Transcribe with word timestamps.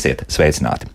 Esiet 0.00 0.22
sveicināti! 0.32 0.88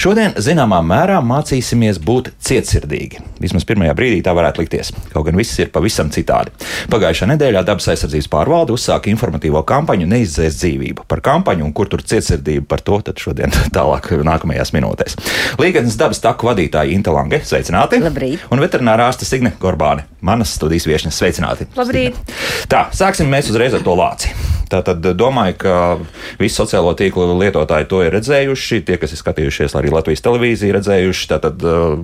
Šodien, 0.00 0.32
zināmā 0.40 0.78
mērā, 0.80 1.18
mācīsimies 1.20 1.98
būt 2.00 2.30
cietsirdīgi. 2.40 3.18
Vismaz 3.42 3.66
pirmajā 3.68 3.92
brīdī 3.98 4.22
tā 4.24 4.32
varētu 4.32 4.62
likties, 4.62 4.94
kaut 5.12 5.26
gan 5.26 5.36
viss 5.36 5.58
ir 5.60 5.68
pavisam 5.74 6.08
citādi. 6.08 6.54
Pagājušā 6.88 7.26
nedēļā 7.28 7.60
dabas 7.68 7.90
aizsardzības 7.92 8.30
pārvalde 8.32 8.72
uzsāka 8.72 9.10
informatīvo 9.12 9.60
kampaņu 9.68 10.08
Neizdzēs 10.08 10.56
dzīvību. 10.62 11.04
Par 11.04 11.20
kampaņu 11.26 11.66
un 11.66 11.74
kur 11.76 11.90
tur 11.92 12.00
cietsirdība 12.00 12.64
par 12.70 12.80
to 12.86 12.96
tad 13.10 13.20
šodien 13.20 13.52
tālāk 13.76 14.08
nākamajās 14.24 14.72
minūtēs. 14.72 15.18
Līgatnes 15.60 16.00
dabas 16.00 16.24
taku 16.24 16.48
vadītāja 16.48 16.96
Inte 16.96 17.12
Lange, 17.12 17.42
sveicināti! 17.44 18.00
Labrīt! 18.00 18.46
Un 18.48 18.64
veterinārā 18.64 19.10
ārste 19.10 19.28
Signe 19.28 19.52
Gorbāne, 19.60 20.08
manas 20.24 20.56
studijas 20.56 20.88
viešņas, 20.88 21.20
sveicināti! 21.20 21.68
Labrīt! 21.76 22.16
Tā, 22.72 22.86
sāksim 22.96 23.28
mēs 23.28 23.52
uzreiz 23.52 23.76
ar 23.76 23.84
to 23.84 23.98
lāci. 24.00 24.32
Tātad 24.70 25.02
domāju, 25.18 25.56
ka 25.58 25.76
visi 26.38 26.54
sociālo 26.54 26.92
tīklu 26.94 27.26
lietotāji 27.40 27.88
to 27.90 28.04
ir 28.06 28.14
redzējuši. 28.14 28.84
Tie, 28.86 28.98
kas 29.02 29.16
ir 29.16 29.18
skatījušies 29.18 29.74
arī 29.78 29.89
Latvijas 29.94 30.24
televīziju, 30.24 30.74
redzējuši. 30.78 31.28
Tātad, 31.30 31.62
uh, 31.66 32.00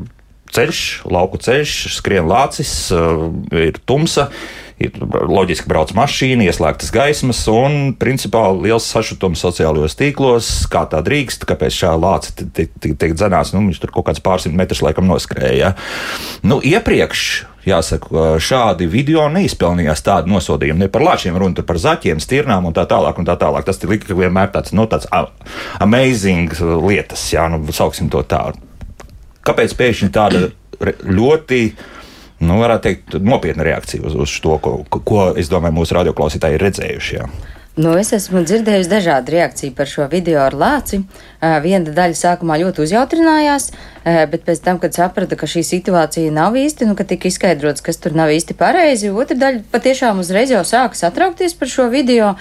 ceļš, 0.54 0.84
lauku 1.10 1.40
ceļš, 1.42 1.74
skrien 1.96 2.28
lācis, 2.30 2.76
uh, 2.94 3.28
ir 3.56 3.80
tumsa. 3.88 4.30
Ir 4.76 4.92
loģiski 5.00 5.70
brauc 5.72 5.94
mašīna, 5.96 6.44
ieslēgtas 6.50 6.90
gaismas 6.92 7.38
un, 7.48 7.94
principā, 7.96 8.42
liels 8.52 8.84
sašutums 8.92 9.40
sociālajos 9.40 9.96
tīklos. 9.96 10.50
Kā 10.68 10.82
tā 10.92 11.00
drīkst, 11.04 11.46
kāpēc 11.48 11.78
šā 11.78 11.94
lāca 11.96 12.34
tiek 12.52 13.16
dzenāts, 13.16 13.54
nu, 13.56 13.64
viņš 13.70 13.80
tur 13.80 13.94
kaut 13.96 14.10
kāds 14.10 14.20
pārsimt 14.20 14.58
metrus 14.58 14.84
laikam 14.84 15.08
noskrēja. 15.08 15.72
Nu, 16.44 16.60
iepriekš 16.60 17.24
jāsaka, 17.66 18.36
šādi 18.42 18.88
video 18.90 19.26
neizpelnījās 19.32 20.04
tādu 20.06 20.32
nosodījumu. 20.34 20.84
Ne 20.84 20.90
par 20.92 21.04
lāčiem 21.06 21.36
runa, 21.38 21.64
par 21.66 21.80
zaķiem, 21.82 22.22
stirnām 22.22 22.68
un 22.68 22.76
tā 22.76 22.86
tālāk. 22.90 23.18
Un 23.18 23.28
tā 23.28 23.36
tālāk. 23.40 23.66
Tas 23.66 23.82
ir 23.82 23.92
vienmēr 24.06 24.52
tāds, 24.54 24.74
nu, 24.76 24.86
tāds 24.90 25.08
amazing 25.82 26.54
lietas, 26.84 27.26
jā, 27.32 27.48
nu, 27.52 27.62
sauksim 27.74 28.10
to 28.12 28.22
tā. 28.26 28.48
Kāpēc 29.46 29.76
pēkšņi 29.78 30.10
tāda 30.14 30.48
ļoti 31.06 31.60
nu, 32.44 32.58
varētu 32.60 32.84
teikt, 32.84 33.18
nopietna 33.24 33.64
reakcija 33.66 34.04
uz, 34.06 34.16
uz 34.26 34.38
to, 34.44 34.58
ko, 34.62 34.78
ko 34.90 35.28
es 35.38 35.50
domāju, 35.52 35.78
mūsu 35.78 35.96
radioklausītāji 35.96 36.58
ir 36.58 36.66
redzējuši. 36.66 37.16
Jā. 37.16 37.28
Nu, 37.76 37.90
es 38.00 38.08
esmu 38.16 38.40
dzirdējusi 38.40 38.88
dažādu 38.88 39.34
reakciju 39.34 39.74
par 39.76 39.88
šo 39.90 40.06
video 40.08 40.38
ar 40.40 40.54
lāci. 40.56 41.02
Viena 41.60 41.92
daļa 41.92 42.16
sākumā 42.16 42.56
ļoti 42.62 42.80
uzjautrinājās, 42.86 43.66
bet 44.32 44.46
pēc 44.46 44.62
tam, 44.64 44.78
kad 44.80 44.96
saprata, 44.96 45.36
ka 45.36 45.44
šī 45.44 45.60
situācija 45.68 46.32
nav 46.32 46.56
īsti, 46.56 46.88
nu, 46.88 46.96
ka 46.96 47.04
tika 47.04 47.28
izskaidrots, 47.28 47.84
kas 47.84 48.00
tur 48.00 48.16
nav 48.16 48.32
īsti 48.32 48.56
pareizi, 48.56 49.12
otra 49.12 49.36
daļa 49.42 49.66
patiešām 49.74 50.24
uzreiz 50.24 50.54
jau 50.54 50.64
sāka 50.64 50.96
satraukties 50.96 51.52
par 51.60 51.68
šo 51.68 51.90
video. 51.92 52.32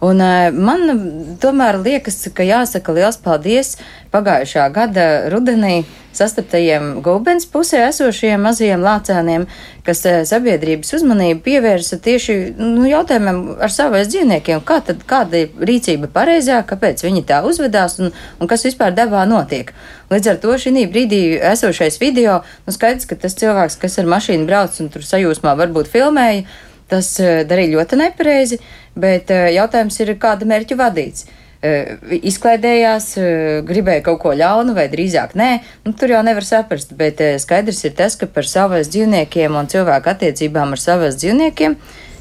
Un 0.00 0.20
man 0.56 1.00
tomēr 1.42 1.76
liekas, 1.84 2.22
ka 2.32 2.44
jāsaka 2.46 2.94
liels 2.96 3.18
paldies 3.20 3.74
pagājušā 4.14 4.70
gada 4.72 5.06
rudenī 5.28 5.82
sastaptajiem 6.16 7.02
gulbens 7.04 7.44
pusē 7.46 7.82
esošajiem 7.90 8.40
mazajiem 8.42 8.80
lācēniem, 8.82 9.44
kas 9.86 10.00
sabiedrības 10.30 10.94
uzmanību 10.96 11.44
pievērsa 11.44 12.00
tieši 12.02 12.36
nu, 12.56 12.86
jautājumiem 12.88 13.42
ar 13.60 13.74
savais 13.74 14.08
dzīvniekiem, 14.10 14.64
kā 14.66 14.80
tad, 14.88 15.04
kāda 15.08 15.44
ir 15.44 15.68
rīcība 15.68 16.10
pareizā, 16.16 16.62
kāpēc 16.66 17.04
viņi 17.04 17.26
tā 17.28 17.42
uzvedās 17.46 18.00
un, 18.00 18.10
un 18.40 18.50
kas 18.50 18.64
vispār 18.66 18.96
dabā 18.96 19.26
notiek. 19.28 19.74
Līdz 20.10 20.32
ar 20.32 20.40
to 20.42 20.56
šī 20.64 20.88
brīdī 20.90 21.22
esošais 21.52 22.00
video, 22.00 22.40
nu 22.66 22.74
skaidrs, 22.74 23.06
ka 23.06 23.20
tas 23.20 23.36
cilvēks, 23.38 23.78
kas 23.84 24.00
ar 24.00 24.10
mašīnu 24.10 24.48
brauc 24.48 24.80
un 24.80 24.90
tur 24.90 25.06
sajūsmā 25.06 25.54
varbūt 25.60 25.92
filmēja, 25.92 26.48
tas 26.90 27.12
darīja 27.20 27.76
ļoti 27.76 28.00
nepareizi 28.00 28.58
bet 28.98 29.30
eh, 29.30 29.50
jautājums 29.56 30.00
ir, 30.02 30.14
kāda 30.20 30.48
mērķa 30.48 30.78
vadīts. 30.78 31.26
Eh, 31.60 31.98
izklaidējās, 32.30 33.08
eh, 33.20 33.58
gribēja 33.68 34.04
kaut 34.06 34.22
ko 34.22 34.32
ļaunu, 34.36 34.74
vai 34.76 34.88
drīzāk 34.92 35.34
nē, 35.36 35.50
nu, 35.84 35.92
tur 35.92 36.14
jau 36.14 36.22
nevar 36.24 36.46
saprast, 36.46 36.94
bet 36.96 37.20
skaidrs 37.42 37.84
ir 37.84 37.94
tas, 37.98 38.16
ka 38.16 38.26
par 38.26 38.48
savas 38.48 38.88
dzīvniekiem 38.92 39.58
un 39.60 39.68
cilvēku 39.70 40.14
attiecībām 40.14 40.72
ar 40.76 40.80
savas 40.80 41.20
dzīvniekiem 41.20 41.76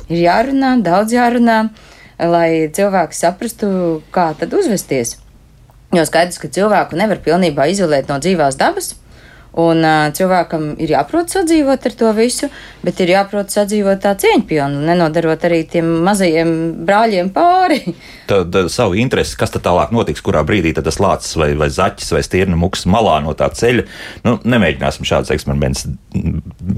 ir 0.10 0.20
jārunā, 0.26 0.76
daudz 0.84 1.16
jārunā, 1.16 1.62
lai 2.20 2.68
cilvēks 2.76 3.24
saprastu, 3.24 3.70
kā 4.12 4.34
tad 4.40 4.54
uzvesties. 4.54 5.16
Jo 5.96 6.04
skaidrs, 6.06 6.38
ka 6.38 6.52
cilvēku 6.54 7.00
nevar 7.00 7.22
pilnībā 7.24 7.66
izolēt 7.72 8.12
no 8.12 8.20
dzīvās 8.22 8.60
dabas, 8.60 8.92
Un 9.58 9.82
uh, 9.82 10.12
cilvēkam 10.14 10.76
ir 10.78 10.94
jāprot 10.94 11.32
sadzīvot 11.34 11.88
ar 11.90 11.96
to 11.98 12.12
visu, 12.14 12.52
bet 12.86 13.00
ir 13.02 13.16
jāprot 13.16 13.50
sadzīvot 13.50 14.04
tā 14.04 14.14
cieņpilni, 14.22 14.84
nenodarot 14.86 15.46
arī 15.50 15.64
tiem 15.66 15.90
mazajiem 16.06 16.52
brāļiem 16.86 17.32
pāri. 17.34 17.82
Tad, 18.30 18.52
tad 18.54 18.68
savu 18.70 18.94
interesi, 19.02 19.34
kas 19.34 19.50
tad 19.50 19.64
tālāk 19.66 19.90
notiks, 19.90 20.22
kurā 20.22 20.44
brīdī 20.46 20.70
tas 20.78 21.00
lācis 21.02 21.34
vai, 21.34 21.48
vai 21.58 21.66
zaķis 21.74 22.12
vai 22.14 22.20
stirna 22.22 22.60
muks 22.62 22.86
malā 22.86 23.16
no 23.26 23.34
tā 23.34 23.48
ceļa. 23.50 23.88
Nu, 24.22 24.36
nemēģināsim 24.46 25.08
šādus 25.10 25.34
eksperimentus 25.34 25.88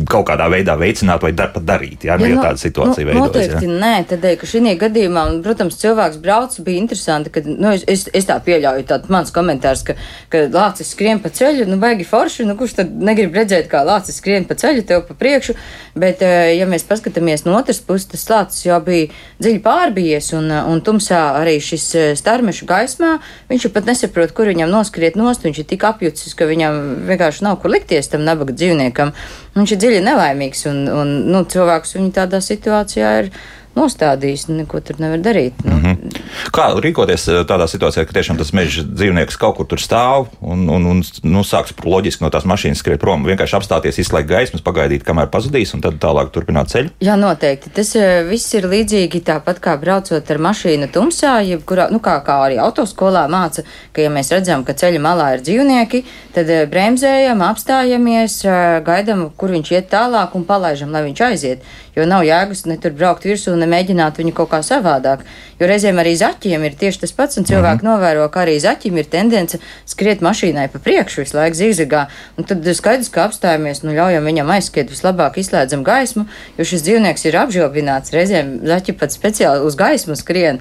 kaut 0.07 0.29
kādā 0.29 0.47
veidā 0.51 0.77
veicināt 0.79 1.25
vai 1.25 1.33
dar, 1.35 1.51
pat 1.51 1.65
darīt, 1.67 2.05
ja, 2.07 2.15
nu, 2.19 2.29
ja, 2.29 2.37
ja 2.37 2.45
tāda 2.45 2.61
situācija 2.61 3.03
nu, 3.03 3.09
veidojas. 3.09 3.27
Noteikti 3.27 3.67
ja? 3.67 3.79
nē, 3.83 3.91
tādēļ, 4.13 4.37
ka 4.39 4.47
šī 4.47 4.75
gadījumā, 4.81 5.25
un, 5.27 5.41
protams, 5.43 5.75
cilvēks 5.81 6.21
brauc, 6.23 6.55
bija 6.63 6.81
interesanti, 6.85 7.33
ka, 7.33 7.43
nu, 7.47 7.73
es, 7.75 7.83
es, 7.91 8.05
es 8.15 8.27
tā 8.29 8.37
pieļauju, 8.45 8.87
tāds 8.87 9.11
mans 9.11 9.35
komentārs, 9.35 9.83
ka, 9.87 9.97
ka 10.31 10.45
lācis 10.53 10.93
skrien 10.95 11.19
pa 11.19 11.33
ceļu, 11.35 11.67
nu, 11.67 11.79
baigi 11.81 12.07
forši, 12.07 12.47
nu, 12.47 12.55
kurš 12.61 12.77
tad 12.77 12.91
negrib 13.01 13.33
redzēt, 13.35 13.65
kā 13.71 13.81
lācis 13.85 14.19
skrien 14.21 14.45
pa 14.45 14.55
ceļu 14.59 14.85
tev 14.87 15.03
pa 15.07 15.15
priekšu, 15.17 15.55
bet, 15.97 16.21
eh, 16.21 16.53
ja 16.59 16.67
mēs 16.69 16.85
paskatāmies 16.87 17.45
no 17.47 17.57
otras 17.57 17.81
puses, 17.81 18.07
tas 18.11 18.27
lācis 18.29 18.67
jau 18.67 18.77
bija 18.85 19.09
dziļi 19.41 19.61
pārbijies, 19.65 20.31
un, 20.37 20.51
un 20.53 20.83
tumsā 20.85 21.21
arī 21.41 21.57
šis 21.63 21.87
eh, 21.97 22.09
starmešu 22.19 22.67
gaismā, 22.69 23.15
viņš 23.49 23.69
pat 23.73 23.89
nesaprot, 23.89 24.35
kur 24.37 24.51
viņam 24.51 24.69
noskriet 24.69 25.17
nost, 25.19 25.45
viņš 25.47 25.63
ir 25.63 25.69
tik 25.73 25.87
apjucis, 25.89 26.35
ka 26.37 26.49
viņam 26.49 26.81
vienkārši 27.09 27.47
nav 27.47 27.57
kur 27.61 27.73
likties 27.73 28.11
tam 28.11 28.27
nabaga 28.27 28.53
dzīvniekam. 28.53 29.15
Viņš 29.57 29.73
ir 29.73 29.81
dziļi 29.83 30.03
nelaimīgs, 30.05 30.67
un, 30.71 30.85
un 30.87 31.15
nu, 31.33 31.41
cilvēks 31.49 31.97
viņu 31.97 32.13
tādā 32.15 32.39
situācijā 32.45 33.15
ir 33.23 33.33
nostādījis, 33.77 34.49
neko 34.51 34.81
tur 34.83 34.99
nevar 35.01 35.21
darīt. 35.23 35.53
Nu. 35.63 35.75
Mm 35.75 35.83
-hmm. 35.83 36.21
Kā 36.51 36.67
rīkoties 36.75 37.27
eh, 37.29 37.43
tādā 37.47 37.67
situācijā, 37.69 38.05
ka 38.05 38.15
tiešām 38.17 38.37
tas 38.37 38.51
meža 38.53 38.83
dzīvnieks 38.83 39.37
kaut 39.39 39.55
kur 39.57 39.67
tur 39.69 39.79
stāv 39.79 40.27
un, 40.41 40.69
un, 40.69 40.85
un 40.85 41.03
nu, 41.23 41.43
sāks 41.47 41.73
loģiski 41.83 42.23
no 42.23 42.29
tās 42.29 42.47
mašīnas 42.49 42.81
skriet 42.83 42.99
prom, 42.99 43.25
vienkārši 43.25 43.55
apstāties, 43.59 43.99
izslēgt 44.03 44.29
gaismas, 44.29 44.63
pagaidīt, 44.65 45.05
kamēr 45.07 45.29
pazudīs, 45.31 45.73
un 45.73 45.81
tad 45.81 45.99
tālāk 46.03 46.31
turpināt 46.31 46.71
ceļu? 46.73 46.89
Jā, 46.99 47.15
noteikti. 47.15 47.69
Tas 47.75 47.95
eh, 47.95 48.23
viss 48.29 48.53
ir 48.53 48.67
līdzīgi 48.71 49.23
tāpat 49.27 49.59
kā 49.59 49.77
braucot 49.81 50.31
ar 50.31 50.37
mašīnu 50.47 50.89
tumsā, 50.91 51.39
jebkurā, 51.45 51.89
nu 51.91 51.99
kā, 51.99 52.17
kā 52.25 52.39
arī 52.47 52.59
autoskolā 52.59 53.27
māca, 53.31 53.63
ka 53.93 54.01
ja 54.01 54.09
mēs 54.09 54.31
redzam, 54.31 54.65
ka 54.67 54.73
ceļa 54.73 54.99
malā 54.99 55.35
ir 55.35 55.45
dzīvnieki, 55.45 56.03
tad 56.35 56.49
eh, 56.49 56.65
bremzējam, 56.71 57.41
apstājamies, 57.41 58.41
gaidam, 58.85 59.29
kur 59.37 59.51
viņš 59.51 59.71
iet 59.71 59.89
tālāk 59.91 60.35
un 60.35 60.45
palaižam, 60.45 60.91
lai 60.91 61.05
viņš 61.07 61.21
aiziet. 61.29 61.63
Jo 61.95 62.05
nav 62.07 62.23
jēgas 62.23 62.65
ne 62.69 62.77
tur 62.79 62.93
braukt 62.95 63.25
virsū 63.27 63.53
nemēģināt 63.59 64.19
viņu 64.21 64.33
kaut 64.35 64.51
kā 64.53 64.61
savādāk. 64.63 65.25
Jo 65.59 65.67
reizēm 65.67 65.99
arī 65.99 66.13
zaķiem 66.19 66.63
ir 66.67 66.77
tieši 66.79 67.01
tas 67.03 67.11
pats, 67.15 67.37
un 67.37 67.47
cilvēki 67.49 67.83
mm 67.83 67.87
-hmm. 67.87 67.91
novēro, 67.91 68.27
ka 68.31 68.45
arī 68.45 68.59
zaķim 68.59 68.97
ir 68.97 69.09
tendence 69.11 69.59
skriet 69.85 70.21
mašīnai 70.21 70.67
pa 70.71 70.79
priekšu 70.79 71.21
visu 71.21 71.37
laiku 71.37 71.57
zīzagā. 71.57 72.05
Un 72.37 72.43
tad 72.43 72.67
skaidrs, 72.75 73.09
ka 73.09 73.27
apstājamies, 73.27 73.83
nu 73.83 73.91
ļaujam 73.91 74.23
viņam 74.23 74.53
aizskriet, 74.55 74.91
vislabāk 74.91 75.37
izslēdzam 75.37 75.83
gaismu, 75.83 76.25
jo 76.57 76.63
šis 76.63 76.83
dzīvnieks 76.87 77.25
ir 77.25 77.37
apžilbināts. 77.43 78.13
Reizēm 78.13 78.59
zaķi 78.63 78.93
pat 78.93 79.11
speciāli 79.11 79.65
uz 79.65 79.75
gaismu 79.75 80.15
skrien. 80.15 80.59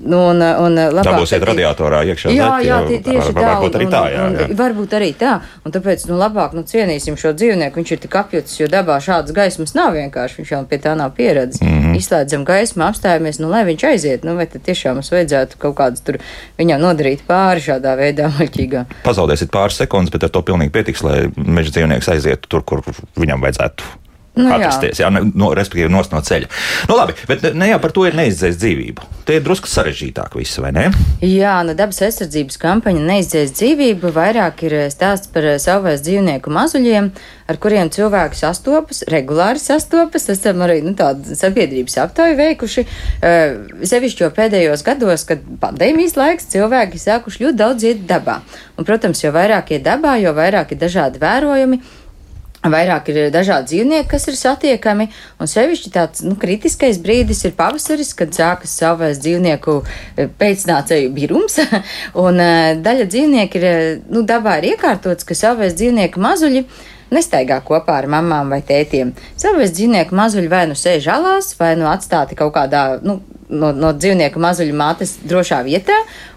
Nu, 0.00 0.20
un, 0.30 0.40
un 0.40 0.78
labāk, 0.80 1.04
Dabūsiet 1.10 1.44
radiatorā 1.44 2.00
iekšā. 2.08 2.32
Jā, 2.32 2.48
jā, 2.64 2.78
tie, 2.88 2.98
tieši 3.04 3.34
tā. 3.36 3.42
Varbūt 3.44 3.76
arī 3.76 3.88
tā, 3.92 4.00
jā. 4.08 4.22
jā. 4.32 4.46
Varbūt 4.56 4.96
arī 4.96 5.10
tā. 5.20 5.34
Un 5.66 5.74
tāpēc, 5.74 6.06
nu, 6.08 6.16
labāk, 6.20 6.54
nu, 6.56 6.64
cienīsim 6.68 7.18
šo 7.20 7.34
dzīvnieku. 7.36 7.80
Viņš 7.80 7.92
ir 7.92 8.02
tik 8.06 8.16
apjucis, 8.22 8.56
jo 8.62 8.68
dabā 8.72 8.96
šādas 9.04 9.36
gaismas 9.36 9.76
nav 9.76 9.92
vienkārši. 9.98 10.40
Viņš 10.40 10.54
jau 10.54 10.62
pie 10.70 10.80
tā 10.80 10.96
nav 10.96 11.12
pieredzes. 11.18 11.60
Mm 11.60 11.76
-hmm. 11.76 12.00
Izslēdzam 12.00 12.48
gaismu, 12.48 12.86
apstājamies, 12.88 13.40
nu, 13.44 13.52
lai 13.52 13.64
viņš 13.68 13.86
aiziet. 13.92 14.24
Nu, 14.24 14.36
vai 14.40 14.46
tad 14.46 14.64
tiešām 14.64 15.00
mums 15.00 15.12
vajadzētu 15.12 15.60
kaut 15.60 15.76
kādus 15.76 16.04
tur 16.06 16.18
viņam 16.58 16.80
nodarīt 16.80 17.26
pāri 17.28 17.60
šādā 17.60 17.96
veidā 18.00 18.32
muļķīgā. 18.38 18.84
Pazaudēsiet 19.04 19.52
pāris 19.52 19.76
sekundes, 19.76 20.12
bet 20.12 20.24
ar 20.24 20.30
to 20.30 20.42
pilnīgi 20.42 20.72
pietiks, 20.72 21.02
lai 21.04 21.28
meža 21.36 21.76
dzīvnieks 21.76 22.08
aizietu 22.08 22.48
tur, 22.48 22.64
kur 22.64 22.80
viņam 23.16 23.40
vajadzētu 23.44 24.09
nu, 24.38 24.50
atrasties. 24.54 25.00
Jā. 25.00 25.08
Jā, 25.10 25.22
no, 25.34 25.50
respektīvi, 25.56 25.90
no 25.90 26.02
ceļa. 26.04 26.50
Nu, 26.90 26.96
labi, 26.98 27.16
bet 27.28 27.44
ne 27.56 27.70
jau 27.72 27.80
par 27.82 27.94
to 27.94 28.06
ir 28.06 28.16
neizdzēs 28.18 28.58
dzīvību. 28.60 29.08
Tie 29.26 29.38
ir 29.38 29.44
drusku 29.46 29.70
sarežģītāk, 29.70 30.36
viss, 30.38 30.58
vai 30.62 30.72
ne? 30.74 30.86
Jā, 31.24 31.60
no 31.66 31.74
dabas 31.78 32.00
aizsardzības 32.06 32.58
kampaņa 32.62 33.02
neizdzēs 33.06 33.54
dzīvību. 33.58 34.12
Vairāk 34.14 34.64
ir 34.68 34.76
stāsts 34.92 35.30
par 35.34 35.46
savvaļas 35.62 36.04
dzīvnieku 36.06 36.52
mazuļiem, 36.54 37.10
ar 37.50 37.58
kuriem 37.62 37.90
cilvēki 37.94 38.38
sastopas, 38.38 39.04
regulāri 39.10 39.62
sastopas. 39.62 40.28
Esam 40.32 40.62
arī 40.66 40.80
nu, 40.86 40.94
tādu 40.98 41.36
sabiedrības 41.38 41.98
aptauju 42.04 42.38
veikuši. 42.38 42.86
Uh, 42.86 43.86
sevišķi 43.86 44.26
jau 44.26 44.32
pēdējos 44.34 44.84
gados, 44.86 45.26
kad 45.28 45.42
pandēmijas 45.62 46.18
laiks, 46.18 46.50
cilvēki 46.54 47.02
sākuši 47.02 47.46
ļoti 47.46 47.60
daudz 47.60 47.88
iet 47.90 48.04
dabā. 48.10 48.40
Un, 48.78 48.86
protams, 48.88 49.22
jo 49.24 49.34
vairāk 49.34 49.74
iet 49.74 49.86
dabā, 49.86 50.16
jo 50.22 50.34
vairāk 50.36 50.74
ir 50.74 50.82
dažādi 50.82 51.22
vērojumi 51.22 51.82
Vairāk 52.60 53.06
ir 53.08 53.30
dažādi 53.32 53.70
dzīvnieki, 53.70 54.08
kas 54.10 54.26
ir 54.28 54.36
satiekami, 54.36 55.06
un 55.40 55.48
sevišķi 55.48 55.92
tāds 55.94 56.20
nu, 56.26 56.34
kritiskais 56.36 56.98
brīdis 57.00 57.40
ir 57.48 57.54
pavasaris, 57.56 58.12
kad 58.18 58.36
sākas 58.36 58.74
savas 58.76 59.16
dzīvnieku 59.24 59.78
eh, 59.80 60.28
pēcnācēju 60.28 61.08
birums, 61.16 61.56
un 62.26 62.36
uh, 62.36 62.76
daļa 62.84 63.08
dzīvnieku 63.08 63.62
ir, 63.62 63.66
nu, 64.12 64.26
dabā 64.28 64.58
ir 64.60 64.74
iekārtots, 64.74 65.24
ka 65.24 65.38
savas 65.38 65.72
dzīvnieku 65.80 66.20
mazuļi 66.20 66.66
nestaigā 67.16 67.62
kopā 67.64 67.96
ar 68.02 68.10
mamām 68.12 68.52
vai 68.52 68.60
tētiem. 68.60 69.14
Savas 69.40 69.72
dzīvnieku 69.72 70.20
mazuļi 70.20 70.52
vai 70.52 70.66
nu 70.68 70.76
sēž 70.76 71.08
alās, 71.16 71.54
vai 71.56 71.72
nu 71.80 71.88
atstāti 71.88 72.36
kaut 72.36 72.52
kādā, 72.58 72.84
nu, 73.00 73.22
no, 73.50 73.70
no 73.76 73.92
dzīvnieku 73.96 74.40
mazuļu 74.40 74.74
mātes 74.76 75.16
drošā 75.26 75.60
vietā, 75.66 75.96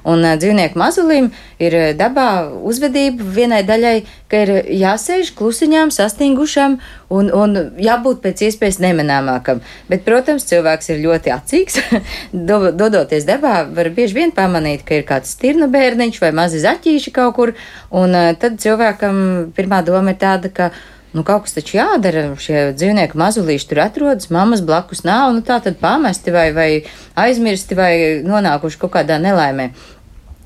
un 0.10 0.25
dzīvnieku 0.39 0.80
mazulim 0.80 1.30
ir 1.62 1.75
dabā 1.98 2.27
uzvedība 2.65 3.25
vienai 3.38 3.62
daļai, 3.68 3.95
ka 4.31 4.42
ir 4.44 4.51
jāsēž 4.81 5.33
klusiņām, 5.38 5.94
sastingušam 5.94 6.80
un, 7.13 7.30
un 7.30 7.57
jābūt 7.81 8.24
pēc 8.24 8.45
iespējas 8.50 8.81
nemanāmākam. 8.83 9.62
Bet, 9.92 10.04
protams, 10.07 10.48
cilvēks 10.50 10.92
ir 10.94 11.04
ļoti 11.06 11.33
acīgs. 11.36 11.80
Dodoties 12.81 13.27
dabā, 13.30 13.62
var 13.75 13.92
bieži 13.94 14.18
vien 14.18 14.33
pamanīt, 14.36 14.83
ka 14.88 15.00
ir 15.00 15.07
kāds 15.07 15.36
stirnu 15.38 15.69
bērniņš 15.74 16.19
vai 16.24 16.33
mazi 16.36 16.63
zaķīši 16.63 17.13
kaut 17.16 17.38
kur, 17.38 17.54
un 17.94 18.18
tad 18.42 18.59
cilvēkam 18.63 19.54
pirmā 19.56 19.83
doma 19.86 20.13
ir 20.13 20.21
tāda, 20.21 20.51
ka 20.54 20.74
nu, 21.13 21.24
kaut 21.25 21.45
kas 21.45 21.57
taču 21.57 21.77
jādara. 21.77 22.25
Šie 22.42 22.71
dzīvnieki 22.77 23.18
mazulīši 23.19 23.69
tur 23.69 23.83
atrodas, 23.86 24.31
mammas 24.33 24.63
blakus 24.65 25.04
nav, 25.07 25.31
nu 25.36 25.44
tā 25.45 25.60
tad 25.63 25.80
pamesti 25.81 26.33
vai, 26.33 26.48
vai 26.56 26.69
aizmirsti 27.25 27.77
vai 27.77 27.94
nonākuši 28.25 28.81
kaut 28.81 28.95
kādā 28.98 29.19
nelaimē. 29.21 29.71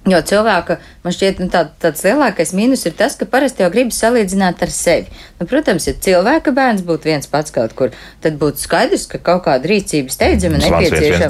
Jo 0.07 0.21
cilvēka, 0.23 0.77
man 1.03 1.13
šķiet, 1.15 1.41
nu, 1.43 1.49
tā, 1.51 1.65
tāds 1.83 2.03
lielākais 2.05 2.53
mīnus 2.55 2.85
ir 2.87 2.95
tas, 2.97 3.17
ka 3.19 3.27
parasti 3.29 3.63
jau 3.63 3.69
gribas 3.73 3.99
salīdzināt 3.99 4.63
ar 4.63 4.71
sevi. 4.71 5.11
Nu, 5.41 5.47
protams, 5.49 5.87
ja 5.89 5.93
cilvēka 6.07 6.53
bērns 6.55 6.85
būtu 6.87 7.09
viens 7.09 7.27
pats 7.31 7.51
kaut 7.55 7.75
kur, 7.77 7.91
tad 8.23 8.39
būtu 8.39 8.63
skaidrs, 8.63 9.07
ka 9.11 9.19
kaut 9.19 9.43
kāda 9.49 9.67
rīcība 9.67 10.13
steidzama 10.13 10.61
nepieciešama. 10.63 11.29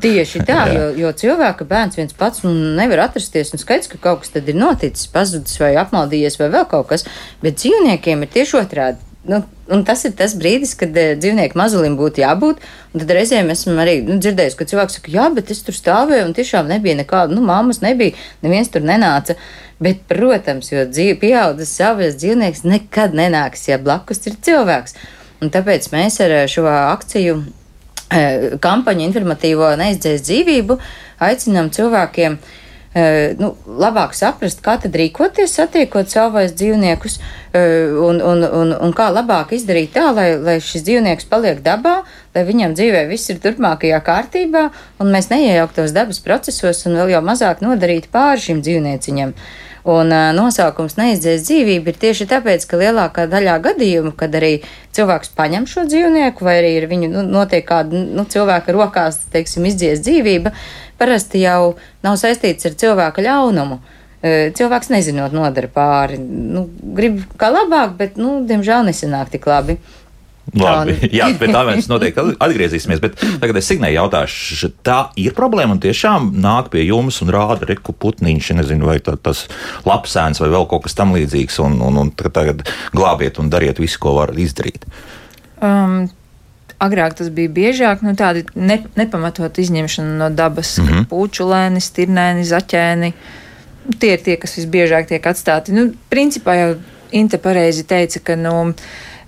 Tieši 0.06 0.44
tā, 0.46 0.60
jo, 0.76 0.88
jo 1.02 1.14
cilvēka 1.24 1.66
bērns 1.68 1.98
viens 1.98 2.14
pats 2.18 2.44
nu, 2.46 2.54
nevar 2.78 3.08
atrasties, 3.08 3.50
un 3.50 3.62
skaidrs, 3.62 3.90
ka 3.90 4.00
kaut 4.02 4.22
kas 4.22 4.36
tad 4.36 4.50
ir 4.50 4.58
noticis, 4.58 5.10
pazudis 5.10 5.58
vai 5.62 5.74
apmaldījies 5.82 6.38
vai 6.42 6.52
vēl 6.54 6.68
kaut 6.70 6.92
kas, 6.94 7.08
bet 7.42 7.58
dzīvniekiem 7.58 8.22
ir 8.22 8.36
tieši 8.38 8.62
otrādi 8.62 9.11
Nu, 9.22 9.38
tas 9.86 10.00
ir 10.02 10.16
tas 10.18 10.32
brīdis, 10.34 10.72
kad 10.78 10.96
uh, 10.98 11.12
dzīvnieku 11.14 11.54
mazulim 11.58 11.94
būtu 11.98 12.24
jābūt. 12.24 12.62
Tad 12.90 13.12
reizēm 13.14 13.52
esmu 13.54 13.76
arī 13.78 14.00
nu, 14.02 14.16
dzirdējis, 14.18 14.56
ka 14.58 14.66
cilvēks 14.66 14.98
saka, 14.98 15.12
jā, 15.14 15.28
bet 15.36 15.52
es 15.54 15.62
tur 15.62 15.76
stāvēju 15.76 16.26
un 16.26 16.34
tiešām 16.34 16.66
nebija 16.70 16.98
nekāda, 16.98 17.30
nu, 17.36 17.44
mammas 17.46 17.78
nebija, 17.84 18.16
neviens 18.42 18.72
tur 18.74 18.82
nenāca. 18.86 19.36
Bet, 19.82 20.02
protams, 20.10 20.72
jo 20.72 20.82
dzīve, 20.90 21.20
pieaudzis 21.22 21.70
savas 21.78 22.18
dzīvnieks 22.18 22.64
nekad 22.66 23.14
nenāks, 23.18 23.68
ja 23.70 23.78
blakus 23.82 24.26
ir 24.26 24.40
cilvēks. 24.42 24.98
Un 25.42 25.54
tāpēc 25.54 25.86
mēs 25.94 26.18
ar 26.26 26.34
šo 26.50 26.66
akciju 26.66 27.38
uh, 27.38 28.58
kampaņu 28.62 29.06
informatīvo 29.06 29.70
neizdzēs 29.78 30.26
dzīvību 30.26 30.80
aicinām 31.22 31.70
cilvēkiem 31.74 32.40
nu, 33.38 33.54
labāk 33.80 34.12
saprast, 34.12 34.60
kā 34.64 34.74
tad 34.82 34.96
rīkoties, 34.98 35.54
satiekot 35.56 36.12
savus 36.12 36.52
dzīvniekus, 36.58 37.18
un, 37.56 38.20
un, 38.20 38.44
un, 38.44 38.74
un 38.76 38.92
kā 38.96 39.06
labāk 39.12 39.54
izdarīt 39.56 39.94
tā, 39.96 40.10
lai, 40.12 40.26
lai 40.36 40.58
šis 40.60 40.84
dzīvnieks 40.84 41.28
paliek 41.30 41.62
dabā, 41.64 42.02
lai 42.36 42.44
viņam 42.48 42.76
dzīvē 42.76 43.06
viss 43.08 43.32
ir 43.32 43.40
turpmākajā 43.40 44.00
kārtībā, 44.04 44.66
un 45.00 45.12
mēs 45.14 45.30
neiejauktos 45.32 45.96
dabas 45.96 46.20
procesos 46.24 46.84
un 46.88 47.00
vēl 47.00 47.14
jau 47.16 47.24
mazāk 47.24 47.64
nodarītu 47.64 48.12
pāri 48.12 48.44
šim 48.50 48.64
dzīvnieciņam. 48.64 49.32
Un 49.82 50.12
nosaukums 50.36 50.94
neizdzēs 50.94 51.42
dzīvību 51.42 51.90
ir 51.90 51.96
tieši 52.04 52.28
tāpēc, 52.30 52.66
ka 52.70 52.78
lielākā 52.78 53.24
daļā 53.30 53.56
gadījumu, 53.64 54.12
kad 54.14 54.34
arī 54.38 54.60
cilvēks 54.94 55.32
paņem 55.34 55.66
šo 55.66 55.88
dzīvnieku, 55.90 56.44
vai 56.46 56.60
arī 56.60 56.76
ir 56.76 56.86
viņu 56.90 57.08
nu, 57.10 57.24
notiek 57.26 57.66
kāda 57.66 57.98
nu, 57.98 58.22
cilvēka 58.22 58.74
rokās, 58.76 59.18
teiksim, 59.34 59.66
izdzies 59.66 60.04
dzīvība, 60.06 60.54
parasti 61.02 61.42
jau 61.42 61.74
nav 62.06 62.20
saistīts 62.20 62.70
ar 62.70 62.78
cilvēka 62.78 63.26
ļaunumu. 63.26 63.80
Cilvēks 64.22 64.92
nezinot 64.92 65.32
nodara 65.34 65.66
pāri, 65.66 66.20
nu, 66.22 66.68
grib 66.94 67.24
kā 67.40 67.50
labāk, 67.50 67.96
bet, 67.98 68.20
nu, 68.22 68.36
diemžēl 68.46 68.86
nesanāk 68.86 69.32
tik 69.34 69.50
labi. 69.50 69.80
Labi, 70.50 70.96
jā, 71.18 71.28
pie 71.38 71.48
tā 71.52 71.62
mēs 71.68 71.86
noteikti 71.90 72.34
atgriezīsimies. 72.42 73.00
Bet 73.02 73.20
tagad 73.40 73.58
es 73.60 73.68
Signēju 73.70 74.00
jautāšu, 74.00 74.72
tā 74.84 74.98
ir 75.20 75.36
problēma 75.36 75.76
un 75.76 75.82
tiešām 75.82 76.32
nāk 76.42 76.72
pie 76.74 76.82
jums 76.84 77.20
un 77.24 77.30
rāda 77.32 77.68
reku 77.68 77.94
putniņš, 77.94 78.52
nezinu, 78.58 78.88
vai 78.90 78.98
tā, 79.04 79.14
tas 79.16 79.46
lapsēns 79.88 80.42
vai 80.42 80.50
vēl 80.52 80.66
kaut 80.70 80.88
kas 80.88 80.98
tam 80.98 81.14
līdzīgs, 81.16 81.60
un, 81.64 81.78
un, 81.84 82.00
un 82.02 82.10
tagad 82.18 82.66
glābiet 82.92 83.38
un 83.40 83.52
dariet 83.52 83.80
visu, 83.82 84.00
ko 84.02 84.16
var 84.20 84.34
izdarīt. 84.38 84.88
Um. 85.60 86.10
Agrāk 86.82 87.12
tas 87.14 87.28
bija 87.30 87.46
biežāk, 87.46 88.00
nu, 88.02 88.10
tādi 88.18 88.40
ne, 88.58 88.80
nepamatot 88.98 89.54
izņemšana 89.62 90.16
no 90.18 90.26
dabas, 90.34 90.72
mm 90.80 90.88
-hmm. 90.88 91.04
pučulēni, 91.12 91.78
stirnēni, 91.78 92.42
zaķēni. 92.42 93.12
Tie 94.02 94.10
ir 94.16 94.24
tie, 94.24 94.34
kas 94.34 94.56
visbiežāk 94.58 95.06
tiek 95.06 95.22
atstāti. 95.22 95.70
Nu, 95.70 95.92
principā 96.10 96.56
jau 96.58 96.72
Inte 97.12 97.36
pareizi 97.36 97.84
teica, 97.84 98.20
ka, 98.24 98.34
nu, 98.40 98.52
uh, 98.72 98.74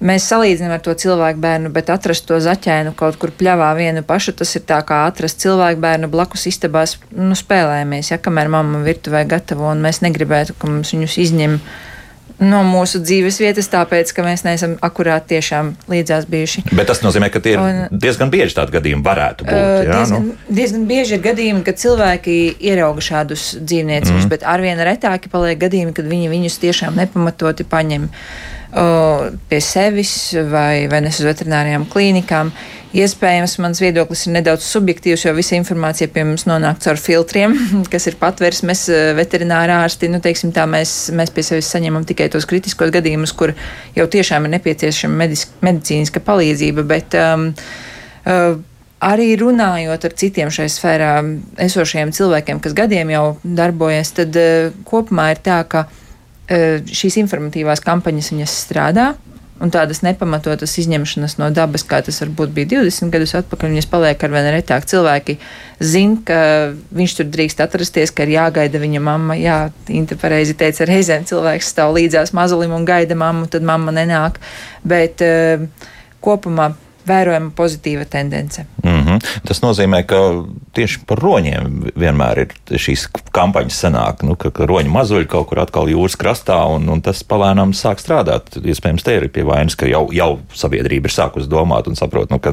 mēs 0.02 0.26
salīdzinām 0.30 0.76
ar 0.76 0.82
to 0.84 0.94
cilvēku 0.98 1.40
bērnu, 1.42 1.72
bet 1.74 1.92
atrast 1.94 2.26
to 2.28 2.40
zaķēnu 2.42 2.94
kaut 2.98 3.18
kur 3.20 3.32
pļavā 3.34 3.70
vienu 3.78 4.04
pašu, 4.06 4.36
tas 4.40 4.54
ir 4.58 4.66
tā 4.68 4.80
kā 4.86 5.04
atrast 5.08 5.42
cilvēku 5.44 5.82
bērnu 5.84 6.10
blakus 6.12 6.48
istabās, 6.50 6.98
nu, 7.14 7.36
spēlējamies, 7.38 8.12
ja 8.14 8.20
kamēr 8.22 8.52
mamma 8.52 8.84
virtuvē 8.86 9.24
gatavo 9.28 9.70
un 9.70 9.82
mēs 9.84 10.02
negribētu, 10.04 10.56
ka 10.58 10.70
mums 10.70 10.94
viņus 10.96 11.18
izņem 11.26 11.58
no 12.42 12.60
mūsu 12.66 12.98
dzīves 12.98 13.36
vietas, 13.38 13.68
tāpēc, 13.70 14.10
ka 14.14 14.24
mēs 14.26 14.42
neesam 14.42 14.74
akurāt 14.84 15.28
tiešām 15.30 15.70
līdzās 15.90 16.26
bijuši. 16.30 16.64
Bet 16.74 16.88
tas 16.90 17.00
nozīmē, 17.04 17.28
ka 17.32 17.38
tie 17.44 17.54
ir 17.54 17.62
un, 17.62 17.78
diezgan 17.92 18.32
bieži 18.32 18.56
tādi 18.58 18.74
gadījumi 18.74 19.06
varētu 19.06 19.46
būt. 19.46 19.54
Uh, 19.54 19.76
jā, 19.86 20.00
diezgan, 20.00 20.26
nu? 20.26 20.56
diezgan 20.58 20.88
bieži 20.90 21.14
ir 21.14 21.22
gadījumi, 21.28 21.62
kad 21.66 21.78
cilvēki 21.78 22.34
ierauga 22.72 23.04
šādus 23.06 23.52
dzīvnieciņus, 23.62 24.26
mm. 24.26 24.32
bet 24.34 24.48
arvien 24.50 24.82
retāki 24.82 25.30
paliek 25.30 25.62
gadījumi, 25.62 25.94
kad 25.94 26.10
viņi 26.10 26.32
viņus 26.34 26.58
tiešām 26.66 26.98
nepamatoti 26.98 27.68
paņem. 27.70 28.10
Uh, 28.10 28.63
pie 28.74 29.60
sevis 29.62 30.32
vai, 30.50 30.86
vai 30.90 31.00
nes 31.04 31.20
uz 31.20 31.28
veterinārijām 31.28 31.86
klīnikām. 31.90 32.50
Iespējams, 32.94 33.56
mans 33.58 33.80
viedoklis 33.82 34.20
ir 34.26 34.36
nedaudz 34.36 34.66
subjektīvs, 34.70 35.24
jo 35.26 35.32
visa 35.34 35.56
informācija 35.58 36.10
pie 36.14 36.22
mums 36.26 36.44
nonāk 36.46 36.78
caur 36.84 36.98
filtriem, 37.00 37.56
kas 37.92 38.06
ir 38.10 38.18
patversmes 38.20 38.84
veterinārā 39.18 39.80
ārsti. 39.82 40.10
Nu, 40.10 40.20
teiksim, 40.22 40.52
tā, 40.54 40.66
mēs, 40.70 41.10
mēs 41.14 41.32
pie 41.34 41.46
sevis 41.46 41.70
saņemam 41.74 42.06
tikai 42.06 42.28
tos 42.34 42.46
kritiskos 42.50 42.94
gadījumus, 42.94 43.34
kur 43.34 43.54
jau 43.98 44.06
tiešām 44.10 44.46
ir 44.46 44.54
nepieciešama 44.56 45.24
medis, 45.24 45.48
medicīniska 45.62 46.22
palīdzība. 46.22 46.86
Bet, 46.86 47.18
um, 47.18 47.50
uh, 48.30 48.54
arī 49.04 49.32
runājot 49.42 50.06
ar 50.06 50.16
citiem 50.22 50.54
šai 50.54 50.70
sfērā 50.70 51.16
esošajiem 51.66 52.14
cilvēkiem, 52.14 52.62
kas 52.62 52.78
gadiem 52.78 53.10
jau 53.10 53.26
darbojas, 53.42 54.14
tad 54.18 54.38
uh, 54.38 54.70
kopumā 54.86 55.32
ir 55.34 55.42
tā, 55.46 55.62
ka 55.66 55.88
šīs 56.48 57.20
informatīvās 57.22 57.82
kampaņas 57.84 58.34
viņas 58.34 58.58
strādā. 58.66 59.12
Un 59.62 59.70
tādas 59.70 60.00
nepamatotas 60.02 60.72
izņemšanas 60.82 61.36
no 61.38 61.46
dabas, 61.54 61.84
kā 61.86 62.00
tas 62.02 62.16
varbūt 62.24 62.50
bija 62.56 62.72
20 62.72 63.12
gadus 63.14 63.36
atpakaļ, 63.38 63.70
viņas 63.70 63.86
paliek 63.88 64.24
ar 64.26 64.32
vien 64.34 64.48
retāk. 64.50 64.82
Cilvēki 64.90 65.36
zina, 65.78 66.18
ka 66.26 66.38
viņš 66.90 67.14
tur 67.20 67.28
drīkst 67.30 67.62
atrasties, 67.62 68.10
ka 68.10 68.26
ir 68.26 68.34
jāgaida 68.34 68.82
viņa 68.82 69.02
mamma. 69.04 69.38
Jā, 69.38 69.58
Inte 69.94 70.18
pareizi 70.18 70.56
teica, 70.58 70.88
reizēm 70.90 71.22
cilvēks 71.30 71.70
stāv 71.70 71.94
līdzās 71.94 72.34
mazulim 72.34 72.74
un 72.74 72.84
gaida 72.88 73.14
mammu, 73.14 73.46
tad 73.52 73.62
mamma 73.62 73.94
nenāk. 73.94 74.42
Bet 74.82 75.22
uh, 75.22 75.68
kopumā 76.24 76.72
vērojama 77.06 77.50
pozitīva 77.56 78.04
tendence. 78.10 78.64
Mm 78.84 79.04
-hmm. 79.04 79.20
Tas 79.44 79.60
nozīmē, 79.62 80.02
ka 80.06 80.16
tieši 80.72 81.00
par 81.06 81.18
roņiem 81.18 81.92
vienmēr 81.96 82.38
ir 82.38 82.54
šīs 82.70 83.06
kampaņas 83.32 83.80
sanāk, 83.84 84.22
nu, 84.22 84.36
ka, 84.36 84.50
ka 84.50 84.66
roņi 84.66 84.88
mazuļi 84.88 85.26
kaut 85.26 85.48
kur 85.48 85.60
atkal 85.60 85.88
jūras 85.88 86.16
krastā, 86.16 86.58
un, 86.76 86.88
un 86.88 87.00
tas 87.00 87.24
palēnām 87.24 87.72
sāk 87.72 88.00
strādāt. 88.02 88.56
Iespējams, 88.64 89.02
te 89.02 89.16
ir 89.16 89.28
pie 89.28 89.42
vainas, 89.42 89.76
ka 89.76 89.86
jau, 89.86 90.08
jau 90.12 90.38
sabiedrība 90.54 91.06
ir 91.06 91.12
sākusi 91.12 91.48
domāt 91.48 91.88
un 91.88 91.96
saprot, 91.96 92.30
nu, 92.30 92.38
ka 92.38 92.52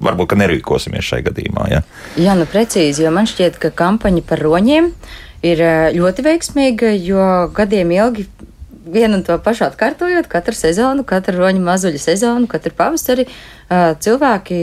varbūt 0.00 0.28
ka 0.28 0.36
nerīkosimies 0.36 1.04
šai 1.04 1.22
gadījumā. 1.22 1.68
Ja? 1.70 1.82
Jā, 2.16 2.34
nu 2.34 2.46
precīzi, 2.46 3.04
jo 3.04 3.10
man 3.10 3.26
šķiet, 3.26 3.58
ka 3.58 3.70
kampaņa 3.70 4.22
par 4.28 4.38
roņiem 4.38 4.92
ir 5.42 5.60
eh, 5.60 5.90
ļoti 5.96 6.22
veiksmīga, 6.22 6.94
jo 7.02 7.28
gadiem 7.54 7.90
ilgi 7.90 8.26
vienu 8.92 9.20
un 9.20 9.22
to 9.26 9.36
pašu 9.38 9.66
atkārtojot, 9.68 10.26
katru 10.30 10.54
sezonu, 10.56 11.04
katru 11.06 11.38
roņu 11.38 11.62
mazuļu 11.64 12.00
sezonu, 12.02 12.48
katru 12.50 12.74
pavasari, 12.76 13.26
cilvēki 13.72 14.58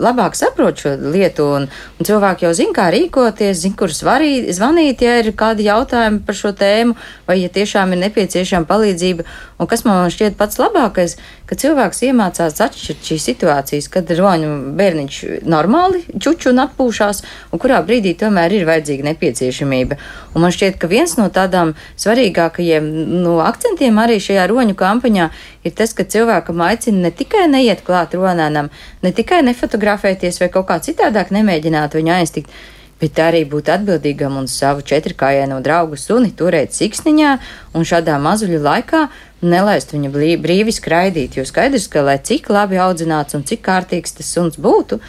labāk 0.00 0.36
saprot 0.38 0.80
šo 0.80 0.94
lietu, 1.12 1.44
un, 1.58 1.66
un 1.70 2.08
cilvēki 2.08 2.46
jau 2.46 2.52
zina, 2.56 2.74
kā 2.76 2.88
rīkoties, 2.94 3.60
zina, 3.62 3.76
kur 3.78 3.92
svarī, 3.94 4.48
zvanīt, 4.56 5.04
ja 5.04 5.18
ir 5.20 5.30
kādi 5.38 5.68
jautājumi 5.68 6.22
par 6.26 6.38
šo 6.38 6.52
tēmu, 6.56 6.96
vai 7.28 7.40
ja 7.42 7.50
tiešām 7.52 7.92
ir 7.94 8.02
nepieciešama 8.06 8.68
palīdzība. 8.70 9.26
Un 9.60 9.68
kas 9.68 9.84
man 9.84 10.08
šķiet 10.10 10.38
pats 10.40 10.56
labākais, 10.56 11.18
ka 11.46 11.58
cilvēks 11.60 12.00
iemācās 12.08 12.56
atšķirt 12.64 13.10
šīs 13.10 13.28
situācijas, 13.28 13.90
kad 13.92 14.08
roņu 14.16 14.50
bērniņš 14.78 15.20
normāli 15.44 16.00
čuču 16.16 16.54
un 16.54 16.64
atpūšās, 16.64 17.20
un 17.52 17.60
kurā 17.60 17.82
brīdī 17.84 18.14
tomēr 18.16 18.54
ir 18.56 18.64
vajadzīga 18.68 19.10
nepieciešamība. 19.10 20.00
Un 20.32 20.46
man 20.46 20.54
šķiet, 20.56 20.80
ka 20.80 20.88
viens 20.88 21.18
no 21.20 21.28
tādām 21.28 21.74
svarīgākajiem 22.00 22.88
no 23.20 23.40
akcentiem 23.44 24.00
arī 24.00 24.16
šajā 24.22 24.48
roņu 24.48 24.78
kampaņā 24.80 25.28
ir 25.68 25.76
tas, 25.76 25.92
ka 25.92 26.08
cilvēkam 26.08 26.64
aicina 26.64 27.04
ne 27.04 27.12
tikai 27.12 27.44
neiet 27.52 27.84
klāt 27.84 27.99
ronānam, 28.16 28.70
ne 29.02 29.12
tikai 29.12 29.42
nefotografēties 29.44 30.40
vai 30.40 30.48
kaut 30.52 30.68
kā 30.70 30.78
citādāk 30.80 31.32
nemēģināt 31.34 31.96
viņu 31.98 32.14
aiztikt, 32.16 32.54
bet 33.00 33.18
arī 33.20 33.44
būt 33.48 33.70
atbildīgam 33.72 34.36
un 34.36 34.48
savu 34.50 34.84
četrkājienu 34.86 35.60
draugu 35.64 35.96
suni 36.00 36.32
turēt 36.36 36.76
siksniņā 36.76 37.32
un 37.74 37.86
šādā 37.88 38.18
mazuļu 38.20 38.60
laikā 38.64 39.06
nelaist 39.40 39.94
viņu 39.94 40.12
brīvi 40.12 40.74
skraidīt. 40.74 41.38
Jo 41.38 41.46
skaidrs, 41.48 41.88
ka 41.88 42.04
lai 42.04 42.18
cik 42.20 42.50
labi 42.52 42.80
audzināts 42.80 43.36
un 43.38 43.46
cik 43.48 43.64
kārtīgs 43.64 44.18
tas 44.18 44.28
suns 44.28 44.60
būtu, 44.60 45.00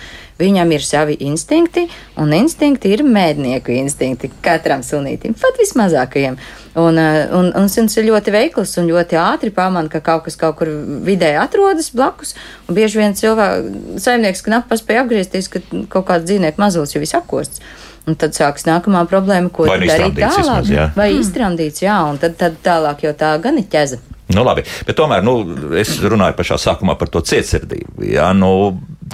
viņam 0.41 0.73
ir 0.75 0.85
savi 0.85 1.17
instinkti, 1.27 1.85
un 2.21 2.33
instinkti 2.35 2.91
ir 2.95 3.05
mēdnieku 3.05 3.73
instinkti 3.75 4.31
katram 4.43 4.83
sunītim, 4.85 5.37
pat 5.39 5.59
vismazākajiem. 5.61 6.39
Un, 6.81 6.97
eh, 6.97 7.27
un, 7.35 7.49
un 7.57 7.69
suns 7.71 7.97
ir 7.99 8.07
ļoti 8.07 8.31
veikls 8.31 8.77
un 8.79 8.87
ļoti 8.87 9.19
ātri 9.19 9.51
pamana, 9.55 9.91
ka 9.91 9.99
kaut 10.03 10.25
kas 10.27 10.39
kaut 10.39 10.55
kur 10.61 10.71
vidē 11.07 11.33
atrodas 11.41 11.91
blakus, 11.91 12.33
un 12.67 12.77
bieži 12.77 13.01
vien 13.01 13.15
cilvēks, 13.17 13.99
saimnieks 14.03 14.45
knapi 14.45 14.71
paspēja 14.71 15.03
apgriezties, 15.03 15.51
ka 15.51 15.63
kaut 15.91 16.07
kāds 16.07 16.29
dzīvnieku 16.29 16.63
mazulis 16.63 16.95
jau 16.95 17.03
ir 17.03 17.11
sakosts. 17.11 17.63
Un 18.09 18.15
tad 18.17 18.33
sākas 18.33 18.63
nākamā 18.65 19.03
problēma, 19.05 19.51
ko 19.53 19.67
darīt 19.69 19.91
tālāk. 20.17 20.39
Vismaz, 20.39 20.71
jā. 20.73 20.87
Vai 20.95 21.11
izstrādīts, 21.19 21.83
jā, 21.83 21.99
un 22.09 22.17
tad, 22.21 22.33
tad 22.39 22.55
tālāk 22.65 23.03
jau 23.05 23.11
tā 23.19 23.35
gan 23.43 23.59
ir 23.61 23.67
ķeza. 23.69 23.99
Nu, 24.31 24.43
labi, 24.47 24.63
bet 24.87 24.97
tomēr 24.97 25.23
nu, 25.25 25.35
es 25.79 25.93
runāju 25.99 26.37
pašā 26.37 26.57
sākumā 26.61 26.95
par 26.99 27.11
to 27.11 27.23
cietsirdību. 27.25 28.05
Jā, 28.11 28.29
nu, 28.37 28.51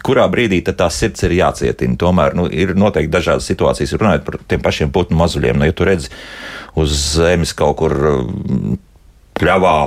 kurā 0.06 0.28
brīdī 0.32 0.62
tā 0.68 0.90
sirds 0.94 1.26
ir 1.26 1.38
jācietina? 1.40 1.98
Tomēr 2.00 2.36
nu, 2.38 2.48
ir 2.52 2.76
noteikti 2.78 3.14
dažādas 3.14 3.48
situācijas, 3.50 3.96
runājot 3.98 4.28
par 4.28 4.40
tiem 4.50 4.64
pašiem 4.64 4.94
putnu 4.94 5.18
mazuļiem. 5.20 5.58
Nu, 5.58 5.70
ja 5.70 5.76
tu 5.76 5.88
redz 5.88 6.12
uz 6.78 6.94
zemes 7.18 7.56
kaut 7.58 7.80
kur 7.82 7.96
pļavā, 9.38 9.78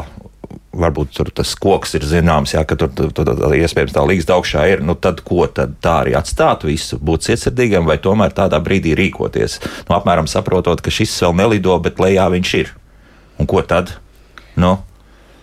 varbūt 0.80 1.14
tur 1.16 1.30
tas 1.34 1.52
koks 1.58 1.96
ir 1.98 2.04
zināms, 2.06 2.54
jā, 2.54 2.62
ka 2.66 2.76
tur, 2.78 2.90
tur, 2.94 3.10
tur, 3.14 3.32
tur 3.38 3.54
iespējams 3.56 3.94
tā 3.94 4.04
līgsta 4.06 4.36
augšā 4.36 4.66
ir, 4.70 4.84
nu 4.86 4.94
tad 4.94 5.22
ko 5.26 5.46
tad 5.50 5.76
tā 5.82 5.96
arī 6.04 6.14
atstāt 6.18 6.66
visu, 6.66 6.98
būt 7.02 7.26
cietsirdīgam 7.26 7.88
vai 7.90 7.98
tomēr 8.02 8.34
tādā 8.36 8.60
brīdī 8.62 8.94
rīkoties? 8.98 9.58
Nu, 9.88 9.96
apmēram 9.98 10.30
saprotot, 10.30 10.82
ka 10.82 10.94
šis 10.94 11.16
vēl 11.26 11.34
nelido, 11.42 11.74
bet 11.82 12.02
lejā 12.02 12.28
viņš 12.34 12.54
ir. 12.60 12.72
Un 13.40 13.50
ko 13.50 13.64
tad? 13.66 13.96
Nu, 14.60 14.78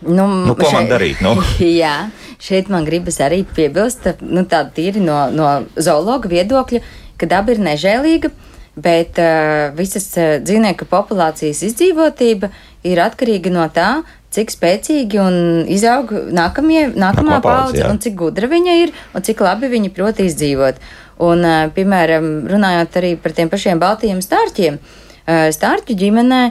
Nu, 0.01 0.27
nu, 0.46 0.54
ko 0.54 0.68
šeit, 0.68 0.75
man 0.75 0.89
darīt? 0.92 1.22
Nu? 1.25 1.34
Jā, 1.82 2.10
šeit 2.44 2.70
man 2.74 2.86
gribas 2.86 3.18
arī 3.24 3.42
piebilst, 3.58 4.06
nu, 4.22 4.44
tādu 4.50 4.75
tīri 4.75 5.01
no, 5.01 5.24
no 5.34 5.50
zoologa 5.74 6.30
viedokļa, 6.30 6.84
ka 7.18 7.30
daba 7.30 7.56
ir 7.56 7.63
nežēlīga, 7.66 8.30
bet 8.77 9.18
uh, 9.22 9.74
visas 9.77 10.06
uh, 10.20 10.38
dzīvnieku 10.44 10.86
populācijas 10.92 11.63
izdzīvotība 11.66 12.51
ir 12.86 13.01
atkarīga 13.01 13.50
no 13.54 13.66
tā, 13.74 14.04
cik 14.38 14.54
spēcīgi 14.54 15.18
un 15.24 15.39
izaug 15.72 16.13
nākamie, 16.36 16.92
nākamā 16.94 17.42
paudze, 17.42 17.82
un 17.89 17.98
cik 18.04 18.18
gudra 18.20 18.50
viņa 18.51 18.77
ir, 18.84 18.94
un 19.18 19.25
cik 19.25 19.42
labi 19.42 19.72
viņa 19.72 19.94
prot 19.98 20.22
izdzīvot. 20.22 20.82
Un, 21.25 21.42
uh, 21.42 21.66
piemēram, 21.74 22.32
runājot 22.54 23.01
arī 23.01 23.16
par 23.18 23.34
tiem 23.34 23.50
pašiem 23.50 23.82
baltajiem 23.82 24.22
stārķiem, 24.22 24.77
uh, 24.77 25.48
stārķu 25.58 25.98
ģimenē 25.98 26.42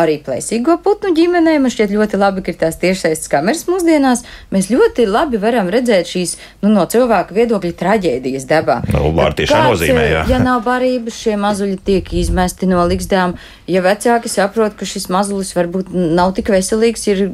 arī 0.00 0.16
plēsīgo 0.24 0.76
putnu 0.84 1.12
ģimenē. 1.16 1.56
Man 1.62 1.72
šķiet 1.72 1.94
ļoti 1.94 2.20
labi, 2.20 2.44
ka 2.44 2.52
ir 2.52 2.58
tās 2.60 2.78
tiešsaistes 2.80 3.30
kameras 3.32 3.66
mūsdienās. 3.68 4.24
Mēs 4.54 4.70
ļoti 4.72 5.06
labi 5.08 5.40
varam 5.42 5.70
redzēt 5.72 6.10
šīs 6.10 6.36
nu, 6.64 6.72
no 6.74 6.86
cilvēka 6.90 7.36
viedokļa 7.36 7.72
traģēdijas 7.80 8.48
dabā. 8.50 8.80
Nu, 8.90 9.12
var 9.16 9.36
tiešām 9.38 9.70
nozīmē, 9.70 10.04
jā. 10.10 10.26
Ja 10.32 10.42
nav 10.42 10.64
barības, 10.66 11.18
šie 11.22 11.38
mazuļi 11.40 11.78
tiek 11.86 12.12
izmesti 12.22 12.68
no 12.70 12.84
likstām. 12.90 13.36
Ja 13.70 13.84
vecāki 13.84 14.32
saprot, 14.32 14.76
ka 14.78 14.88
šis 14.88 15.10
mazulis 15.12 15.54
varbūt 15.56 15.94
nav 15.94 16.34
tik 16.36 16.52
veselīgs, 16.52 17.06
ir 17.12 17.26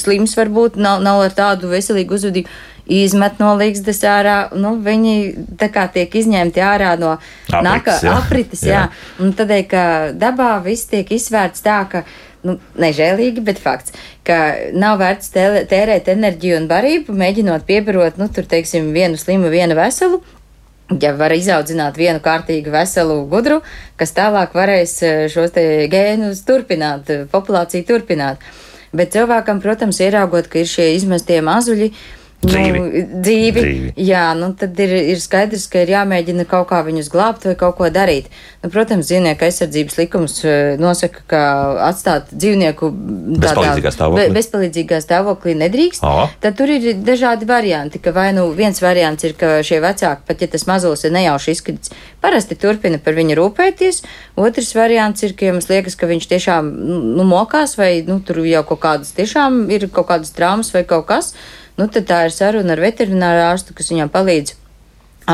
slims, 0.00 0.36
varbūt 0.38 0.80
nav, 0.80 1.02
nav 1.04 1.22
ar 1.28 1.36
tādu 1.36 1.70
veselīgu 1.72 2.18
uzvedību 2.18 2.62
izmet 2.86 3.40
no 3.40 3.54
līgstas 3.58 4.02
ārā. 4.08 4.36
Nu, 4.56 4.74
viņi 4.84 5.16
tā 5.60 5.70
kā 5.72 5.86
tiek 5.92 6.12
izņemti 6.20 6.62
ārā 6.64 6.94
no 7.00 7.16
nākā 7.48 7.98
aprites. 8.12 8.64
Jā. 8.66 8.84
Jā. 8.84 9.24
Un 9.24 9.34
tādēļ, 9.36 9.64
ka 9.70 9.82
dabā 10.18 10.56
viss 10.64 10.90
tiek 10.90 11.10
izvērts 11.14 11.64
tā, 11.64 11.82
ka. 11.90 12.06
Nu, 12.44 12.58
nežēlīgi, 12.76 13.40
bet 13.40 13.56
fakts, 13.56 13.94
ka 14.20 14.34
nav 14.76 14.98
vērts 15.00 15.30
tērēt 15.32 16.10
enerģiju 16.12 16.58
un 16.58 16.66
barību, 16.68 17.14
mēģinot 17.16 17.62
piebarot, 17.64 18.18
nu, 18.20 18.26
tur, 18.28 18.44
teiksim, 18.44 18.90
vienu 18.92 19.16
slimu, 19.16 19.48
vienu 19.48 19.72
veselu, 19.78 20.18
ja 21.00 21.14
var 21.16 21.32
izaudzināt 21.32 21.96
vienu 21.96 22.20
kārtīgu, 22.20 22.68
veselu, 22.74 23.16
gudru, 23.32 23.62
kas 23.96 24.12
tālāk 24.12 24.52
varēs 24.60 24.92
eh, 25.08 25.22
šos 25.32 25.54
te 25.56 25.64
gēnus 25.88 26.44
turpināt, 26.44 27.08
populāciju 27.32 27.88
turpināt. 27.88 28.44
Bet 28.92 29.16
cilvēkam, 29.16 29.64
protams, 29.64 30.02
ieraugot, 30.04 30.52
ka 30.52 30.60
ir 30.60 30.68
šie 30.68 30.90
izmestie 30.98 31.40
mazuļi, 31.48 31.88
uh, 31.88 32.23
dzīvi. 32.48 32.80
Nu, 32.80 33.04
dzīvi. 33.24 33.60
dzīvi. 33.60 33.92
Jā, 34.06 34.24
nu 34.38 34.50
tad 34.58 34.78
ir, 34.82 34.92
ir 35.14 35.20
skaidrs, 35.22 35.66
ka 35.72 35.82
ir 35.84 35.92
jāmēģina 35.94 36.46
kaut 36.48 36.68
kā 36.70 36.80
viņus 36.86 37.10
glābt 37.12 37.46
vai 37.48 37.54
kaut 37.58 37.76
ko 37.78 37.88
darīt. 37.92 38.30
Nu, 38.64 38.70
protams, 38.72 39.08
dzīvnieku 39.08 39.46
aizsardzības 39.46 39.98
likums 40.00 40.36
eh, 40.46 40.74
nosaka, 40.80 41.24
ka 41.30 41.42
atstāt 41.88 42.32
dzīvnieku 42.32 42.90
bezpalīdzīgā 43.44 43.94
stāvoklī, 43.94 44.26
be, 44.28 44.36
bezpalīdzīgā 44.38 45.00
stāvoklī 45.04 45.56
nedrīkst. 45.64 46.04
O. 46.04 46.28
Tad 46.44 46.58
tur 46.60 46.72
ir 46.72 46.90
dažādi 47.04 47.48
varianti, 47.48 48.00
ka 48.02 48.14
vai 48.16 48.30
nu 48.36 48.46
viens 48.56 48.80
variants 48.84 49.26
ir, 49.26 49.36
ka 49.38 49.58
šie 49.66 49.80
vecāki, 49.84 50.24
pat 50.28 50.44
ja 50.44 50.50
tas 50.54 50.66
mazulis 50.70 51.04
ir 51.06 51.14
nejauši 51.16 51.56
izkrits, 51.56 51.92
parasti 52.24 52.58
turpina 52.60 53.00
par 53.02 53.16
viņu 53.18 53.36
rūpēties. 53.40 54.00
Otrs 54.40 54.72
variants 54.76 55.26
ir, 55.26 55.36
ka 55.38 55.50
jums 55.50 55.68
liekas, 55.70 55.98
ka 55.98 56.08
viņš 56.10 56.30
tiešām 56.30 56.70
nu, 57.18 57.26
mokās 57.28 57.76
vai 57.80 57.98
nu, 58.06 58.20
tur 58.24 58.42
jau 58.48 58.64
kaut 58.68 58.82
kādas 58.84 59.12
tiešām 59.16 59.66
ir 59.74 59.88
kaut 59.92 60.08
kādas 60.12 60.32
traumas 60.36 60.72
vai 60.74 60.86
kaut 60.88 61.06
kas 61.10 61.34
nu, 61.80 61.88
tad 61.88 62.06
tā 62.10 62.20
ir 62.28 62.34
saruna 62.34 62.74
ar 62.76 62.82
veterināru 62.82 63.44
ārstu, 63.48 63.74
kas 63.76 63.90
viņam 63.92 64.12
palīdz 64.14 64.54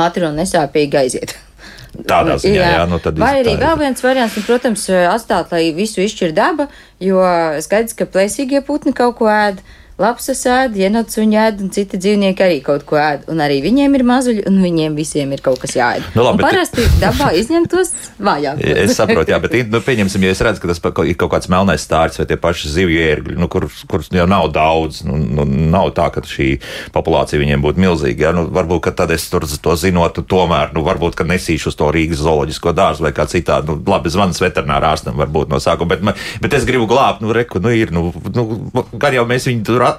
ātri 0.01 0.27
un 0.29 0.39
nesāpīgi 0.41 1.01
aiziet. 1.01 1.35
Tādā 2.11 2.37
ziņā, 2.39 2.55
jā, 2.55 2.71
jā 2.79 2.87
nu 2.89 3.01
tad 3.03 3.19
Vai 3.19 3.41
arī 3.41 3.57
vēl 3.59 3.77
viens 3.81 4.05
variants, 4.05 4.37
nu, 4.39 4.45
protams, 4.47 4.87
atstāt, 5.11 5.51
lai 5.55 5.73
visu 5.75 6.05
izšķir 6.05 6.35
daba, 6.37 6.69
jo 7.03 7.21
skaidrs, 7.65 7.97
ka 7.99 8.07
plēsīgie 8.07 8.63
putni 8.67 8.95
kaut 8.97 9.19
ko 9.19 9.31
ēd. 9.33 9.59
Lapsas 10.01 10.41
ēd, 10.49 10.79
jenots 10.81 11.19
un 11.21 11.35
ēd, 11.37 11.59
un 11.61 11.69
citi 11.75 11.99
dzīvnieki 12.01 12.41
arī 12.41 12.61
kaut 12.65 12.87
ko 12.89 12.97
ēd. 12.97 13.27
Un 13.29 13.43
arī 13.45 13.59
viņiem 13.61 13.99
ir 13.99 14.05
mazuļi, 14.09 14.45
un 14.49 14.57
viņiem 14.63 14.95
visiem 14.97 15.35
ir 15.37 15.43
kaut 15.45 15.61
kas 15.61 15.75
jāēd. 15.77 16.07
Nu, 16.15 16.25
labi, 16.25 16.41
parasti 16.41 16.87
bet... 16.87 16.95
dabā 17.03 17.29
izņemtos 17.37 17.93
vājāk. 18.17 18.63
es 18.87 18.95
saprotu, 18.97 19.35
jā, 19.35 19.41
bet 19.45 19.57
nu, 19.69 19.83
pieņemsim, 19.85 20.25
ja 20.25 20.33
es 20.33 20.41
redzu, 20.47 20.63
ka 20.63 20.71
tas 20.73 20.81
ir 21.05 21.19
kaut 21.21 21.35
kāds 21.35 21.51
melnais 21.53 21.85
stārts 21.85 22.17
vai 22.17 22.25
tie 22.31 22.39
paši 22.41 22.73
zivju 22.73 23.03
ērgļi, 23.11 23.37
nu, 23.43 23.49
kur, 23.53 23.67
kur 23.91 24.07
jau 24.17 24.25
nav 24.31 24.49
daudz. 24.55 25.03
Nu, 25.05 25.19
nu, 25.21 25.45
nav 25.45 25.93
tā, 25.99 26.09
ka 26.15 26.25
šī 26.25 26.49
populācija 26.97 27.43
viņiem 27.43 27.61
būtu 27.61 27.85
milzīga. 27.85 28.31
Ja? 28.31 28.33
Nu, 28.39 28.47
varbūt, 28.49 28.87
ka 28.89 28.95
tad 29.03 29.13
es 29.13 29.29
tur 29.29 29.45
to 29.45 29.77
zinotu, 29.77 30.25
tomēr, 30.25 30.73
nu, 30.73 30.81
varbūt, 30.87 31.19
ka 31.21 31.29
nesīšu 31.29 31.75
uz 31.75 31.77
to 31.77 31.93
Rīgas 31.93 32.25
zooloģisko 32.25 32.73
dārzu 32.73 33.05
vai 33.05 33.13
kā 33.13 33.29
citādi. 33.29 33.69
Nu, 33.69 33.77
labi, 33.93 34.09
zvans 34.17 34.41
veterinārā 34.41 34.95
ārstam 34.97 35.21
varbūt 35.21 35.53
no 35.53 35.61
sākuma, 35.61 35.93
bet, 35.93 36.25
bet 36.41 36.57
es 36.57 36.65
gribu 36.69 36.89
glābt, 36.89 37.21
nu, 37.21 37.37
reku, 37.37 37.61
nu, 37.61 37.77
ir, 37.77 37.93
nu, 37.93 38.09
nu, 38.33 38.49
gan 38.97 39.21
jau 39.21 39.29
mēs 39.29 39.51
viņu 39.53 39.69
tur 39.69 39.90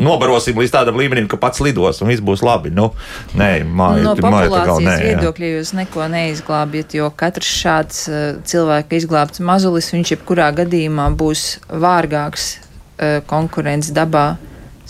nobarosim 0.00 0.58
līdz 0.60 0.72
tādam 0.74 0.98
līmenim, 1.00 1.28
ka 1.30 1.38
pats 1.40 1.60
lidos 1.64 2.00
un 2.00 2.10
viss 2.10 2.24
būs 2.24 2.42
labi. 2.46 2.72
Nu, 2.74 2.90
nē, 3.38 3.50
māja, 3.64 4.04
no 4.08 4.14
populācijas 4.18 4.80
nē, 4.86 4.96
viedokļa 5.06 5.52
jūs 5.54 5.74
neko 5.76 6.08
neizglābjat, 6.12 6.96
jo 6.96 7.10
katrs 7.20 7.52
šāds 7.60 8.02
uh, 8.08 8.20
cilvēka 8.48 8.96
izglābts 8.96 9.44
mazulis, 9.44 9.92
viņš 9.94 10.14
jebkurā 10.16 10.50
gadījumā 10.62 11.10
būs 11.20 11.60
vārgāks 11.68 12.52
uh, 12.56 13.20
konkurence 13.30 13.94
dabā 13.96 14.32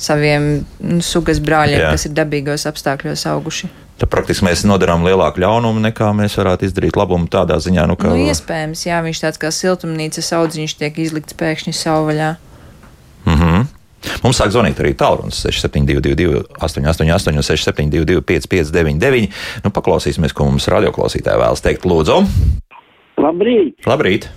saviem 0.00 0.50
nu, 0.80 1.02
sugas 1.04 1.42
brāļiem, 1.44 1.82
Jā. 1.82 1.92
kas 1.92 2.08
ir 2.08 2.16
dabīgos 2.16 2.66
apstākļos 2.70 3.26
auguši. 3.34 3.68
Tad 4.00 4.08
praktiski 4.08 4.46
mēs 4.46 4.62
nodarām 4.64 5.02
lielāku 5.04 5.42
ļaunumu, 5.42 5.82
nekā 5.90 6.06
mēs 6.16 6.38
varētu 6.40 6.64
izdarīt 6.70 6.96
labumu 6.96 7.28
tādā 7.28 7.58
ziņā. 7.60 7.84
Nu, 7.90 7.98
ka... 8.00 8.08
nu, 8.08 8.22
iespējams, 8.30 8.86
jā, 8.86 9.02
viņš 9.04 9.20
tāds 9.26 9.40
kā 9.42 9.50
siltumnīcas 9.52 10.32
audziņš 10.38 10.76
tiek 10.80 11.02
izlikts 11.04 11.36
pēkšņi 11.36 11.76
savvaļā. 11.76 12.30
Mhm. 13.26 13.44
Mm 13.44 13.68
Mums 14.24 14.38
sāk 14.40 14.52
zvanīt 14.54 14.78
arī 14.80 14.94
tālrunis 14.96 15.42
6722, 15.44 16.44
888, 16.56 17.42
672, 17.44 18.22
559, 18.24 19.28
nu, 19.64 19.72
paklausīsimies, 19.76 20.32
ko 20.36 20.48
mums 20.48 20.68
radioklausītāji 20.72 21.42
vēlas 21.42 21.64
teikt. 21.64 21.84
Lūdzu! 21.88 22.22
Labrīt! 23.20 23.76
Labrīt! 23.88 24.30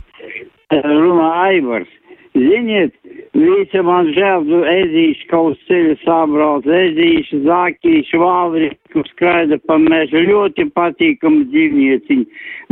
Runā 0.73 1.29
Aivars. 1.45 1.91
Ziniet, 2.33 2.95
Visi 3.33 3.81
man 3.81 4.11
žēl, 4.13 4.43
nu, 4.45 4.59
ezīši 4.69 5.25
kaut 5.31 5.57
ceļu 5.65 5.95
sabrauc, 6.03 6.67
ezīši, 6.69 7.39
zākīši, 7.47 8.19
vāvri, 8.21 8.67
kur 8.93 9.07
skraida 9.09 9.57
pa 9.65 9.79
mežu, 9.81 10.21
ļoti 10.27 10.67
patīkami 10.77 11.47
dzīvnieciņi. 11.49 12.27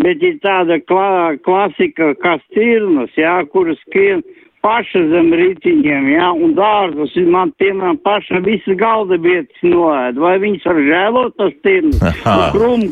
Bet 0.06 0.22
ir 0.28 0.38
tāda 0.46 0.78
klā, 0.86 1.40
klasika, 1.48 2.12
kā 2.22 2.36
stirnas, 2.44 3.10
jā, 3.18 3.40
kuras 3.50 3.82
skrien 3.88 4.22
paša 4.66 5.02
zem 5.12 5.32
rītiņiem, 5.38 6.08
jā, 6.14 6.30
un 6.46 6.54
dārzus, 6.58 7.16
man, 7.34 7.54
piemēram, 7.62 8.00
paša 8.06 8.42
visas 8.46 8.78
galda 8.80 9.18
vietas 9.22 9.66
noēd. 9.66 10.22
Vai 10.22 10.36
viņas 10.44 10.70
var 10.70 10.82
žēlot 10.88 11.38
tas 11.42 11.58
tirnas? 11.66 12.24
Krum, 12.56 12.88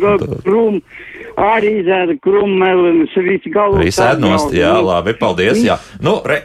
krum, 0.45 0.81
arī 1.39 1.79
izēda 1.83 2.17
krummelienes, 2.23 3.15
visu 3.29 3.53
galvu. 3.53 3.83
Visu 3.85 4.03
ēdnost, 4.05 4.53
jā, 4.57 4.75
labi, 4.83 5.15
paldies, 5.19 5.61
jā. 5.65 5.79
Nu, 6.03 6.19
re, 6.27 6.41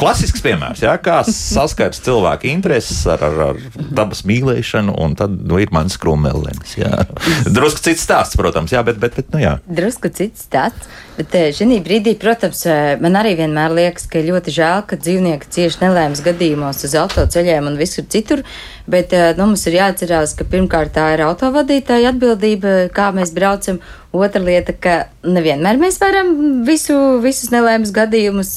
klasisks 0.00 0.42
piemērs, 0.44 0.82
jā, 0.84 0.94
kā 1.02 1.20
saskars 1.26 2.00
cilvēku 2.04 2.48
intereses 2.50 3.02
ar, 3.10 3.22
ar, 3.26 3.38
ar 3.50 3.60
dabas 3.92 4.24
mīlēšanu, 4.28 4.94
un 5.02 5.16
tad 5.18 5.34
nu, 5.40 5.60
ir 5.62 5.72
mans 5.74 5.98
krūmelēns. 6.00 6.76
Drusku 7.56 7.84
cits 7.84 8.04
stāsts, 8.06 8.38
protams, 8.40 8.74
jā, 8.74 8.82
bet, 8.86 9.00
bet, 9.02 9.18
bet 9.18 9.32
nu 9.34 9.42
jā. 9.42 9.56
Drusku 9.68 10.12
cits 10.14 10.46
stāsts, 10.48 10.88
bet 11.20 11.36
eh, 11.36 11.48
šī 11.54 11.78
brīdī, 11.84 12.14
protams, 12.20 12.64
eh, 12.68 12.96
man 13.02 13.18
arī 13.20 13.34
vienmēr 13.38 13.74
liekas, 13.76 14.08
ka 14.10 14.22
ļoti 14.24 14.54
žēl, 14.56 14.84
ka 14.88 14.98
dzīvnieki 15.00 15.52
cieši 15.52 15.82
nelēmas 15.84 16.22
gadījumos 16.24 16.84
uz 16.88 16.96
autoceļiem 17.02 17.68
un 17.70 17.78
visur 17.80 18.06
citur, 18.10 18.42
bet 18.90 19.12
eh, 19.16 19.30
nu, 19.38 19.50
mums 19.50 19.66
ir 19.68 19.78
jāatcerās, 19.80 20.34
ka 20.38 20.48
pirmkārt 20.48 20.94
tā 20.96 21.10
ir 21.14 21.24
autovadītāja 21.28 22.14
atbildība, 22.14 22.76
kā 22.94 23.10
mēs 23.16 23.34
braucam, 23.36 23.82
Otra 24.10 24.40
lieta, 24.42 24.72
ka 24.74 24.94
nevienmēr 25.22 25.76
mēs 25.78 26.00
varam 26.02 26.32
visu, 26.66 26.96
visus 27.22 27.52
nelēmas 27.54 27.92
gadījumus 27.94 28.56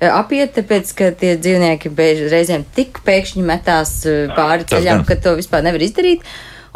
apiet, 0.00 0.54
tāpēc, 0.56 0.92
ka 0.96 1.10
tie 1.12 1.34
dzīvnieki 1.36 1.92
reizēm 2.32 2.64
tik 2.72 3.02
pēkšņi 3.04 3.44
metās 3.44 3.92
pāri 4.32 4.64
ceļam, 4.72 5.04
ka 5.04 5.18
to 5.20 5.34
vispār 5.36 5.66
nevar 5.66 5.84
izdarīt. 5.84 6.24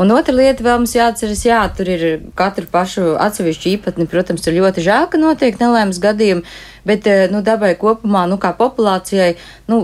Un 0.01 0.13
otra 0.15 0.33
lieta 0.35 0.65
vēl 0.65 0.81
mums 0.81 0.95
jāatceras, 0.97 1.43
jā, 1.45 1.61
tur 1.77 1.91
ir 1.93 2.05
katru 2.39 2.65
pašu 2.71 3.13
atsevišķu 3.21 3.69
īpatni. 3.75 4.09
Protams, 4.09 4.47
ir 4.49 4.57
ļoti 4.57 4.85
žēl, 4.87 5.09
ka 5.13 5.21
notiek 5.21 5.59
nelēmas 5.61 6.01
gadījumi, 6.03 6.45
bet 6.89 7.07
eh, 7.11 7.27
nu, 7.33 7.43
dabai 7.45 7.75
kopumā, 7.79 8.25
nu, 8.31 8.39
kā 8.41 8.55
populācijai, 8.57 9.35
nu, 9.69 9.81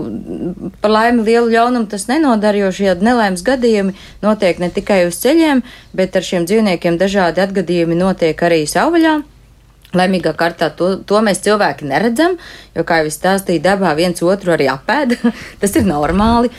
par 0.81 0.95
laimi 0.95 1.25
lielu 1.27 1.53
ļaunumu 1.53 1.89
tas 1.91 2.07
nenodara, 2.09 2.65
jo 2.65 2.71
šie 2.73 2.95
nelēmas 2.97 3.45
gadījumi 3.45 3.93
notiek 4.25 4.61
ne 4.61 4.71
tikai 4.73 5.03
uz 5.07 5.19
ceļiem, 5.21 5.61
bet 5.93 6.17
ar 6.17 6.25
šiem 6.25 6.49
dzīvniekiem 6.49 6.97
dažādi 7.01 7.45
atgadījumi 7.45 7.99
notiek 7.99 8.47
arī 8.49 8.65
savvaļā. 8.69 9.19
Laimīgā 9.97 10.35
kārtā 10.37 10.67
to, 10.77 10.91
to 11.01 11.17
mēs 11.25 11.39
cilvēki 11.41 11.87
neredzam, 11.89 12.35
jo, 12.77 12.83
kā 12.85 12.99
jau 13.01 13.09
es 13.09 13.15
stāstīju, 13.17 13.63
dabā 13.63 13.95
viens 13.97 14.21
otru 14.21 14.53
arī 14.53 14.67
apēda. 14.69 15.17
tas 15.61 15.73
ir 15.79 15.87
normāli. 15.87 16.51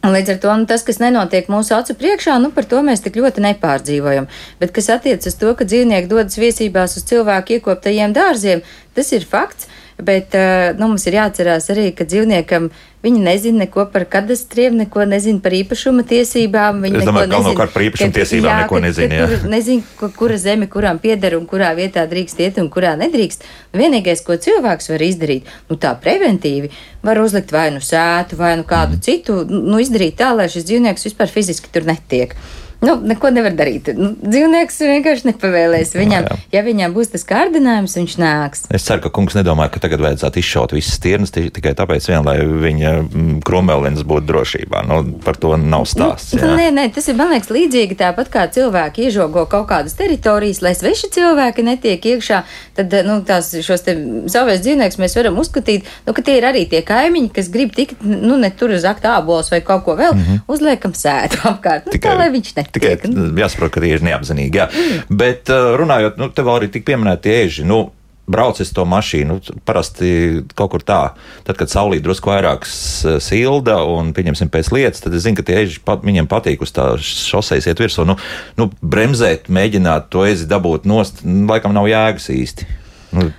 Un 0.00 0.14
līdz 0.14 0.32
ar 0.32 0.38
to 0.40 0.52
nu, 0.56 0.64
tas, 0.68 0.80
kas 0.86 0.96
nenotiek 1.02 1.50
mūsu 1.52 1.74
acu 1.76 1.92
priekšā, 2.00 2.38
nu, 2.40 2.48
par 2.56 2.64
to 2.68 2.80
mēs 2.84 3.02
tik 3.04 3.18
ļoti 3.20 3.42
nepārdzīvojam. 3.44 4.30
Bet 4.62 4.72
kas 4.76 4.88
attiecas 4.94 5.36
to, 5.36 5.52
ka 5.56 5.66
dzīvnieki 5.68 6.08
dodas 6.08 6.40
viesībās 6.40 6.96
uz 6.96 7.04
cilvēku 7.10 7.58
iekoptajiem 7.58 8.14
dārziem, 8.16 8.64
tas 8.96 9.12
ir 9.12 9.28
fakts. 9.28 9.68
Bet 10.06 10.34
eh, 10.38 10.70
nu, 10.78 10.88
mums 10.92 11.04
ir 11.08 11.18
jāatcerās 11.18 11.68
arī, 11.72 11.90
ka 11.96 12.06
dzīvniekam 12.08 12.70
viņi 13.04 13.22
nezina 13.24 13.64
neko 13.64 13.86
par 13.92 14.04
kadastriem, 14.12 14.76
neko 14.80 15.04
nezina 15.08 15.40
par 15.44 15.54
īpašuma 15.56 16.04
tiesībām. 16.08 16.82
Viņi 16.84 17.00
es 17.00 17.08
domāju, 17.08 17.28
ka 17.28 17.34
galvenokārt 17.34 17.74
par 17.74 17.84
īpašuma 17.86 18.16
tiesībām 18.16 18.50
jā, 18.52 18.62
neko 18.64 18.80
nezina. 18.84 19.20
Kur, 19.30 19.46
nezina, 19.52 20.10
kura 20.18 20.38
zeme 20.40 20.68
kuram 20.72 21.00
pieder 21.02 21.36
un 21.38 21.46
kurā 21.50 21.72
vietā 21.78 22.04
drīkst 22.10 22.40
iet 22.44 22.60
un 22.62 22.70
kurā 22.72 22.94
nedrīkst. 23.00 23.44
Vienīgais, 23.76 24.24
ko 24.26 24.36
cilvēks 24.40 24.92
var 24.92 25.04
izdarīt, 25.08 25.52
nu 25.72 25.80
tā 25.80 25.94
preventīvi, 26.00 26.72
var 27.06 27.20
uzlikt 27.24 27.52
vai 27.56 27.68
nu 27.74 27.84
sētu, 27.84 28.40
vai 28.40 28.54
nu 28.60 28.66
kādu 28.68 28.98
mm. 28.98 29.04
citu, 29.04 29.42
nu 29.48 29.80
izdarīt 29.80 30.20
tā, 30.20 30.32
lai 30.36 30.50
šis 30.52 30.68
dzīvnieks 30.68 31.08
vispār 31.10 31.32
fiziski 31.32 31.72
tur 31.72 31.88
netiek. 31.88 32.36
Nu, 32.80 32.94
neko 33.04 33.28
nevar 33.34 33.52
darīt. 33.52 33.90
Nu, 33.96 34.14
dzīvnieks 34.16 34.78
vienkārši 34.80 35.28
nepavēlēs. 35.28 35.92
Viņam, 35.98 36.24
jā, 36.24 36.36
jā. 36.36 36.48
ja 36.56 36.62
viņam 36.64 36.94
būs 36.96 37.10
tas 37.12 37.26
kārdinājums, 37.28 37.96
viņš 37.98 38.14
nāks. 38.20 38.62
Es 38.72 38.86
ceru, 38.88 39.02
ka 39.04 39.12
kungs 39.12 39.36
nedomā, 39.36 39.66
ka 39.72 39.82
tagad 39.84 40.00
vajadzētu 40.00 40.40
izšaut 40.40 40.72
visas 40.72 40.96
stirnas 40.96 41.34
tikai 41.34 41.74
tāpēc, 41.76 42.08
vien, 42.08 42.24
lai 42.24 42.38
viņa 42.40 42.94
mm, 43.02 43.34
kromēlins 43.44 44.04
būtu 44.08 44.28
drošībā. 44.30 44.84
Nu, 44.88 45.02
par 45.24 45.36
to 45.40 45.52
nav 45.60 45.84
stāsts. 45.90 46.32
Nu, 46.40 46.54
nē, 46.56 46.70
nē, 46.76 46.86
tas 46.94 47.10
ir 47.12 47.18
man 47.20 47.34
liekas 47.34 47.52
līdzīgi 47.52 47.98
tāpat 48.00 48.32
kā 48.32 48.46
cilvēki 48.54 49.10
iežogo 49.10 49.44
kaut 49.50 49.68
kādas 49.68 49.98
teritorijas, 50.00 50.62
lai 50.64 50.72
sveši 50.78 51.12
cilvēki 51.18 51.66
netiek 51.68 52.08
iekšā. 52.14 52.40
Tad 52.80 52.96
nu, 53.04 53.18
tās, 53.28 53.52
šos 53.66 53.84
savus 54.32 54.64
dzīvniekus 54.64 55.00
mēs 55.02 55.18
varam 55.20 55.36
uzskatīt, 55.42 55.88
nu, 56.08 56.16
ka 56.16 56.24
tie 56.24 56.38
ir 56.40 56.48
arī 56.48 56.64
tie 56.70 56.80
kaimiņi, 56.86 57.32
kas 57.36 57.52
grib 57.52 57.76
tikt, 57.76 58.00
nu, 58.00 58.40
ne 58.40 58.48
tur 58.56 58.72
uz 58.72 58.88
akta 58.88 59.18
ābols 59.18 59.52
vai 59.52 59.60
kaut 59.66 59.84
ko 59.84 60.00
vēl, 60.00 60.16
mm 60.16 60.24
-hmm. 60.24 60.42
uzliekam 60.48 60.96
sētu 60.96 61.44
apkārt. 61.52 61.86
Nu, 61.90 61.98
tikai, 61.98 62.14
tā, 62.14 62.18
lai 62.24 62.32
viņš 62.32 62.56
ne 62.56 62.69
Tikai 62.74 62.96
jāsaprot, 63.40 63.72
ka 63.74 63.82
tie 63.82 63.94
ir 63.96 64.04
neapzinīgi. 64.06 64.60
Jā. 64.60 64.68
Mm. 64.70 65.16
Bet 65.22 65.50
uh, 65.52 65.72
runājot, 65.80 66.20
nu, 66.20 66.30
te 66.34 66.44
vēl 66.46 66.60
arī 66.60 66.70
tik 66.72 66.86
pieminēti 66.88 67.34
ēži. 67.40 67.66
Nu, 67.68 67.88
braucis 68.30 68.70
to 68.74 68.84
mašīnu. 68.88 69.38
Parasti 69.66 70.10
kaut 70.58 70.72
kur 70.74 70.84
tā, 70.86 71.00
tad, 71.46 71.58
kad 71.58 71.72
saulīt 71.72 72.04
drusku 72.04 72.30
vairāk 72.30 72.66
silda 72.68 73.80
un, 73.90 74.14
pieņemsim, 74.16 74.50
pēc 74.52 74.70
lietas, 74.74 75.02
tad 75.04 75.16
es 75.16 75.26
zinu, 75.26 75.40
ka 75.40 75.46
tie 75.46 75.60
eži 75.64 75.82
pat, 75.84 76.04
viņiem 76.06 76.30
patīk 76.30 76.62
uz 76.64 76.74
tā 76.76 76.92
šoseis 77.04 77.68
iet 77.70 77.82
virsū. 77.82 78.06
Nu, 78.08 78.18
nu, 78.60 78.70
bremzēt, 78.80 79.50
mēģināt 79.52 80.10
to 80.14 80.24
ezi 80.28 80.48
dabūt 80.50 80.88
nost, 80.90 81.24
laikam 81.24 81.74
nav 81.76 81.90
jēgas 81.90 82.30
īsti. 82.34 82.70
Nu, 83.18 83.30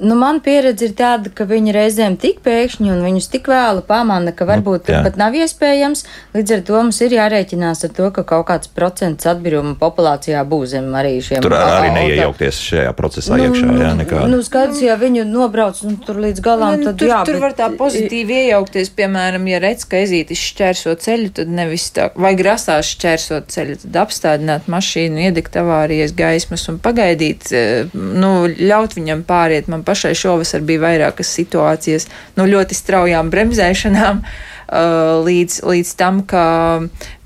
nu, 0.00 0.14
man 0.18 0.40
pieredze 0.44 0.88
ir 0.88 0.94
tāda, 0.98 1.30
ka 1.34 1.46
viņi 1.48 1.72
reizēm 1.74 2.16
tik 2.20 2.40
pēkšņi 2.44 2.92
un 2.92 3.02
viņus 3.04 3.28
tik 3.32 3.48
vēlu 3.50 3.84
pamana, 3.86 4.34
ka 4.36 4.46
varbūt 4.48 4.90
nu, 4.90 5.00
pat 5.06 5.16
nav 5.20 5.36
iespējams. 5.38 6.04
Līdz 6.36 6.54
ar 6.56 6.62
to 6.68 6.76
mums 6.78 7.00
ir 7.04 7.14
jārēķinās 7.16 7.84
ar 7.88 7.92
to, 7.96 8.10
ka 8.14 8.24
kaut 8.28 8.46
kāds 8.50 8.70
procents 8.74 9.28
atbiruma 9.30 9.74
populācijā 9.80 10.42
būs 10.48 10.74
zem 10.74 10.90
arī 10.98 11.16
šiem. 11.24 11.42
Tur 11.44 11.56
arī 11.56 11.92
neiejaukties 11.96 12.60
šajā 12.68 12.92
procesā 12.98 13.38
nu, 13.38 13.48
iekšā, 13.48 13.70
jā, 13.80 13.92
nekāda. 14.00 14.28
Nu, 14.30 14.42
skaidrs, 14.46 14.82
ja 14.84 14.98
viņu 15.00 15.24
nobrauc 15.30 15.80
nu, 15.86 15.96
tur 16.04 16.20
līdz 16.24 16.44
galam, 16.44 16.76
nu, 16.78 16.90
tad 16.90 17.00
tur, 17.00 17.12
jā. 17.12 17.22
Tur 17.28 17.38
bet... 17.38 17.44
var 17.46 17.56
tā 17.58 17.70
pozitīvi 17.78 18.40
iejaukties, 18.44 18.92
piemēram, 18.98 19.48
ja 19.50 19.62
redz, 19.64 19.86
ka 19.88 20.02
ezītis 20.04 20.42
šķērso 20.50 20.96
ceļu, 21.04 21.32
tad 21.40 21.52
nevis 21.54 21.88
tā, 21.96 22.10
vai 22.20 22.34
grasās 22.38 22.92
šķērsot 22.94 23.50
ceļu, 23.54 23.80
tad 23.86 24.00
apstādināt 24.04 24.68
mašīnu, 24.72 25.24
iedegt 25.28 25.56
avārijas 25.60 26.14
gaismas 26.16 26.68
un 26.72 26.80
pagaidīt, 26.82 27.50
eh, 27.54 27.94
nu, 27.94 28.34
ļaut 28.48 28.98
viņam 28.98 29.24
pāri 29.28 29.53
pāriet. 29.54 29.68
Man 29.68 29.84
pašai 29.84 30.14
šovasar 30.14 30.62
bija 30.62 30.80
vairākas 30.80 31.30
situācijas 31.34 32.08
no 32.36 32.46
ļoti 32.46 32.74
straujām 32.74 33.30
bremzēšanām. 33.30 34.22
Uh, 34.64 35.20
līdz, 35.26 35.58
līdz 35.68 35.90
tam, 36.00 36.22
ka 36.24 36.44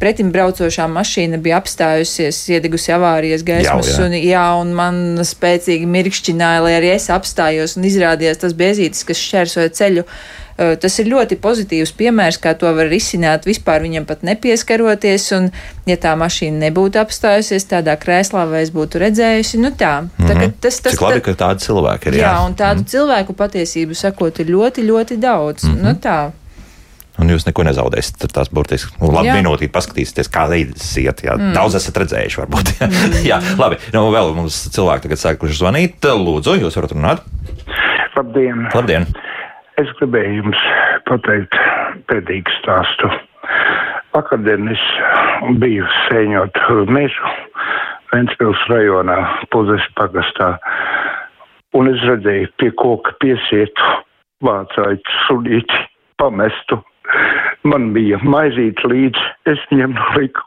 pretim 0.00 0.32
braucošā 0.34 0.88
mašīna 0.90 1.38
bija 1.42 1.60
apstājusies, 1.62 2.40
iedegusi 2.50 2.90
avārijas 2.96 3.44
gaismas, 3.46 3.92
jā, 3.92 3.94
jā. 3.94 4.08
un, 4.08 4.16
jā, 4.18 4.46
un 4.58 4.74
man 4.74 4.98
spēcīgi 5.22 5.86
mirkšķināja, 5.86 6.64
lai 6.66 6.74
arī 6.80 6.90
es 6.96 7.06
apstājos, 7.14 7.76
un 7.78 7.86
izrādījās 7.86 8.42
tas 8.42 8.58
biezītis, 8.58 9.06
kas 9.06 9.22
šķērsoja 9.22 9.74
ceļu 9.78 10.06
Eh, 10.58 10.72
tas 10.82 10.96
ir 10.98 11.06
ļoti 11.06 11.36
pozitīvs 11.38 11.92
piemērs, 11.94 12.40
kā 12.42 12.50
to 12.58 12.70
var 12.74 12.88
risināt 12.90 13.44
vispār 13.46 13.84
viņam 13.84 14.08
pat 14.08 14.24
nepieskaroties. 14.26 15.28
Un, 15.36 15.46
ja 15.86 15.96
tā 16.02 16.16
mašīna 16.18 16.64
nebūtu 16.64 16.98
apstājusies 16.98 17.68
tādā 17.70 17.94
krēslā, 18.00 18.42
vai 18.50 18.64
es 18.64 18.72
būtu 18.74 18.98
redzējusi, 19.04 19.60
nu 19.62 19.70
tā. 19.70 19.92
Mm 20.02 20.26
-hmm. 20.26 20.42
tā 20.42 20.50
tas, 20.66 20.80
tas, 20.82 20.96
Cik 20.96 21.04
labi, 21.06 21.22
ka 21.22 21.36
tādi 21.44 21.62
cilvēki 21.62 22.10
ir. 22.10 22.18
Jā, 22.18 22.24
jā 22.26 22.46
un 22.46 22.58
tādu 22.58 22.80
mm 22.80 22.84
-hmm. 22.84 22.90
cilvēku 22.90 23.32
patiesību 23.38 23.94
sakot 23.94 24.40
ir 24.40 24.46
ļoti, 24.46 24.82
ļoti 24.90 25.16
daudz. 25.16 25.64
Mm 25.64 25.74
-hmm. 25.74 25.82
nu, 25.82 25.94
tā. 26.02 26.30
Un 27.18 27.32
jūs 27.32 27.46
neko 27.48 27.64
nezaudēsiet. 27.66 28.20
Tad 28.22 28.34
tās 28.36 28.50
burtiski 28.54 28.94
nu, 29.00 29.10
labi 29.14 29.32
minūtī 29.34 29.66
paskatīsieties, 29.74 30.30
kā 30.30 30.46
līdzi 30.52 31.02
iet. 31.04 31.24
Jā. 31.26 31.34
Mm. 31.34 31.54
Daudz 31.56 31.78
esat 31.80 31.98
redzējuši, 32.04 32.40
varbūt. 32.44 32.74
Jā, 32.78 32.88
mm. 32.90 33.16
jā 33.30 33.40
labi. 33.58 33.80
Nu, 33.94 34.06
vēl 34.14 34.34
mums 34.36 34.60
cilvēki 34.74 35.08
tagad 35.08 35.22
sākuši 35.24 35.58
zvanīt. 35.58 36.06
Lūdzu, 36.06 36.58
jūs 36.62 36.78
varat 36.78 36.94
runāt. 36.94 37.26
Labdien! 38.18 38.68
Labdien. 38.74 39.08
Es 39.78 39.90
gribēju 40.00 40.40
jums 40.40 40.62
pateikt 41.06 41.58
pēdīgu 42.10 42.54
stāstu. 42.58 43.10
Vakardien 44.16 44.70
es 44.72 44.82
biju 45.62 45.86
sēņot 46.08 46.58
mežu 46.90 47.34
Ventspils 48.08 48.60
rajonā, 48.72 49.18
Puzes 49.52 49.84
pagastā, 49.98 50.54
un 51.76 51.90
es 51.92 52.02
redzēju 52.08 52.48
pie 52.58 52.70
koka 52.80 53.12
piesietu 53.22 53.90
vācāju 54.44 54.98
sunīti 55.26 55.82
pamestu. 56.18 56.80
Man 57.66 57.90
bija 57.96 58.20
maizīt 58.22 58.80
līdzi, 58.86 59.24
es 59.50 59.62
viņam 59.72 59.96
noliku. 59.96 60.44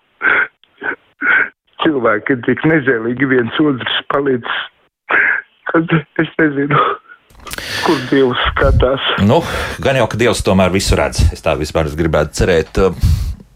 Cilvēki 1.83 2.35
ir 2.35 2.43
tik 2.45 2.65
nezēlīgi 2.69 3.29
viens 3.29 3.57
otrs 3.61 4.01
palicis, 4.13 4.59
kad 5.71 5.95
es 6.21 6.35
nezinu. 6.39 6.77
Kur 7.81 7.97
Dievs 8.11 8.41
skatās? 8.51 9.05
Nu, 9.25 9.39
gan 9.81 9.97
jau, 9.97 10.05
ka 10.11 10.19
Dievs 10.21 10.43
tomēr 10.45 10.71
visu 10.73 10.95
redz. 10.99 11.23
Es 11.33 11.41
tā 11.41 11.55
vispār 11.57 11.89
gribētu 11.97 12.37
cerēt. 12.37 12.77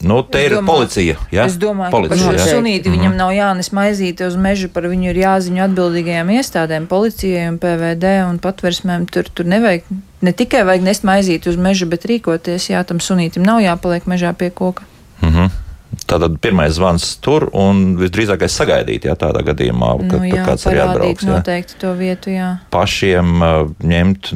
Nu, 0.06 0.22
te 0.22 0.39
es 0.44 0.50
ir 0.50 0.58
domāju, 0.58 0.70
policija. 0.72 1.18
Ja? 1.34 1.46
Es 1.50 1.58
domāju, 1.62 1.91
policija, 1.96 2.20
ka 2.22 2.32
par 2.32 2.39
šo 2.39 2.58
sunīti 2.60 2.89
mm. 2.89 2.96
viņam 2.96 3.12
mhm. 3.12 3.20
nav 3.24 3.32
jānes 3.36 3.72
maizīti 3.74 4.28
uz 4.28 4.38
mežu, 4.38 4.70
par 4.74 4.88
viņu 4.91 5.10
ir 5.12 5.22
jāziņo 5.24 5.65
atbildīgajām 5.65 6.32
iestādēm, 6.38 6.88
policijai 6.91 7.50
un 7.50 7.60
PVD 7.62 8.15
un 8.28 8.39
patversmēm. 8.44 9.10
Tur, 9.12 9.30
tur 9.34 9.50
nevajag 9.50 9.89
ne 10.26 10.34
tikai 10.34 10.63
vajag 10.68 10.86
nest 10.86 11.06
maizīti 11.08 11.52
uz 11.52 11.60
mežu, 11.62 11.89
bet 11.89 12.08
rīkoties, 12.10 12.70
jā, 12.72 12.82
tam 12.88 13.02
sunītim 13.04 13.46
nav 13.46 13.63
jāpaliek 13.65 14.08
mežā 14.10 14.34
pie 14.38 14.52
koka. 14.54 14.86
Mm 15.22 15.32
-hmm. 15.34 15.62
Tātad 16.06 16.38
pirmais 16.41 16.74
zvans 16.76 17.06
tur 17.24 17.48
un 17.54 17.96
visdrīzākais 17.98 18.56
sagaidīt, 18.60 19.06
ja 19.08 19.15
tādā 19.15 19.41
gadījumā, 19.48 20.10
kad 20.10 20.20
nu, 20.20 20.28
jā, 20.28 20.46
kāds 20.46 20.68
arī 20.70 20.82
atbrauks. 20.84 21.24
Jā, 21.24 21.30
noteikti 21.32 21.80
to 21.82 21.94
vietu, 21.94 22.30
jā. 22.30 22.50
Pašiem 22.70 23.41
uh, 23.41 23.70
ņemt, 23.80 24.34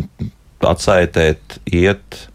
atsaitēt, 0.60 1.60
iet. 1.66 2.30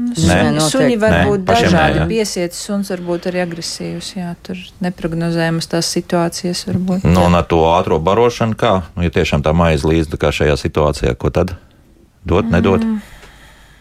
Nu, 0.00 0.14
Nē, 0.16 0.62
suņi 0.64 0.96
var 1.00 1.12
nē, 1.12 1.20
būt 1.28 1.44
dažādi. 1.44 2.00
Nē, 2.00 2.06
Piesiets 2.08 2.60
suns 2.64 2.88
var 2.92 3.02
būt 3.04 3.28
arī 3.28 3.42
agresīvs. 3.44 4.14
Jā, 4.16 4.32
tur 4.46 4.58
neprognozējamas 4.80 5.68
tās 5.68 5.90
situācijas 5.92 6.64
var 6.70 6.80
būt. 6.88 7.06
Nu, 7.08 7.26
un 7.28 7.36
ar 7.36 7.44
to 7.50 7.60
ātro 7.68 8.00
barošanu 8.00 8.56
kā? 8.60 8.74
Nu, 8.96 9.04
ja 9.04 9.12
tiešām 9.12 9.44
tā 9.44 9.52
maize 9.56 9.88
līdz 9.88 10.16
kā 10.20 10.32
šajā 10.32 10.56
situācijā, 10.62 11.16
ko 11.20 11.32
tad? 11.34 11.56
Dot, 12.24 12.48
nedot? 12.52 12.84
Mm. 12.84 13.00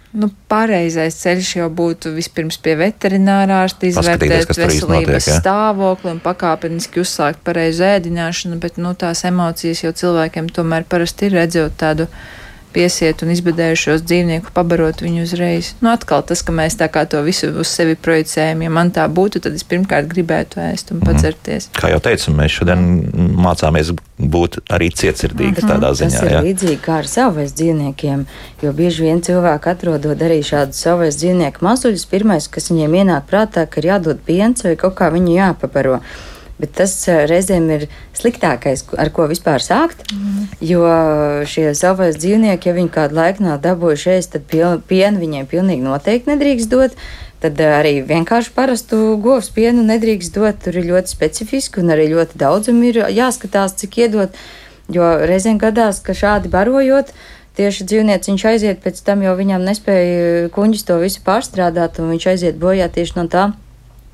Nu, 0.09 0.31
pareizais 0.49 1.19
ceļš 1.21 1.49
jau 1.59 1.67
būtu 1.69 2.15
vispirms 2.15 2.57
pie 2.65 2.73
veterinārā 2.79 3.59
ārsta 3.67 3.85
izvērtēt 3.91 4.49
veselības 4.49 4.87
notiek, 4.89 5.27
stāvokli 5.37 6.15
un 6.15 6.21
pakāpeniski 6.23 7.03
uzsākt 7.03 7.43
pareizu 7.45 7.85
ēdināšanu, 7.85 8.57
bet 8.63 8.79
nu, 8.81 8.95
tās 8.97 9.21
emocijas 9.29 9.83
jau 9.83 9.93
cilvēkiem 10.01 10.49
tomēr 10.55 10.87
parasti 10.89 11.29
ir 11.29 11.37
redzot 11.37 11.77
tādu 11.77 12.09
piesiet 12.73 13.23
un 13.25 13.31
izbedējušos 13.33 14.03
dzīvnieku, 14.05 14.53
pabarot 14.55 15.01
viņu 15.03 15.23
uzreiz. 15.25 15.73
Nu, 15.83 15.91
atkal 15.93 16.23
tas, 16.27 16.43
ka 16.45 16.53
mēs 16.55 16.77
tā 16.79 16.87
kā 16.91 17.05
to 17.09 17.21
visu 17.25 17.49
uz 17.51 17.71
sevi 17.71 17.97
projicējam, 17.99 18.63
ja 18.65 18.73
man 18.73 18.91
tā 18.95 19.07
būtu, 19.11 19.41
tad 19.45 19.57
es 19.57 19.65
pirmkārt 19.67 20.09
gribētu 20.11 20.61
ēst 20.63 20.93
un 20.95 21.03
padzerties. 21.05 21.69
Kā 21.77 21.91
jau 21.93 21.99
teicu, 22.03 22.33
mēs 22.37 22.55
šodien 22.59 22.85
mācāmies 23.39 23.93
būt 24.19 24.59
arī 24.69 24.89
cietsirdīgi 24.91 25.63
tādā 25.63 25.91
Tas 25.93 26.01
ziņā. 26.01 26.23
ir 26.25 26.35
Jā. 26.37 26.41
līdzīgi 26.45 26.79
kā 26.83 26.97
ar 27.01 27.07
savvaļas 27.07 27.53
dzīvniekiem, 27.59 28.25
jo 28.63 28.73
bieži 28.75 29.05
vien 29.07 29.21
cilvēki 29.25 29.71
atrodot 29.73 30.25
arī 30.25 30.41
šādus 30.45 30.81
savvaļas 30.85 31.19
dzīvnieku 31.21 31.63
mazuļus, 31.65 32.09
pirmais, 32.11 32.49
kas 32.51 32.71
viņiem 32.73 32.99
ienāk 33.03 33.29
prātā, 33.31 33.65
ka 33.69 33.79
ir 33.81 33.93
jādod 33.93 34.19
piens 34.25 34.65
vai 34.67 34.75
kaut 34.79 34.97
kā 34.99 35.09
viņu 35.13 35.37
jāpaparo. 35.37 36.01
Bet 36.59 36.73
tas 36.75 36.93
eh, 37.07 37.23
reizēm 37.29 37.69
ir 37.71 37.87
sliktākais, 38.17 38.83
ar 38.99 39.11
ko 39.15 39.29
vispār 39.31 39.63
sākt. 39.63 40.03
Mm. 40.11 40.49
Jo 40.59 40.83
šie 41.47 41.69
savvaļas 41.77 42.19
dzīvnieki, 42.19 42.69
ja 42.69 42.75
viņi 42.75 42.93
kādu 42.93 43.15
laiku 43.19 43.45
nav 43.45 43.61
dabūjuši 43.63 44.13
ēst, 44.17 44.35
tad 44.35 44.83
pienu 44.89 45.21
viņiem 45.21 45.47
pilnīgi 45.47 45.85
noteikti 45.85 46.33
nedrīkst 46.33 46.71
dot. 46.73 46.97
Tad 47.39 47.59
eh, 47.63 47.73
arī 47.79 47.93
vienkārši 48.03 48.51
parastu 48.55 49.15
govs 49.23 49.51
pienu 49.55 49.85
nedrīkst 49.87 50.35
dot. 50.35 50.59
Tur 50.65 50.81
ir 50.81 50.89
ļoti 50.91 51.15
specifiski 51.15 51.79
un 51.83 51.95
arī 51.95 52.09
ļoti 52.11 52.39
daudzam 52.41 52.83
ir 52.83 53.05
jāskatās, 53.07 53.77
cik 53.79 54.01
iedot. 54.03 54.35
Jo 54.91 55.05
reizēm 55.29 55.59
gadās, 55.61 56.01
ka 56.03 56.15
šādi 56.17 56.49
barojot, 56.51 57.13
tieši 57.55 57.85
dzīvnieks 57.87 58.31
viņš 58.31 58.45
aiziet, 58.51 58.79
pēc 58.83 58.99
tam 59.05 59.21
jau 59.23 59.35
viņam 59.37 59.63
nespēja 59.67 60.49
kuņģis 60.55 60.85
to 60.87 60.97
visu 61.03 61.21
pārstrādāt, 61.23 62.01
un 62.01 62.09
viņš 62.15 62.25
aiziet 62.33 62.57
bojā 62.59 62.89
tieši 62.91 63.19
no 63.19 63.27
tā, 63.31 63.51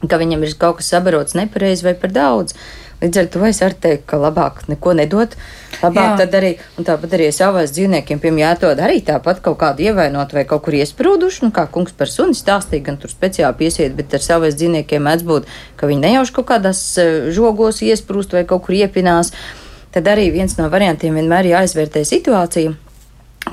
ka 0.03 0.19
viņam 0.21 0.43
ir 0.43 0.57
kaut 0.59 0.79
kas 0.79 0.91
sabarots 0.93 1.37
nepareizi 1.37 1.87
vai 1.87 1.95
par 1.99 2.11
daudz. 2.15 2.57
Līdz 3.01 3.19
ar 3.19 3.25
to 3.27 3.41
es 3.43 3.57
varu 3.59 3.75
teikt, 3.83 4.05
ka 4.07 4.17
labāk 4.17 4.61
neko 4.71 4.93
nedot. 4.95 5.33
Labāk 5.81 6.13
Jā. 6.13 6.19
tad 6.21 6.37
arī, 6.39 6.53
un 6.79 6.87
tāpat 6.87 7.17
arī 7.17 7.27
savās 7.35 7.73
dzīvniekiem, 7.75 8.21
piemēram, 8.23 8.39
jāatrod 8.39 8.79
arī 8.79 9.01
tāpat 9.03 9.41
kaut 9.43 9.57
kādu 9.59 9.83
ievainot 9.83 10.31
vai 10.33 10.45
kaut 10.47 10.63
kur 10.65 10.77
iesprūduši, 10.77 11.43
nu 11.43 11.51
kā 11.55 11.65
kungs 11.71 11.91
par 11.97 12.07
suni 12.09 12.37
stāstīja, 12.37 12.85
gan 12.87 12.99
tur 13.01 13.11
speciāli 13.11 13.59
piesiet, 13.59 13.97
bet 13.97 14.15
ar 14.15 14.23
savās 14.23 14.55
dzīvniekiem 14.55 15.03
mēdz 15.03 15.27
būt, 15.27 15.51
ka 15.75 15.91
viņi 15.91 16.05
nejauši 16.07 16.35
kaut 16.39 16.47
kādās 16.53 16.81
eh, 17.03 17.27
žogos 17.35 17.83
iesprūst 17.83 18.37
vai 18.37 18.45
kaut 18.47 18.63
kur 18.65 18.79
iepinās. 18.79 19.33
Tad 19.91 20.07
arī 20.11 20.29
viens 20.31 20.55
no 20.57 20.71
variantiem 20.71 21.19
vienmēr 21.19 21.49
ir 21.49 21.57
jāizvērtē 21.57 22.07
situācija, 22.07 22.73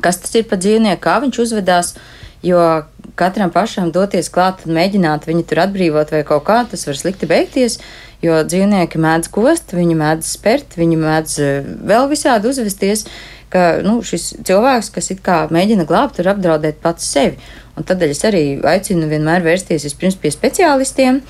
kas 0.02 0.22
tas 0.22 0.38
ir 0.38 0.46
pa 0.46 0.59
dzīvnieku, 0.59 1.02
kā 1.02 1.18
viņš 1.26 1.42
uzvedās. 1.48 1.96
Jo 2.42 2.83
katram 3.14 3.52
pašam 3.55 3.92
doties 3.94 4.31
klāt 4.33 4.64
un 4.66 4.74
mēģināt 4.74 5.28
viņu 5.28 5.44
tur 5.46 5.62
atbrīvot 5.66 6.11
vai 6.14 6.22
kaut 6.26 6.46
kā, 6.48 6.62
tas 6.70 6.87
var 6.88 6.98
slikti 6.98 7.28
beigties. 7.31 7.78
Jo 8.22 8.40
dzīvnieki 8.46 9.00
mēdz 9.02 9.31
kost, 9.35 9.74
viņi 9.74 9.98
mēdz 9.98 10.33
spērt, 10.37 10.76
viņi 10.78 10.98
mēdz 10.98 11.38
eh, 11.42 11.70
vēl 11.90 12.07
visādi 12.11 12.50
uzvesties, 12.50 13.07
ka 13.52 13.83
nu, 13.85 13.98
šis 14.07 14.31
cilvēks, 14.46 14.92
kas 14.94 15.11
it 15.12 15.22
kā 15.26 15.42
mēģina 15.52 15.87
glābt, 15.88 16.16
tur 16.18 16.31
apdraudēt 16.33 16.78
pats 16.83 17.09
sevi. 17.14 17.38
Un 17.76 17.87
tādēļ 17.88 18.14
es 18.14 18.22
arī 18.28 18.44
aicinu 18.68 19.09
vienmēr 19.11 19.44
vērsties 19.44 19.87
vispirms 19.88 20.18
pie 20.20 20.33
speciālistiem, 20.33 21.20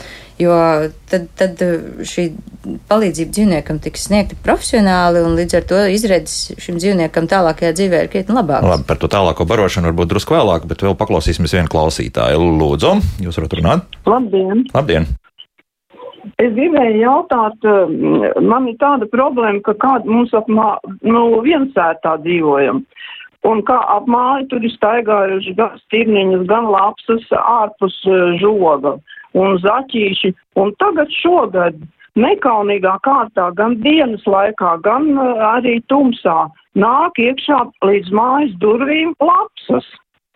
jo 0.42 0.56
tad, 1.10 1.28
tad 1.38 1.62
eh, 1.64 2.04
šī 2.08 2.28
palīdzība 2.90 3.34
dzīvniekam 3.34 3.80
tiks 3.82 4.06
sniegta 4.08 4.36
profesionāli, 4.44 5.22
un 5.26 5.34
līdz 5.38 5.58
ar 5.58 5.66
to 5.70 5.80
izredzes 5.94 6.52
šim 6.62 6.78
dzīvniekam 6.82 7.28
tālākajā 7.30 7.72
dzīvē 7.78 8.04
ir 8.04 8.12
krietni 8.12 8.36
labākas. 8.36 8.68
Labi, 8.74 8.86
par 8.88 9.00
to 9.02 9.10
tālāko 9.12 9.46
barošanu 9.48 9.90
varbūt 9.90 10.12
drusku 10.12 10.36
vēlāk, 10.36 10.68
bet 10.70 10.84
vēl 10.84 10.98
paklausīsimies 11.00 11.56
vienu 11.58 11.72
klausītāju. 11.72 12.52
Lūdzu, 12.62 12.94
jūs 13.24 13.40
varat 13.40 13.58
runāt? 13.58 13.98
Labdien! 14.06 14.66
Labdien! 14.74 15.10
Es 16.38 16.52
gribēju 16.54 17.00
jautāt, 17.02 17.64
um, 17.66 18.22
man 18.46 18.68
ir 18.70 18.76
tāda 18.78 19.08
problēma, 19.10 19.58
ka 19.66 19.74
kāda 19.82 20.06
mums 20.06 20.30
ap 20.38 20.46
mā, 20.46 20.76
nu, 21.02 21.24
viensētā 21.42 22.14
dzīvojam. 22.22 22.84
Un 23.50 23.62
kā 23.66 23.74
ap 23.90 24.06
māju 24.06 24.46
tur 24.52 24.62
ir 24.62 24.70
staigājuši 24.76 25.56
gan 25.58 25.74
stirniņas, 25.80 26.44
gan 26.50 26.68
lapsas 26.70 27.26
ārpus 27.40 27.96
uh, 28.06 28.36
žoga 28.38 28.94
un 29.38 29.58
zaķīši. 29.62 30.32
Un 30.60 30.72
tagad 30.82 31.12
šogad 31.22 31.78
nekaunīgā 32.18 32.98
kārtā 33.06 33.48
gan 33.56 33.78
dienas 33.84 34.24
laikā, 34.28 34.76
gan 34.84 35.12
uh, 35.16 35.40
arī 35.54 35.78
tumsā 35.88 36.46
nāk 36.78 37.20
iekšā 37.20 37.60
līdz 37.84 38.12
mājas 38.16 38.54
durvīm 38.60 39.14
lapsas. 39.20 39.88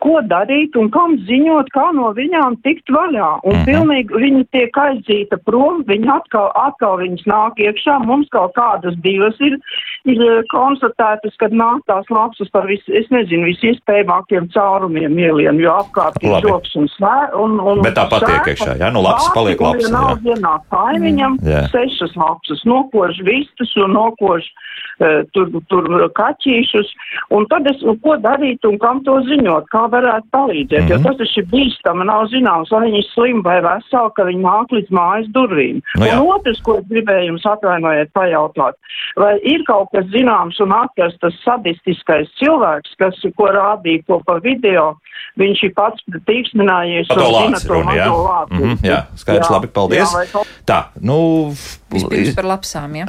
Ko 0.07 0.21
darīt 0.23 0.77
un 0.79 0.87
kam 0.93 1.17
ziņot, 1.27 1.67
kā 1.75 1.89
no 1.97 2.13
viņām 2.15 2.55
tikt 2.63 2.87
vaļā. 2.95 3.29
Un 3.43 3.55
Mhm. 3.57 3.65
pilnīgi 3.67 4.21
viņi 4.23 4.43
tiek 4.55 4.71
aizdzīta 4.71 5.35
prom, 5.43 5.83
viņi 5.83 6.07
atkal, 6.07 6.47
atkal 6.55 6.95
viņas 7.03 7.25
nāk 7.27 7.59
iekšā. 7.59 7.97
Mums 8.05 8.29
kaut 8.31 8.53
kādas 8.55 8.95
divas 9.03 9.35
ir, 9.43 9.57
ir 10.05 10.21
eh, 10.21 10.43
konstatētas, 10.53 11.35
kad 11.41 11.51
nāk 11.51 11.83
tās 11.91 12.07
lapsas 12.09 12.47
par 12.55 12.67
visu, 12.71 12.87
es 12.95 13.09
nezinu, 13.11 13.49
visiespējamākiem 13.51 14.47
caurumiem 14.53 15.17
ielien, 15.19 15.59
jo 15.59 15.75
apkārt 15.75 16.15
ir 16.23 16.39
žoks 16.45 16.75
un 16.79 16.87
svē. 16.95 17.33
Un, 17.35 17.59
un 17.59 17.81
Bet 17.83 17.97
tāpat 17.99 18.23
tiek 18.31 18.53
iekšā, 18.55 18.77
jā? 18.79 18.91
Nu, 18.93 19.03
lapsas 19.03 19.33
paliek 19.35 19.59
lapsas, 19.59 19.91
vienalga 19.91 20.35
ienāk 20.35 20.61
kaimiņam, 20.71 21.37
Jā. 21.43 21.67
sešas 21.73 22.15
lapsas, 22.15 22.63
nokož 22.63 23.19
vistas 23.27 23.75
un 23.83 23.91
nokož 23.97 24.47
tur, 25.33 25.49
tur 25.69 25.87
kaķīšus. 26.17 26.89
Un 27.35 27.45
tad 27.51 27.67
es, 27.71 27.81
nu, 27.85 27.95
ko 28.03 28.15
darīt 28.23 28.65
un 28.65 28.77
kam 28.81 29.03
to 29.05 29.19
ziņot, 29.27 29.67
kā 29.73 29.85
varētu 29.93 30.27
palīdzēt, 30.33 30.81
mm 30.81 30.87
-hmm. 30.87 30.91
jo 30.91 30.97
Mhm. 30.97 31.03
tas 31.07 31.17
taču 31.17 31.39
ir 31.39 31.47
bīstami, 31.53 32.05
nav 32.05 32.25
zināms, 32.33 32.69
vai 32.71 32.81
viņi 32.87 32.97
ir 32.97 33.07
slimi 33.13 33.41
vai 33.43 33.61
veseli, 33.61 34.11
ka 34.15 34.23
viņi 34.23 34.41
nāk 34.41 34.67
līdz 34.77 34.89
mājas 34.99 35.27
durvīm. 35.35 35.81
Nu 35.97 36.05
jā. 36.05 36.19
un 36.19 36.27
otrs, 36.35 36.61
ko 36.61 36.77
es 36.77 36.85
gribēju 36.89 37.27
jums 37.27 37.45
atvainojiet 37.45 38.09
pajautāt, 38.13 38.73
vai 39.15 39.33
ir 39.43 39.63
kaut 39.67 39.89
kas 39.91 40.05
zināms 40.05 40.59
un 40.59 40.71
atrasts 40.71 41.19
tas 41.19 41.33
sadistiskais 41.45 42.27
cilvēks, 42.39 42.95
kas, 42.97 43.15
ko 43.37 43.45
rādīja 43.47 44.03
ko 44.07 44.21
pa 44.25 44.39
video, 44.39 44.95
viņš 45.37 45.63
ir 45.63 45.73
pats 45.75 46.01
tīksminājies 46.27 47.07
to 47.07 47.13
un 47.13 47.25
zina 47.25 47.57
lāci 47.57 47.67
to 47.67 47.73
runa, 47.73 47.91
jā? 47.95 48.07
lāci. 48.09 48.53
Mhm, 48.53 48.77
jā, 48.83 48.99
skaidrs, 49.15 49.49
Jā, 49.49 49.53
labi, 49.55 49.67
paldies. 49.67 50.13
jā, 50.13 50.43
Tā, 50.67 50.83
nu, 51.01 51.51
Vispirms 51.91 52.35
par 52.35 52.45
lapsām, 52.45 52.95
ja? 52.95 53.05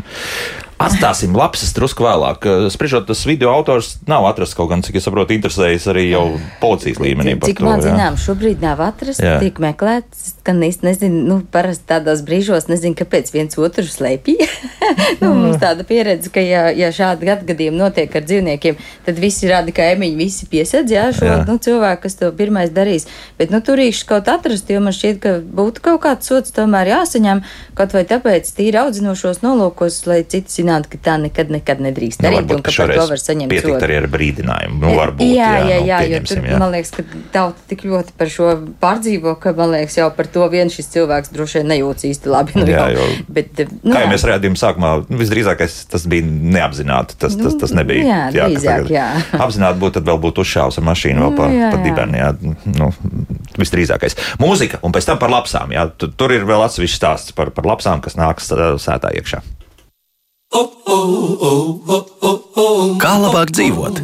Atstāsim 0.79 1.35
lapsas 1.35 1.73
drusku 1.75 2.05
vēlāk. 2.07 2.45
Spriežot, 2.71 3.09
tas 3.09 3.25
video 3.27 3.51
autors 3.51 3.97
nav 4.07 4.29
atrasts 4.29 4.55
kaut 4.55 4.71
gan, 4.71 4.83
cik 4.87 5.01
es 5.01 5.07
saprotu, 5.09 5.35
interesējas 5.35 5.89
arī 5.91 6.05
jau 6.13 6.23
policijas 6.63 7.01
līmenī. 7.03 7.35
Cik 7.43 7.59
to, 7.59 7.67
man 7.67 7.83
jā. 7.83 7.89
zināms, 7.89 8.23
šobrīd 8.23 8.63
nav 8.63 8.83
atrasts, 8.87 9.23
Jā. 9.25 9.41
tiek 9.43 9.59
meklēts, 9.63 10.37
ka 10.47 10.55
īsti 10.55 10.87
nezinu, 10.87 11.23
nu, 11.27 11.39
parasti 11.43 11.89
tādos 11.91 12.23
brīžos 12.27 12.69
nezinu, 12.71 12.95
kāpēc 12.99 13.33
viens 13.35 13.59
otru 13.59 13.83
slēpj. 13.91 14.37
nu, 15.23 15.33
mums 15.35 15.59
tāda 15.59 15.83
pieredze, 15.89 16.31
ka, 16.31 16.45
ja, 16.47 16.69
ja 16.71 16.93
šādi 16.95 17.27
gadījumi 17.27 17.81
notiek 17.81 18.15
ar 18.15 18.29
dzīvniekiem, 18.29 18.79
tad 19.09 19.19
visi 19.19 19.51
rāda 19.51 19.75
kaimiņi, 19.75 20.15
visi 20.21 20.47
piesedz, 20.51 20.95
jā, 20.95 21.09
šo 21.17 21.27
Jā. 21.27 21.41
nu, 21.49 21.59
cilvēku, 21.59 22.05
kas 22.07 22.19
to 22.23 22.31
pirmais 22.39 22.71
darīs. 22.75 23.09
Bet, 23.41 23.51
nu, 23.51 23.59
turīši 23.67 24.07
kaut 24.09 24.31
atrast, 24.31 24.71
jo 24.71 24.79
man 24.85 24.95
šķiet, 24.95 25.19
ka 25.27 25.35
būtu 25.43 25.83
kaut 25.91 26.05
kāds 26.07 26.31
sots 26.31 26.55
tomēr 26.55 26.95
jāsaņem, 26.95 27.43
kaut 27.75 27.99
vai 27.99 28.07
tāpēc 28.07 28.55
tīri 28.55 28.79
audzinošos 28.79 29.43
nolūkos, 29.43 30.05
lai 30.07 30.23
citi 30.23 30.55
zinātu, 30.69 30.91
ka 30.93 30.99
tā 31.09 31.15
nekad, 31.23 31.49
nekad 31.51 31.81
nedrīkst 31.81 32.21
Nu, 32.21 32.29
darīt 32.29 32.45
varbūt, 32.45 32.57
un 32.59 32.63
ka 32.63 32.73
par 32.77 32.93
to 32.95 33.07
var 33.09 33.21
saņemt 33.23 33.55
sodu. 33.63 33.79
arī 33.89 33.97
ar 34.03 34.07
brīdinājumu. 34.13 34.79
Nu, 34.85 34.93
varbūt, 34.99 35.25
jā, 35.33 35.51
jā, 35.65 35.79
nu, 35.81 35.87
jā, 35.89 35.99
jo 36.05 36.09
pieņemsim, 36.13 36.43
tur, 36.43 36.49
jā. 36.53 36.59
man 36.61 36.73
liekas, 36.77 36.91
ka 36.99 37.05
tauta 37.33 37.65
tik 37.73 37.83
ļoti 37.89 38.15
par 38.21 38.29
šo 38.33 38.49
pārdzīvo, 38.83 39.35
ka 39.41 39.53
man 39.57 39.73
liekas, 39.75 39.97
jau 39.99 40.09
par 40.15 40.27
to 40.27 40.45
vien 40.53 40.69
šis 40.73 40.91
cilvēks 40.95 41.33
droši 41.35 41.63
vien 41.63 41.71
nejūtas 41.73 42.05
īsti 42.13 42.33
labi. 42.33 42.53
Nu, 42.59 42.67
Jā, 42.69 42.87
jo- 42.93 43.09
Bet, 43.29 43.55
nu, 43.83 43.93
Kā 43.95 44.03
jau 44.03 44.09
jā. 44.09 44.13
mēs 44.13 44.25
redzējām, 44.29 44.57
sākumā 44.61 44.91
nu, 45.09 45.19
visdrīzākais 45.21 45.77
tas 45.89 46.05
bija 46.07 46.23
neapzināti. 46.29 47.17
Tas, 47.19 47.37
tas, 47.39 47.55
tas 47.61 47.71
Nu, 47.73 47.81
nebija. 47.83 48.03
jā, 48.05 48.21
ka 48.35 48.49
drīzāk, 48.49 48.89
jā. 48.93 49.07
Apzināti 49.45 49.79
būtu, 49.81 49.95
tad 49.99 50.05
vēl 50.11 50.19
būtu 50.21 50.43
uzšāvis 50.45 50.79
ar 50.81 50.85
mašīnu 50.91 51.23
vēl 51.25 51.31
Nu, 51.31 51.37
pa, 51.37 51.49
jā, 51.53 51.71
pa 51.73 51.79
jā. 51.79 51.85
dibeni. 51.85 52.19
Jā, 52.19 52.31
nu, 52.79 52.91
visdrīzākais. 53.59 54.17
Mūzika 54.43 54.81
un 54.83 54.93
pēc 54.93 55.07
tam 55.09 55.19
par 55.19 55.31
lapsām. 55.33 55.73
Jā, 55.75 55.87
tur, 55.97 56.33
ir 56.35 56.45
vēl 56.49 56.65
atsevišķs 56.67 56.99
stāsts 57.01 57.33
par, 57.37 57.51
par 57.55 57.65
lapsām, 57.69 58.01
kas 58.05 58.17
nāks 58.19 58.51
sētā 58.83 59.13
iekšā. 59.19 59.43
Kā 62.99 63.13
labāk 63.21 63.53
dzīvot? 63.53 64.01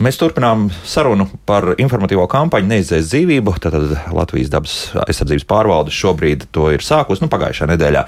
Mēs 0.00 0.16
turpinām 0.20 0.68
sarunu 0.86 1.26
par 1.48 1.74
informatīvo 1.80 2.24
kampaņu 2.30 2.70
Neizdzēs 2.70 3.08
dzīvību. 3.10 3.54
Tātad 3.64 3.90
Latvijas 4.14 4.52
dabas 4.52 4.74
aizsardzības 5.02 5.46
pārvalde 5.50 5.92
šobrīd 5.92 6.46
to 6.54 6.70
ir 6.72 6.84
sākusi 6.84 7.24
nu, 7.24 7.28
pagājušā 7.32 7.68
nedēļā. 7.72 8.04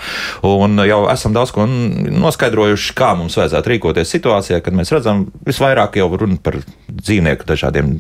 Un 0.48 0.78
jau 0.86 1.02
esam 1.12 1.34
daudz 1.36 1.52
ko 1.56 1.66
noskaidrojuši, 1.66 2.94
kā 2.96 3.12
mums 3.18 3.36
vajadzētu 3.40 3.74
rīkoties 3.74 4.14
situācijā, 4.14 4.62
kad 4.64 4.78
mēs 4.78 4.94
redzam 4.94 5.26
visvairāk 5.48 5.98
jau 6.00 6.08
runa 6.14 6.38
par 6.40 6.60
dzīvnieku 6.88 7.48
dažādiem 7.50 7.96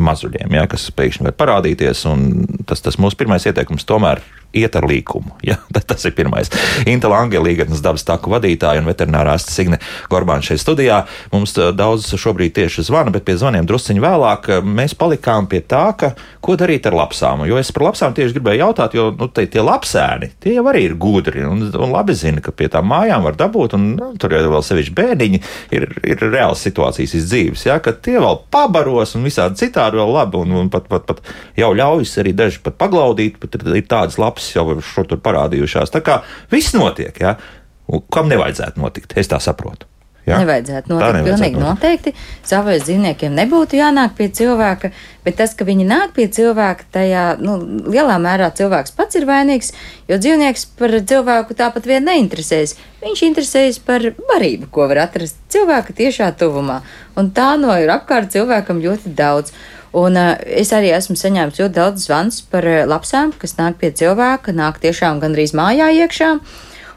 mazuļiem, 0.00 0.54
ja, 0.54 0.68
kas 0.70 0.86
pēkšņi 0.94 1.30
var 1.30 1.38
parādīties. 1.40 2.06
Tas, 2.68 2.84
tas 2.84 3.00
mūsu 3.00 3.18
pirmais 3.20 3.46
ieteikums 3.48 3.88
tomēr 3.88 4.22
iet 4.54 4.78
ar 4.78 4.88
līkumu. 4.90 5.36
Ja? 5.44 5.58
Tas 5.84 6.06
ir 6.08 6.14
pirmais. 6.16 6.48
Inta 6.88 7.10
Lange, 7.12 7.36
Līgatnes 7.42 7.82
dabas 7.84 8.06
taku 8.06 8.32
vadītāja 8.32 8.80
un 8.80 8.88
veterinārā 8.88 9.34
ārste 9.36 9.52
Signe 9.52 9.76
Gorbāna 10.08 10.44
šeit 10.46 10.62
studijā. 10.62 11.02
Mums 11.34 11.52
uh, 11.58 11.68
daudz 11.76 12.06
šobrīd 12.16 12.54
tieši 12.56 12.86
zvana, 12.88 13.12
bet 13.12 13.26
pie 13.28 13.36
zvaniem 13.36 13.68
drusciņi 13.68 14.00
vēlāk 14.02 14.48
uh, 14.48 14.64
mēs 14.64 14.96
palikām 14.96 15.50
pie 15.50 15.60
tā, 15.68 15.84
ka 16.00 16.14
ko 16.44 16.56
darīt 16.60 16.88
ar 16.88 16.96
lapsām. 16.96 17.44
Jo 17.48 17.58
es 17.60 17.72
par 17.76 17.90
lapsām 17.90 18.16
tieši 18.16 18.38
gribēju 18.38 18.62
jautāt, 18.62 18.96
jo 18.96 19.10
nu, 19.12 19.28
te, 19.28 19.44
tie 19.50 19.62
lapsēni, 19.64 20.30
tie 20.42 20.56
jau 20.56 20.64
arī 20.72 20.86
ir 20.88 20.96
gudri 21.00 21.44
un, 21.44 21.66
un 21.68 21.92
labi 21.92 22.16
zina, 22.18 22.42
ka 22.44 22.54
pie 22.56 22.70
tām 22.72 22.88
mājām 22.90 23.24
var 23.28 23.38
dabūt, 23.40 23.76
un 23.76 23.86
nu, 23.98 24.10
tur 24.20 24.34
jau 24.34 24.42
vēl 24.54 24.64
sevišķi 24.64 24.96
bēdiņi 24.96 25.42
ir, 25.76 25.86
ir 26.14 26.24
reāls 26.24 26.64
situācijas 26.64 27.16
iz 27.20 27.28
dzīves, 27.30 27.66
ja? 27.68 27.78
ka 27.84 27.92
tie 27.92 28.16
vēl 28.22 28.40
pabaros 28.54 29.16
un 29.18 29.28
visādi 29.28 29.60
citādi 29.64 30.00
vēl 30.00 30.14
labi, 30.16 30.40
un, 30.40 30.56
un 30.64 30.72
pat, 30.72 30.88
pat, 30.90 31.06
pat 31.08 31.22
jau 31.58 31.72
ļaujas 31.76 32.16
arī 32.22 32.34
daži 32.36 32.62
pat 32.64 32.78
paglaudīt, 32.80 33.38
pat 33.42 33.58
ir, 33.58 33.66
ir 33.80 33.88
tādas 33.90 34.18
lapas 34.20 34.43
jau 34.54 34.66
šur 34.80 35.08
tur 35.10 35.18
parādījušās. 35.24 35.92
Tā 35.94 36.02
kā 36.04 36.20
viss 36.52 36.74
notiek, 36.76 37.16
ja? 37.20 37.36
Un 37.88 38.00
kam 38.12 38.28
nevajadzētu 38.32 38.80
notikt, 38.80 39.16
es 39.20 39.28
tā 39.28 39.40
saprotu. 39.44 39.86
Ja? 40.24 40.38
Nevajadzētu 40.40 40.88
Tā 40.88 40.94
notikt. 40.94 41.16
nevajadzētu 41.18 41.36
Pilnīgi 41.36 41.58
notikt. 41.60 41.82
noteikti. 41.84 42.12
Savais 42.48 42.84
dzīvniekiem 42.86 43.34
nebūtu 43.36 43.76
jānāk 43.76 44.14
pie 44.16 44.30
cilvēka, 44.32 44.88
bet 45.26 45.36
tas, 45.36 45.52
ka 45.52 45.66
viņi 45.68 45.84
nāk 45.84 46.14
pie 46.16 46.24
cilvēka, 46.32 46.86
tajā 46.96 47.24
nu, 47.44 47.58
lielā 47.92 48.16
mērā 48.24 48.48
cilvēks 48.56 48.94
pats 48.96 49.18
ir 49.20 49.26
vainīgs, 49.28 49.74
jo 50.08 50.16
dzīvnieks 50.16 50.64
par 50.80 50.96
cilvēku 51.12 51.52
tāpat 51.60 51.84
vien 51.90 52.08
neinteresējas. 52.08 52.72
Viņš 53.04 53.22
interesējas 53.28 53.78
par 53.84 54.00
barību, 54.32 54.70
ko 54.72 54.88
var 54.88 55.02
atrast 55.04 55.36
cilvēka 55.52 55.92
tiešā 55.92 56.32
tuvumā. 56.40 56.80
Un 57.20 57.28
tā 57.36 57.50
no 57.60 57.76
ir 57.76 57.92
apkārt 57.92 58.32
cilvēkam 58.32 58.80
ļoti 58.80 59.12
daudz. 59.20 59.52
Un 59.94 60.18
uh, 60.18 60.34
es 60.42 60.72
arī 60.74 60.90
esmu 60.90 61.14
saņēmis 61.14 61.60
ļoti 61.60 61.76
daudz 61.76 62.08
zvans 62.08 62.40
par 62.50 62.66
uh, 62.66 62.82
lapsām, 62.90 63.30
kas 63.38 63.54
nāk 63.60 63.78
pie 63.78 63.92
cilvēka, 63.94 64.50
nāk 64.50 64.80
tiešām 64.82 65.20
gandrīz 65.22 65.54
mājā 65.54 65.92
iekšā. 66.02 66.30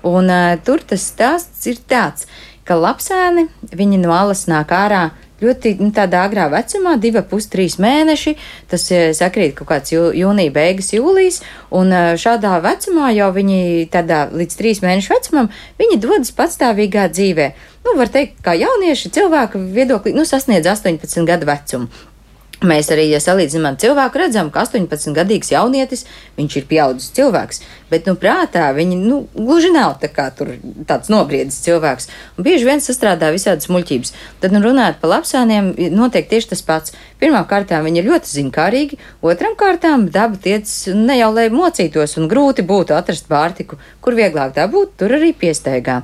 Un 0.10 0.34
uh, 0.34 0.58
tur 0.66 0.82
tas 0.82 1.06
stāsts 1.06 1.70
ir 1.70 1.78
tāds, 1.86 2.26
ka 2.66 2.80
lapsēni, 2.80 3.46
viņi 3.70 4.02
no 4.02 4.16
alas 4.18 4.48
nāk 4.50 4.74
ārā 4.74 5.12
ļoti 5.38 5.76
nu, 5.78 5.92
tādā 5.94 6.24
agrā 6.26 6.48
vecumā, 6.50 6.96
divi, 6.98 7.22
pus 7.30 7.46
trīs 7.54 7.78
mēneši. 7.78 8.34
Tas 8.74 8.88
sakrīt 9.20 9.54
kaut 9.60 9.70
kāds 9.70 9.94
jū, 9.94 10.08
jūnija 10.18 10.56
beigas, 10.58 10.90
jūlijas, 10.98 11.44
un 11.78 11.94
šādā 12.18 12.58
vecumā 12.66 13.14
jau 13.14 13.30
viņi 13.38 13.86
tādā 13.94 14.26
līdz 14.34 14.58
trīs 14.58 14.82
mēnešu 14.82 15.14
vecumam, 15.14 15.54
viņi 15.78 16.02
dodas 16.02 16.34
patstāvīgā 16.34 17.06
dzīvē. 17.14 17.52
Nu, 17.86 17.94
var 18.02 18.10
teikt, 18.10 18.42
kā 18.42 18.58
jaunieši 18.58 19.14
cilvēka 19.14 19.62
viedoklī, 19.62 20.18
nu, 20.18 20.26
sasniedz 20.26 20.66
18 20.74 21.30
gadu 21.30 21.54
vecumu. 21.54 21.94
Mēs 22.66 22.88
arī, 22.90 23.04
ja 23.12 23.20
salīdzinām 23.22 23.76
cilvēku, 23.78 24.18
redzam, 24.18 24.48
ka 24.50 24.64
18-gadīgs 24.66 25.52
jaunietis, 25.52 26.08
viņš 26.40 26.56
ir 26.58 26.64
pieaudzis 26.66 27.12
cilvēks, 27.14 27.60
bet, 27.92 28.08
nu, 28.10 28.16
prātā 28.18 28.72
viņi, 28.74 28.96
nu, 28.98 29.20
gluži 29.36 29.70
nav 29.76 30.00
tā 30.02 30.10
kā 30.10 30.26
tur 30.34 30.56
tāds 30.90 31.12
nobriedzis 31.14 31.62
cilvēks. 31.68 32.10
Un 32.34 32.48
bieži 32.48 32.66
vien 32.66 32.82
sastrādā 32.82 33.30
visādas 33.36 33.70
muļķības. 33.70 34.14
Tad, 34.42 34.56
nu, 34.56 34.64
runājot 34.66 34.98
par 35.04 35.12
lapsāniem, 35.12 35.70
notiek 35.94 36.26
tieši 36.32 36.50
tas 36.56 36.66
pats. 36.66 36.96
Pirmām 37.22 37.46
kārtām 37.50 37.86
viņi 37.86 38.02
ir 38.02 38.10
ļoti 38.10 38.34
zinkārīgi, 38.40 39.00
otram 39.22 39.54
kārtām 39.60 40.08
daba 40.10 40.42
tiec 40.42 40.72
ne 40.98 41.20
jau 41.20 41.30
lai 41.36 41.52
mocītos 41.54 42.18
un 42.18 42.26
grūti 42.32 42.66
būtu 42.66 42.98
atrast 42.98 43.30
pārtiku, 43.30 43.78
kur 44.02 44.18
vieglāk 44.18 44.58
dabūt, 44.58 44.98
tur 44.98 45.14
arī 45.20 45.30
piestaigā. 45.38 46.02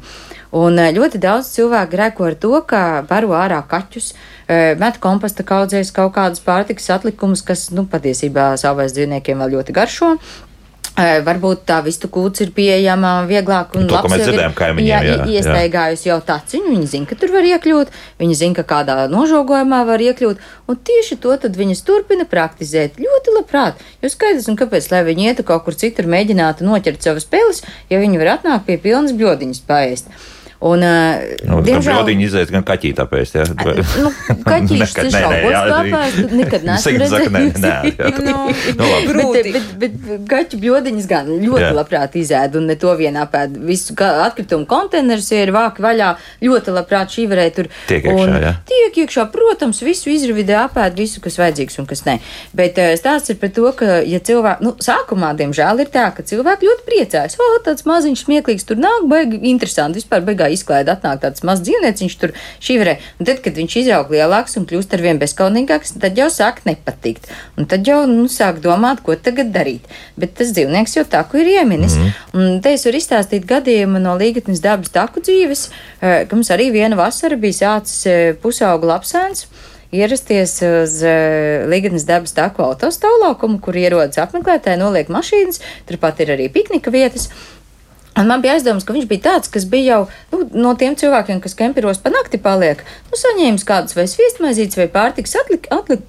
Un 0.54 0.78
eh, 0.78 0.92
ļoti 0.94 1.18
daudz 1.18 1.50
cilvēku 1.56 1.96
grēko 1.96 2.30
ar 2.30 2.38
to, 2.38 2.54
ka 2.70 2.82
baro 3.10 3.34
ārā 3.34 3.64
kaķus, 3.70 4.14
eh, 4.14 4.33
met 4.48 4.98
komposta 5.04 5.46
kaudzēs 5.48 5.94
kaut 5.96 6.16
kādus 6.18 6.44
pārtikas 6.44 6.90
atlikumus, 6.96 7.44
kas, 7.46 7.70
nu, 7.76 7.88
patiesībā 7.90 8.54
savais 8.62 8.96
dzīvniekiem 8.96 9.44
vēl 9.44 9.56
ļoti 9.58 9.76
garšo. 9.76 10.16
Varbūt 10.94 11.64
tā 11.66 11.80
vistu 11.82 12.06
kūts 12.06 12.44
ir 12.44 12.52
pieejama 12.54 13.24
vieglāk 13.26 13.72
un 13.80 13.88
ko 13.90 13.96
labs 13.96 14.12
mēs 14.14 14.28
ir, 14.28 14.36
dzirdējām 14.36 14.82
jā, 14.86 15.00
jā, 15.02 15.16
jā. 15.24 15.24
iestaigājusi 15.40 16.06
jau 16.12 16.20
taciņu, 16.28 16.70
viņi 16.70 16.90
zina, 16.92 17.08
ka 17.10 17.18
tur 17.18 17.34
var 17.34 17.48
iekļūt, 17.50 17.96
viņi 18.22 18.38
zina, 18.38 18.58
ka 18.60 18.66
kādā 18.70 19.08
nožogojumā 19.10 19.80
var 19.88 20.04
iekļūt, 20.06 20.44
un 20.70 20.78
tieši 20.90 21.18
to 21.24 21.34
tad 21.42 21.58
viņas 21.58 21.82
turpina 21.88 22.28
praktizēt 22.30 23.02
ļoti 23.02 23.34
labprāt. 23.40 23.82
Jo 24.06 24.14
skaidrs, 24.14 24.52
un 24.54 24.60
kāpēc, 24.60 24.92
lai 24.94 25.02
viņi 25.10 25.32
ietu 25.32 25.48
kaut 25.50 25.66
kur 25.66 25.74
citur 25.82 26.06
mēģinātu 26.14 26.70
noķert 26.70 27.10
savas 27.10 27.26
peles, 27.26 27.66
ja 27.90 27.98
viņi 27.98 28.22
var 28.22 28.36
atnākt 28.36 28.70
pie 28.70 28.78
pilnas 28.86 29.18
bļodiņas 29.18 29.66
paēst. 29.66 30.14
Un, 30.64 30.80
Nu, 31.44 31.58
diemžēl 31.66 32.06
viņi 32.08 32.24
iziet 32.24 32.52
gan 32.54 32.64
kaķī, 32.64 32.94
tāpēc. 32.96 33.34
Ja? 33.36 33.44
Nu, 34.00 34.12
kaķīšus 34.48 34.94
Nekad- 34.96 35.04
ir 35.04 35.12
šaubos 35.12 35.52
jā, 35.52 35.64
tad 35.68 36.36
nekad 36.40 36.64
neesmu 36.70 36.84
Signa 36.86 37.08
saka, 37.12 37.32
nē, 37.34 37.42
jā. 37.60 38.12
Nu, 38.24 38.46
Nu. 38.78 39.32
Bet, 39.34 39.50
bet, 39.54 39.66
bet, 39.82 39.98
kaķu 40.30 40.60
bļodiņas 40.62 41.08
gan 41.10 41.28
ļoti 41.42 41.66
Jā. 41.66 41.72
labprāt 41.76 42.16
izēd, 42.20 42.56
un 42.60 42.68
ne 42.72 42.76
to 42.80 42.94
vien 43.00 43.16
apēd. 43.20 43.58
Visu 43.68 43.96
atkritumu 44.00 44.66
konteinerus 44.70 45.28
ir 45.36 45.52
vāki 45.56 45.84
vaļā, 45.84 46.14
ļoti 46.44 46.74
labprāt 46.76 47.12
šī 47.16 47.26
varēja 47.32 47.54
tur. 47.58 47.70
Tiek 47.90 48.08
iekšā, 48.08 48.24
un 48.24 48.40
jā. 48.46 48.54
Tiek 48.70 49.00
iekšā, 49.04 49.26
protams, 49.34 49.82
visu 49.86 50.12
izravidē 50.14 50.58
apēd, 50.64 50.96
visu, 51.00 51.20
kas 51.24 51.38
vajadzīgs 51.42 51.80
un 51.84 51.90
kas 51.90 52.06
nē. 52.08 52.18
Bet 52.56 52.80
stāsts 53.02 53.34
ir 53.34 53.40
par 53.42 53.52
to, 53.56 53.68
ka, 53.78 54.00
ja 54.08 54.20
cilvēki, 54.24 54.64
nu, 54.68 54.76
sākumā, 54.84 55.34
diemžēl, 55.40 55.84
ir 55.84 55.92
tā, 55.94 56.08
ka 56.16 56.24
cilvēki 56.24 56.70
ļoti 56.70 56.88
priecājas. 56.88 57.38
O, 57.42 57.52
tāds 57.68 57.86
maziņš 57.90 58.26
smieklīgs 58.28 58.68
tur 58.70 58.80
nāk, 58.82 59.08
baigi 59.12 59.42
interesanti, 59.52 60.00
vispār 60.02 60.24
beigā 60.26 60.53
izklaida 60.54 60.96
atnāk 60.96 61.22
tāds 61.24 61.44
mazs 61.48 61.64
dzīvnieciņš 61.68 62.16
tur 62.22 62.34
šivrē. 62.64 62.98
Un 63.20 63.30
tad, 63.30 63.42
kad 63.46 63.58
viņš 63.60 63.78
izaug 63.84 64.14
lielāks 64.14 64.58
un 64.60 64.68
kļūst 64.70 64.96
ar 64.96 65.04
vien 65.06 65.20
bezkaunīgāks, 65.22 65.96
tad 66.04 66.20
jau 66.20 66.30
sāk 66.34 66.64
nepatikt. 66.68 67.30
Un 67.58 67.70
tad 67.70 67.88
jau, 67.88 68.04
nu, 68.10 68.30
sāk 68.32 68.62
domāt, 68.64 69.04
ko 69.06 69.18
tagad 69.18 69.52
darīt. 69.56 69.90
Bet 70.20 70.38
tas 70.40 70.54
dzīvnieks 70.56 70.98
jau 71.00 71.06
taku 71.10 71.42
ir 71.44 71.52
ieminis. 71.58 71.98
Mm. 71.98 72.16
Un 72.38 72.64
te 72.64 72.76
es 72.78 72.88
varu 72.88 73.02
izstāstīt 73.02 73.46
gadījumu 73.50 74.02
no 74.04 74.16
līgatnes 74.20 74.64
dabas 74.64 74.94
taku 74.94 75.24
dzīves, 75.24 75.68
eh, 76.02 76.24
ka 76.30 76.38
mums 76.38 76.52
arī 76.54 76.72
viena 76.74 77.00
vasara 77.00 77.40
bija 77.40 77.60
sācis 77.64 78.08
eh, 78.10 78.34
pusaugu 78.42 78.90
lapsēns 78.90 79.48
ierasties 79.94 80.58
uz 80.66 81.00
uh, 81.06 81.66
Līgas 81.70 82.08
dabas 82.10 82.34
taku 82.36 82.66
autostāvlaukumu, 82.66 83.60
kur 83.64 83.78
ierodas 83.78 84.20
apmeklētāji, 84.24 84.82
noliek 84.82 85.12
mašīnas, 85.14 85.62
turpat 85.90 86.24
ir 86.24 86.34
arī 86.36 86.50
piknika 86.54 86.94
vietas. 86.94 87.30
Un 88.20 88.30
man 88.30 88.44
bija 88.44 88.54
aizdoms, 88.58 88.86
ka 88.86 88.94
viņš 88.94 89.08
bija 89.10 89.26
tāds, 89.26 89.50
kas 89.54 89.66
bija 89.70 89.96
jau 89.96 90.02
nu, 90.34 90.44
no 90.66 90.74
tiem 90.78 90.98
cilvēkiem, 91.00 91.42
kas 91.42 91.58
kemperos 91.58 92.02
pa 92.04 92.12
nakti 92.14 92.38
paliek, 92.42 92.84
nu, 93.10 93.18
saņēmis 93.18 93.66
kādus 93.66 93.98
vai 93.98 94.06
sviestmaizītes 94.12 94.78
vai 94.78 94.90
pārtiks 94.94 95.34
atlik, 95.40 95.70
atlik, 95.74 96.06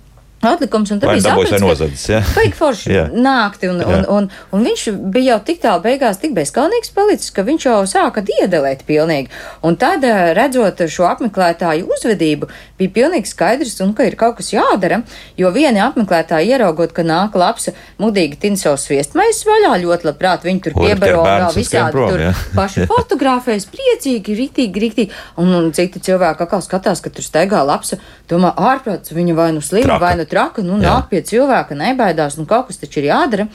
atlikums, 0.48 0.92
un 0.94 1.00
tad 1.02 1.14
bija 1.14 1.24
sapratis, 1.24 2.06
ka-? 2.06 2.22
Baigi 2.36 2.58
forši 2.58 2.92
Jā. 2.96 3.04
nākti, 3.12 3.70
un, 3.72 3.82
un, 3.84 4.06
un, 4.16 4.28
un 4.54 4.66
viņš 4.68 4.86
bija 5.14 5.34
jau 5.34 5.40
tik 5.48 5.60
tālu 5.64 5.82
beigās, 5.84 6.20
tik 6.22 6.34
bezkalnīgs 6.36 6.92
palicis, 6.94 7.32
ka 7.34 7.44
viņš 7.46 7.66
jau 7.68 7.78
sāka 7.90 8.24
diedelēt 8.24 8.84
pilnīgi. 8.88 9.32
Un 9.64 9.78
tad, 9.80 10.04
eh, 10.04 10.32
redzot 10.36 10.84
šo 10.90 11.08
apmeklētāju 11.10 11.88
uzvedību, 11.94 12.48
bija 12.80 12.94
pilnīgi 12.98 13.30
skaidrs, 13.30 13.76
un 13.84 13.94
ka 13.96 14.06
ir 14.08 14.18
kaut 14.20 14.38
kas 14.40 14.52
jādara, 14.54 15.02
jo 15.40 15.50
vieni 15.54 15.82
apmeklētāji 15.84 16.54
ieraugot, 16.54 16.94
ka 16.96 17.04
nāk 17.06 17.36
labs, 17.38 17.70
mudīgi 18.00 18.38
tin 18.40 18.58
savus 18.60 18.86
sviestmaisus 18.88 19.46
vaļā, 19.48 19.74
ļoti 19.82 20.08
labprāt, 20.08 20.46
viņi 20.46 20.62
tur 20.66 20.76
piebaro 20.78 21.22
vēl 21.24 21.46
visādi 21.56 21.94
prom, 21.94 22.10
tur 22.12 22.24
jā. 22.26 22.32
paši 22.58 22.86
fotografējas, 22.92 23.68
priecīgi, 23.72 24.38
ritīgi, 24.40 24.84
ritīgi, 24.86 25.20
un, 25.42 25.52
un 25.58 25.70
citi 25.76 26.02
cilvēki 26.04 26.46
atkal 26.46 26.64
skatās, 26.64 27.02
ka 27.04 27.12
tur 27.14 27.26
staigā 27.26 27.62
labs, 27.66 27.94
domā, 28.30 28.52
ārprāts, 28.54 29.14
viņa 29.14 29.36
vai 29.38 29.50
nu 29.56 29.62
slima, 29.64 29.98
vai 30.02 30.14
nu 30.18 30.26
traka, 30.34 30.64
nu 30.66 30.78
nāk 30.80 31.08
pie 31.12 31.22
cilvēka, 31.24 31.76
nebaidās, 31.78 32.38
nu 32.40 32.46
kaut 32.50 32.70
kas 32.70 32.80
taču 32.82 33.02
ir 33.02 33.10
jādara. 33.12 33.48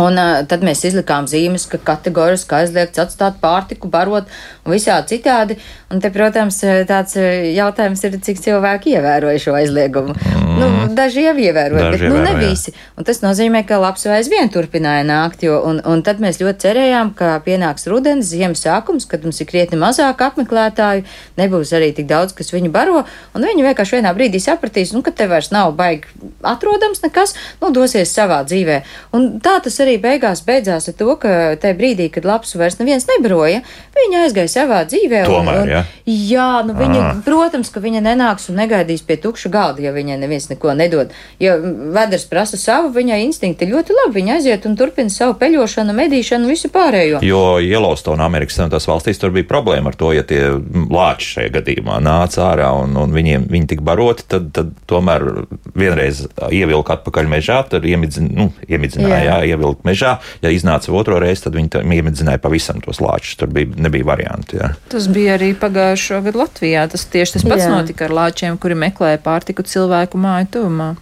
Un 0.00 0.16
uh, 0.16 0.40
tad 0.48 0.62
mēs 0.64 0.86
izlikām 0.88 1.26
zīmes, 1.28 1.66
ka 1.68 1.80
kategoriski 1.82 2.56
aizliegts 2.62 3.02
atstāt 3.02 3.36
pārtiku, 3.42 3.90
barot 3.92 4.30
un 4.64 4.72
visādi 4.72 5.18
citādi. 5.18 5.58
Un 5.92 6.00
te, 6.00 6.08
protams, 6.08 6.62
tāds 6.88 7.18
jautājums 7.52 8.00
ir, 8.08 8.16
cik 8.24 8.40
cilvēki 8.40 8.94
ievēroja 8.96 9.42
šo 9.42 9.56
aizliegumu. 9.58 10.14
Mm. 10.16 10.52
Nu, 10.62 10.68
daži 10.96 11.26
jau 11.26 11.34
ievēroja, 11.36 11.90
Daži 11.90 11.98
bet 11.98 12.04
nu, 12.06 12.16
ievēro, 12.16 12.24
ne 12.24 12.32
jā. 12.32 12.48
visi. 12.48 12.72
Un 12.96 13.06
tas 13.08 13.20
nozīmē, 13.20 13.60
ka 13.68 13.76
labs 13.82 14.06
vai 14.08 14.18
aizvien 14.20 14.48
turpināja 14.52 15.04
nākt. 15.04 15.44
Jo, 15.44 15.58
un, 15.68 15.82
un 15.88 16.02
tad 16.06 16.22
mēs 16.22 16.40
ļoti 16.40 16.64
cerējām, 16.64 17.12
ka 17.18 17.34
pienāks 17.44 17.84
rudens, 17.90 18.30
ziemas 18.30 18.64
sākums, 18.64 19.04
kad 19.10 19.26
mums 19.26 19.40
ir 19.42 19.48
krietni 19.50 19.76
mazāk 19.80 20.22
apmeklētāju, 20.24 21.04
nebūs 21.40 21.74
arī 21.76 21.90
tik 21.96 22.08
daudz, 22.10 22.32
kas 22.38 22.52
viņu 22.54 22.72
baro. 22.72 23.04
Un 23.36 23.46
viņi 23.48 23.66
vienkārši 23.68 23.98
vienā 23.98 24.14
brīdī 24.16 24.40
sapratīs, 24.42 24.94
nu, 24.96 25.02
ka 25.04 25.14
te 25.16 25.28
vairs 25.30 25.52
nav 25.52 25.74
baigi 25.76 26.08
atrodams 26.46 27.04
nekas, 27.04 27.36
nu, 27.60 27.72
dosies 27.74 28.12
savā 28.16 28.42
dzīvē. 28.48 28.80
Un 29.16 29.28
tā 29.44 29.58
tas 29.64 29.80
arī 29.84 29.96
beigās 30.02 30.42
beidzās 30.46 30.88
ar 30.90 30.96
to, 30.98 31.16
ka 31.20 31.32
tajā 31.62 31.76
brīdī, 31.78 32.08
kad 32.14 32.26
labs 32.28 32.54
vairs 32.58 32.78
neviens 32.80 33.06
nebaroja, 33.10 33.62
viņa 33.96 34.22
aizgāja 34.26 34.52
savā 34.52 34.82
dzīvē. 34.88 35.24
Tomēr, 35.28 35.58
un, 35.58 35.66
un, 35.66 35.72
ja? 35.76 35.82
Jā, 36.06 36.48
nu 36.66 36.74
viņa, 36.78 37.00
Ah. 37.02 37.16
protams, 37.24 37.70
ka 37.72 37.80
viņa 37.82 38.02
nenāks 38.04 38.48
un 38.50 38.56
negaidīs 38.60 39.02
pie 39.06 39.16
tukša 39.20 39.50
galda, 39.52 39.82
ja 39.82 39.92
viņai 39.92 40.18
neviens 40.20 40.48
neko 40.50 40.74
nedod. 40.78 41.10
Ja 41.42 41.56
veders 41.58 42.24
prasa 42.30 42.56
savu, 42.60 42.92
viņai 42.94 43.20
instinkti 43.26 43.66
ļoti 43.66 43.96
labi. 43.96 44.20
Viņa 44.20 44.34
aiziet 44.38 44.66
un 44.68 44.76
turpina 44.76 45.10
savu 45.10 45.34
peļošanu, 45.40 45.94
medīšanu, 45.96 46.46
visu 46.50 46.68
pārējo. 46.72 47.22
Jo 47.26 47.58
Yellowstone, 47.62 48.22
Amerikas 48.22 48.56
Savienotās 48.58 48.86
valstīs, 48.86 49.18
tur 49.18 49.30
bija 49.34 49.48
problēma 49.48 49.90
ar 49.92 49.96
to, 49.98 50.12
ja 50.12 50.22
tie 50.22 50.42
lāči 50.92 51.32
šajā 51.36 51.52
gadījumā 51.56 51.98
nāca 52.04 52.44
ārā 52.52 52.68
un, 52.82 52.94
un 52.96 53.12
viņiem 53.14 53.48
viņi 53.50 53.70
tika 53.72 53.82
baroti, 53.86 54.26
tad, 54.28 54.50
tad 54.54 54.70
tomēr 54.90 55.24
vienreiz 55.74 56.26
ievilka 56.52 56.98
atpakaļ 56.98 57.30
mežā, 57.32 57.62
tur 57.70 57.84
iemidzin, 57.88 58.28
nu, 58.36 58.48
iemidzināja, 58.68 59.16
jā. 59.16 59.22
Jā. 59.22 59.38
jā, 59.40 59.54
ievilka 59.54 59.71
ievilkt 59.72 59.84
mežā. 59.88 60.18
Ja 60.42 60.50
iznāca 60.52 60.92
otro 60.92 61.18
reizi, 61.22 61.46
tad 61.46 61.56
viņi 61.56 61.82
iemidzināja 61.82 62.40
pavisam 62.42 62.80
tos 62.80 63.00
lāčus. 63.00 63.36
Tur 63.40 63.48
bija, 63.48 63.72
nebija 63.76 64.04
variantu. 64.04 64.58
Jā. 64.60 64.74
Tas 64.88 65.08
bija 65.08 65.38
arī 65.38 65.54
pagājušo 65.54 66.22
gadu 66.22 66.42
Latvijā. 66.44 66.88
Tas 66.90 67.06
tieši 67.06 67.38
tas 67.38 67.46
pats 67.46 67.64
Jā. 67.64 67.70
notika 67.72 68.06
ar 68.06 68.12
lāčiem, 68.12 68.58
kuri 68.58 68.74
meklēja 68.74 69.22
pārtiku 69.22 69.64
cilvēku 69.64 70.20
māju 70.20 70.52
tuvumā. 70.58 70.92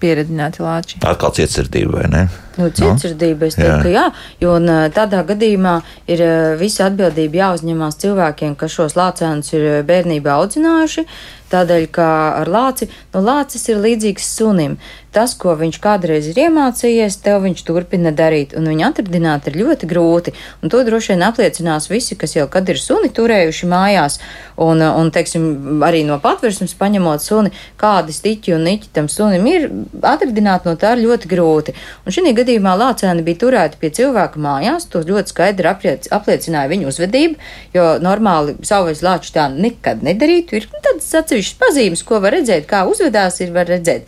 Pieredzināti 0.00 0.62
lāči. 0.64 0.96
Atkal 1.04 1.34
cietsirdība, 1.36 1.98
vai 1.98 2.06
ne? 2.08 2.20
Nu, 2.56 2.70
Cietsirdība, 2.72 3.50
es 3.50 3.56
teiktu, 3.58 3.68
Jā. 3.68 3.82
ka 3.84 3.90
jā, 3.92 4.04
jo 4.40 4.54
tādā 4.96 5.20
gadījumā 5.28 5.74
ir 6.08 6.22
visa 6.56 6.86
atbildība 6.88 7.42
jāuzņemās 7.42 8.00
cilvēkiem, 8.00 8.54
kas 8.56 8.72
šos 8.78 8.96
lācēnus 8.96 9.52
ir 9.52 9.66
bērnībā 9.84 10.38
audzinājuši. 10.40 11.04
Tādēļ, 11.50 11.86
ka 11.90 12.08
ar 12.40 12.50
lāci, 12.50 12.86
nu, 13.14 13.22
lācis 13.26 13.66
ir 13.72 13.80
līdzīgs 13.82 14.26
sunim. 14.36 14.78
Tas, 15.10 15.32
ko 15.34 15.56
viņš 15.58 15.80
kādreiz 15.82 16.28
ir 16.30 16.36
iemācījies, 16.38 17.16
tev 17.24 17.40
viņš 17.42 17.64
turpina 17.66 18.12
darīt, 18.14 18.52
un 18.54 18.68
viņu 18.70 18.84
atradināt 18.86 19.48
ir 19.50 19.56
ļoti 19.58 19.88
grūti. 19.90 20.34
Un 20.62 20.70
to 20.70 20.84
droši 20.86 21.16
vien 21.16 21.24
apliecinās 21.26 21.88
visi, 21.90 22.14
kas 22.14 22.36
jau 22.36 22.44
kad 22.52 22.68
ir 22.70 22.78
suni 22.78 23.10
turējuši 23.10 23.66
mājās, 23.72 24.20
un, 24.62 24.78
un 24.78 25.10
teiksim, 25.10 25.82
arī 25.82 26.04
no 26.06 26.20
patversmes 26.22 26.76
paņemot 26.78 27.24
suni, 27.24 27.50
kādi 27.80 28.14
stiķi 28.14 28.54
un 28.54 28.62
niķi 28.68 28.92
tam 28.94 29.08
sunim 29.10 29.48
ir, 29.50 29.66
atradināt 29.98 30.70
no 30.70 30.76
tā 30.78 30.94
ir 30.94 31.02
ļoti 31.08 31.32
grūti. 31.34 31.74
Un 32.06 32.14
šī 32.14 32.30
gadījumā 32.38 32.76
lācēni 32.78 33.26
bija 33.26 33.42
turēti 33.42 33.82
pie 33.82 33.90
cilvēka 33.98 34.38
mājās, 34.38 34.86
to 34.94 35.02
ļoti 35.10 35.34
skaidri 35.34 35.72
apliec, 35.72 36.06
apliecināja 36.14 36.70
viņu 36.70 36.86
uzvedība, 36.92 37.50
jo 37.74 37.90
normāli 37.98 38.54
savvaļas 38.62 39.02
lāči 39.02 39.34
tā 39.34 39.50
nekad 39.50 40.06
nedarītu. 40.06 40.60
Ir 40.60 40.70
tādas 40.78 41.10
atsevišķas 41.40 41.60
pazīmes, 41.60 42.04
ko 42.04 42.20
var 42.20 42.36
redzēt, 42.36 42.66
kā 42.68 42.86
uzvedās, 42.86 43.40
ir 43.40 43.52
var 43.52 43.66
redzēt. 43.66 44.04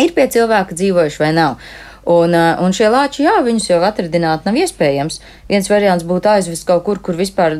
Ir 0.00 0.12
pie 0.12 0.28
cilvēka 0.28 0.74
dzīvojuši 0.74 1.20
vai 1.20 1.32
nav. 1.32 1.58
Un, 2.06 2.30
ā, 2.38 2.60
un 2.62 2.70
šie 2.70 2.86
lāči, 2.86 3.24
jā, 3.24 3.40
viņus 3.42 3.64
jau 3.66 3.80
atradināt 3.82 4.44
nav 4.46 4.54
iespējams. 4.54 5.18
Viens 5.48 5.66
variants 5.66 6.04
būtu 6.06 6.28
aizvest 6.30 6.64
kaut 6.68 6.84
kur, 6.86 7.00
kur 7.02 7.16
vispār 7.18 7.56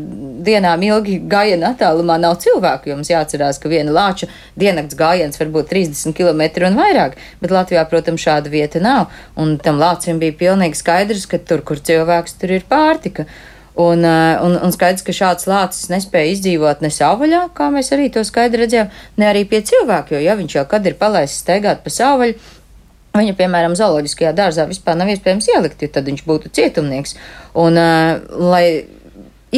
dienām 0.47 0.85
ilgi 0.87 1.17
gājienu 1.27 1.67
attālumā 1.67 2.15
nav 2.23 2.37
cilvēku. 2.45 2.93
Jums 2.93 3.11
jāatcerās, 3.11 3.59
ka 3.59 3.69
viena 3.73 3.91
lāča 3.91 4.29
diennakts 4.55 4.95
gājiens 4.95 5.41
var 5.41 5.51
būt 5.51 5.73
30 5.73 6.15
km 6.15 6.63
un 6.69 6.79
vairāk, 6.79 7.19
bet 7.43 7.57
Latvijā, 7.57 7.83
protams, 7.91 8.23
šāda 8.23 8.53
vieta 8.53 8.79
nav. 8.79 9.11
Un 9.35 9.59
tam 9.59 9.83
lācim 9.83 10.23
bija 10.23 10.39
pilnīgi 10.39 10.79
skaidrs, 10.79 11.27
ka 11.27 11.43
tur, 11.43 11.67
kur 11.67 11.83
cilvēks, 11.83 12.39
tur 12.39 12.55
ir 12.55 12.71
pārtika. 12.71 13.27
Un, 13.77 14.05
ā, 14.09 14.41
un, 14.41 14.55
un 14.65 14.73
skaidrs, 14.73 15.05
ka 15.05 15.13
šāds 15.13 15.45
lācis 15.51 15.91
nespēja 15.93 16.33
izdzīvot 16.33 16.81
ne 16.81 16.89
savvaļā, 16.89 17.43
kā 17.57 17.67
mēs 17.75 17.93
arī 17.93 18.07
to 18.13 18.23
skaidri 18.25 18.63
redzējām, 18.63 18.89
ne 19.21 19.27
arī 19.29 19.43
pie 19.51 19.61
cilvēka, 19.69 20.17
jo 20.17 20.23
ja 20.25 20.37
viņš 20.39 20.55
jau 20.57 20.63
kad 20.71 20.89
ir 20.89 20.97
palaists 20.97 21.43
staigāt 21.45 21.85
pa 21.85 21.93
savvaļu, 21.93 22.39
Viņu, 23.17 23.33
piemēram, 23.39 23.73
zooloģiskajā 23.79 24.35
dārzā 24.37 24.67
vispār 24.69 24.99
nav 25.01 25.09
iespējams 25.09 25.47
ielikt, 25.55 25.81
jo 25.81 25.89
tad 25.89 26.09
viņš 26.11 26.23
būtu 26.27 26.51
cietumnieks. 26.53 27.15
Un, 27.57 27.79
uh, 27.81 28.19
lai 28.53 28.67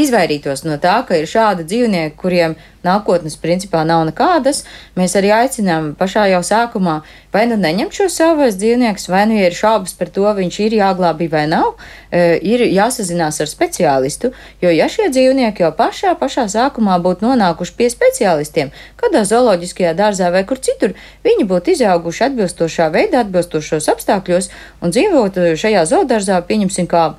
izvairītos 0.02 0.64
no 0.66 0.78
tā, 0.82 1.00
ka 1.08 1.16
ir 1.18 1.28
šādi 1.30 1.66
dzīvnieki, 1.68 2.16
kuriem 2.18 2.56
nākotnes 2.86 3.36
principā 3.40 3.82
nav 3.86 4.04
nekādas, 4.08 4.62
mēs 4.98 5.16
arī 5.18 5.32
aicinām 5.34 5.92
pašā 5.98 6.28
jau 6.30 6.40
sākumā 6.46 7.00
vai 7.34 7.44
nu 7.50 7.58
neņemt 7.60 7.96
šo 7.96 8.06
savas 8.12 8.56
dzīvniekus, 8.60 9.08
vai 9.10 9.24
nu, 9.28 9.36
ja 9.38 9.50
ir 9.50 9.56
šaubas 9.56 9.94
par 9.98 10.12
to, 10.14 10.24
viņš 10.38 10.58
ir 10.64 10.78
jāglābj 10.78 11.28
vai 11.32 11.44
nav, 11.50 11.74
e, 12.10 12.38
ir 12.38 12.64
jāsazinās 12.66 13.40
ar 13.44 13.50
speciālistu, 13.50 14.32
jo 14.62 14.72
ja 14.72 14.88
šie 14.92 15.10
dzīvnieki 15.12 15.66
jau 15.66 15.72
pašā, 15.76 16.14
pašā 16.20 16.46
sākumā 16.54 16.98
būtu 17.04 17.26
nonākuši 17.26 17.76
pie 17.78 17.90
speciālistiem, 17.92 18.72
kādā 19.00 19.24
zooloģiskajā 19.28 19.94
dārzā 19.98 20.32
vai 20.34 20.44
kur 20.48 20.62
citur, 20.62 20.96
viņi 21.26 21.48
būtu 21.50 21.76
izauguši 21.76 22.28
atbilstošā 22.30 22.90
veidā, 22.94 23.26
atbilstošos 23.26 23.90
apstākļos 23.94 24.52
un 24.82 24.94
dzīvotu 24.94 25.54
šajā 25.60 25.88
zoodārzā, 25.92 26.40
pieņemsim, 26.48 26.88
kā 26.88 27.10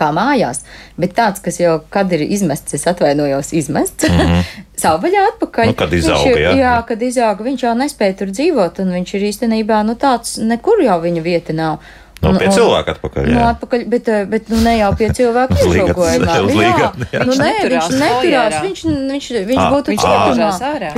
kā 0.00 0.10
mājās, 0.16 0.64
bet 1.00 1.14
tāds, 1.18 1.44
kas 1.44 1.60
jau 1.60 1.76
kad 1.92 2.12
ir 2.16 2.24
izmests, 2.26 2.74
es 2.78 2.88
atvainojos, 2.90 3.52
izmests 3.52 4.08
mm 4.08 4.20
-hmm. 4.20 4.52
savvaļā 4.82 5.24
atpakaļ. 5.34 5.72
Nu, 5.72 5.78
kad 5.78 5.96
izauga, 5.96 6.30
ir, 6.30 6.44
jā. 6.46 6.52
jā, 6.64 6.76
kad 6.88 7.02
izauga, 7.02 7.44
viņš 7.44 7.66
jau 7.68 7.74
nespēja 7.84 8.18
tur 8.22 8.34
dzīvot, 8.36 8.84
un 8.84 8.94
viņš 8.98 9.16
ir 9.16 9.26
īstenībā, 9.32 9.82
nu 9.86 9.96
tāds, 10.06 10.38
nekur 10.52 10.82
jau 10.84 11.00
viņa 11.04 11.22
vieta 11.22 11.52
nav. 11.52 11.78
Nu, 12.20 12.34
pie 12.36 12.48
Un- 12.50 12.52
cilvēka 12.52 12.92
atpakaļ, 12.94 13.28
jā. 13.30 13.32
Nu, 13.32 13.40
atpakaļ, 13.48 13.84
bet, 13.88 14.08
eh, 14.12 14.24
bet 14.28 14.48
nu, 14.52 14.58
ne 14.60 14.74
jau 14.76 14.90
pie 14.98 15.06
cilvēka 15.18 15.54
uz 15.56 15.60
Jā, 15.60 16.72
jā. 17.16 17.22
nu, 17.24 17.32
Viņš 17.32 17.38
nē, 17.40 17.46
neturās 17.48 17.86
viņš 17.88 18.00
neturās, 18.00 18.20
fojerā. 18.20 18.58
viņš, 18.66 18.82
viņš, 19.12 19.28
viņš 19.50 19.60
Ā, 19.60 19.68
būtu 19.72 19.94
cietumā. 20.02 20.50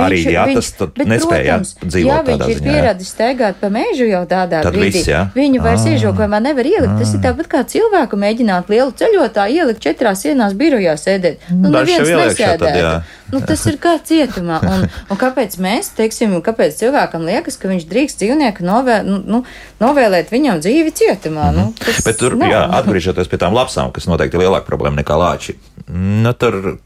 Arī, 0.03 0.17
Viņš- 0.19 0.33
jā, 0.35 0.43
tas 0.57 0.71
tad 0.81 0.91
bet, 0.99 1.07
nespēja, 1.07 1.43
jā, 1.47 1.55
protams, 1.55 1.71
dzīvot 1.93 2.11
ja 2.11 2.23
tādā 2.27 2.43
viņš 2.43 2.51
ir 2.51 2.59
jā. 2.59 2.73
pieradis 2.73 3.13
staigāt 3.15 3.55
pa 3.63 3.69
mežu 3.69 4.05
jau 4.09 4.23
tādā 4.27 4.61
Tad 4.67 4.73
brīdī, 4.75 4.99
viss, 4.99 5.07
jā. 5.07 5.21
viņu 5.35 5.63
vairs 5.63 5.85
Ā. 5.87 5.95
iežogojumā 5.95 6.39
nevar 6.43 6.65
ielikt. 6.73 6.99
Tas 6.99 7.13
ir 7.15 7.19
tāpat 7.23 7.47
kā 7.55 7.63
cilvēku 7.71 8.19
mēģināt 8.19 8.67
lielu 8.67 8.91
ceļotāju 8.91 9.55
ielikt 9.63 9.79
četrās 9.79 10.21
sienās 10.27 10.53
birojā 10.59 10.93
sēdēt. 10.99 11.37
Nu, 11.55 11.69
neviens 11.71 12.03
jā. 12.09 12.19
nesēdētu. 12.59 13.03
Nu, 13.31 13.39
tas 13.41 13.65
ir 13.65 13.77
kā 13.81 13.95
cietumā. 14.03 14.59
Un, 14.67 14.87
un 15.09 15.17
kāpēc 15.17 15.57
mēs, 15.57 15.89
teiksim, 15.97 16.35
kāpēc 16.45 16.75
cilvēkam 16.77 17.23
liekas, 17.25 17.57
ka 17.57 17.67
viņš 17.71 17.87
drīkst 17.89 18.19
dzīvnieku 18.21 18.63
novē, 18.67 19.03
nu, 19.07 19.17
nu, 19.25 19.43
novēlēt 19.81 20.29
viņam 20.29 20.59
dzīvi 20.61 20.91
cietumā? 20.91 21.51
Nu, 21.55 21.73
tas 21.79 21.95
Mhm. 21.99 22.03
Bet 22.05 22.17
tur, 22.19 22.35
nav. 22.37 22.49
jā, 22.51 22.61
atgriežoties 22.79 23.27
pie 23.31 23.37
tām 23.37 23.53
lapsām, 23.53 23.91
kas 23.91 24.05
noteikti 24.05 24.35
ir 24.37 24.41
lielāka 24.45 24.65
problēma 24.67 25.01
nekā 25.01 25.15
lāči. 25.17 25.55
Nu, 25.87 26.33
tur 26.33 26.77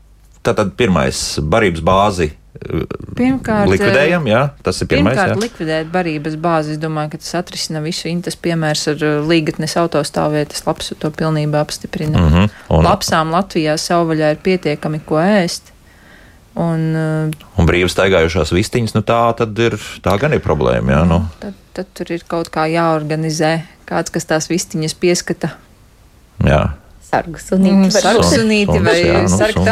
tātad 0.43 0.71
pirmais 0.77 1.39
barības 1.41 1.81
bāzi 1.83 2.29
eh, 2.31 2.85
Pirmkārt, 3.17 3.67
likvidējam, 3.69 4.25
jā, 4.29 4.49
tas 4.63 4.81
ir 4.81 4.87
pirmais. 4.87 5.13
Pirmkārt, 5.17 5.35
Jā. 5.35 5.41
likvidēt 5.43 5.91
barības 5.91 6.35
bāzi. 6.41 6.71
Es 6.71 6.77
domāju, 6.77 7.11
ka 7.11 7.17
tas 7.17 7.33
atrisina 7.35 7.81
visu. 7.83 8.07
Intas 8.07 8.35
piemērs 8.35 8.87
ar 8.93 9.03
uh, 9.03 9.27
līgatnes 9.27 9.75
autostāvvietas 9.77 10.63
labs 10.65 10.93
to 10.99 11.09
pilnībā 11.11 11.59
apstiprina. 11.61 12.17
Mm 12.17 12.29
-hmm. 12.33 12.49
un- 12.69 12.85
Lapsām 12.85 13.31
Latvijā 13.35 13.73
savvaļā 13.77 14.31
ir 14.31 14.37
pietiekami 14.43 14.99
ko 15.05 15.15
ēst. 15.15 15.73
Un, 16.57 16.97
Un 17.61 17.67
brīvi 17.69 17.89
staigājušās 17.91 18.49
vistiņas, 18.55 18.95
nu 18.95 19.03
tā 19.05 19.19
tad 19.37 19.59
ir, 19.61 19.77
tā 20.01 20.15
gan 20.17 20.33
ir 20.33 20.41
problēma, 20.41 20.95
jā, 20.95 21.01
nu. 21.05 21.19
tad, 21.43 21.53
tad 21.77 21.91
tur 21.97 22.09
ir 22.15 22.25
kaut 22.29 22.49
kā 22.53 22.65
jāorganizē 22.71 23.51
kāds, 23.85 24.13
kas 24.13 24.25
tās 24.25 24.49
vistiņas 24.49 24.97
pieskata. 24.97 25.53
Jā. 26.45 26.63
Sargu 27.07 27.39
sunīti. 27.39 27.75
Mm, 27.77 27.91
sargu 27.93 28.23
sunīti 28.27 28.73
Suns, 28.73 28.87
vai 28.89 28.97
jā, 28.99 29.19
nu, 29.23 29.31
sargu 29.31 29.63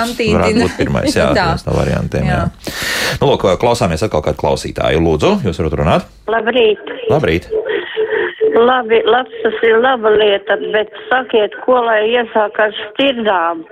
būt 0.62 0.78
pirmais, 0.78 1.18
jā, 1.18 1.28
Tā. 1.40 1.50
no 1.68 1.76
variantiem, 1.76 2.30
jā. 2.30 2.38
Jā. 2.46 2.76
Nu, 3.20 3.34
lūk, 3.34 3.44
klausāmies 3.60 4.06
atkal 4.06 4.24
kādu 4.24 4.40
klausītāju. 4.40 5.02
Lūdzu, 5.04 5.34
jūs 5.44 5.60
varat 5.60 5.78
runāt? 5.82 6.08
Labrīt! 6.32 6.96
Labrīt! 7.12 7.50
Labi, 8.56 9.02
labs 9.04 9.36
tas 9.44 9.58
ir 9.68 9.82
laba 9.84 10.14
lieta, 10.16 10.56
bet 10.72 10.94
sakiet, 11.10 11.58
ko 11.66 11.82
lai 11.84 12.06
iesāk 12.14 12.56
ar 12.64 12.72
stirnām? 12.86 13.66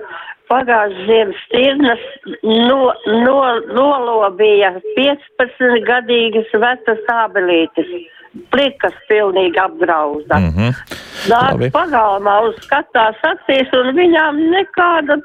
Pagājušajā 0.50 1.06
ziemas 1.08 1.44
stirnas 1.46 2.02
no, 2.44 2.92
no, 3.24 3.38
nolobīja 3.72 4.74
15 4.96 5.80
gadīgas 5.88 6.50
vecas 6.52 7.00
ābelītes. 7.14 7.94
Plikas 8.50 8.96
pilnīgi 9.08 9.60
apgrauza. 9.62 10.40
Mm. 10.42 10.74
Labi. 11.30 11.68
Nāk 11.70 11.76
pagalmā 11.76 12.34
uz 12.48 12.58
skatās 12.64 13.20
acīs 13.24 13.70
un 13.78 13.92
viņām 13.96 14.40
nekāda 14.50 15.20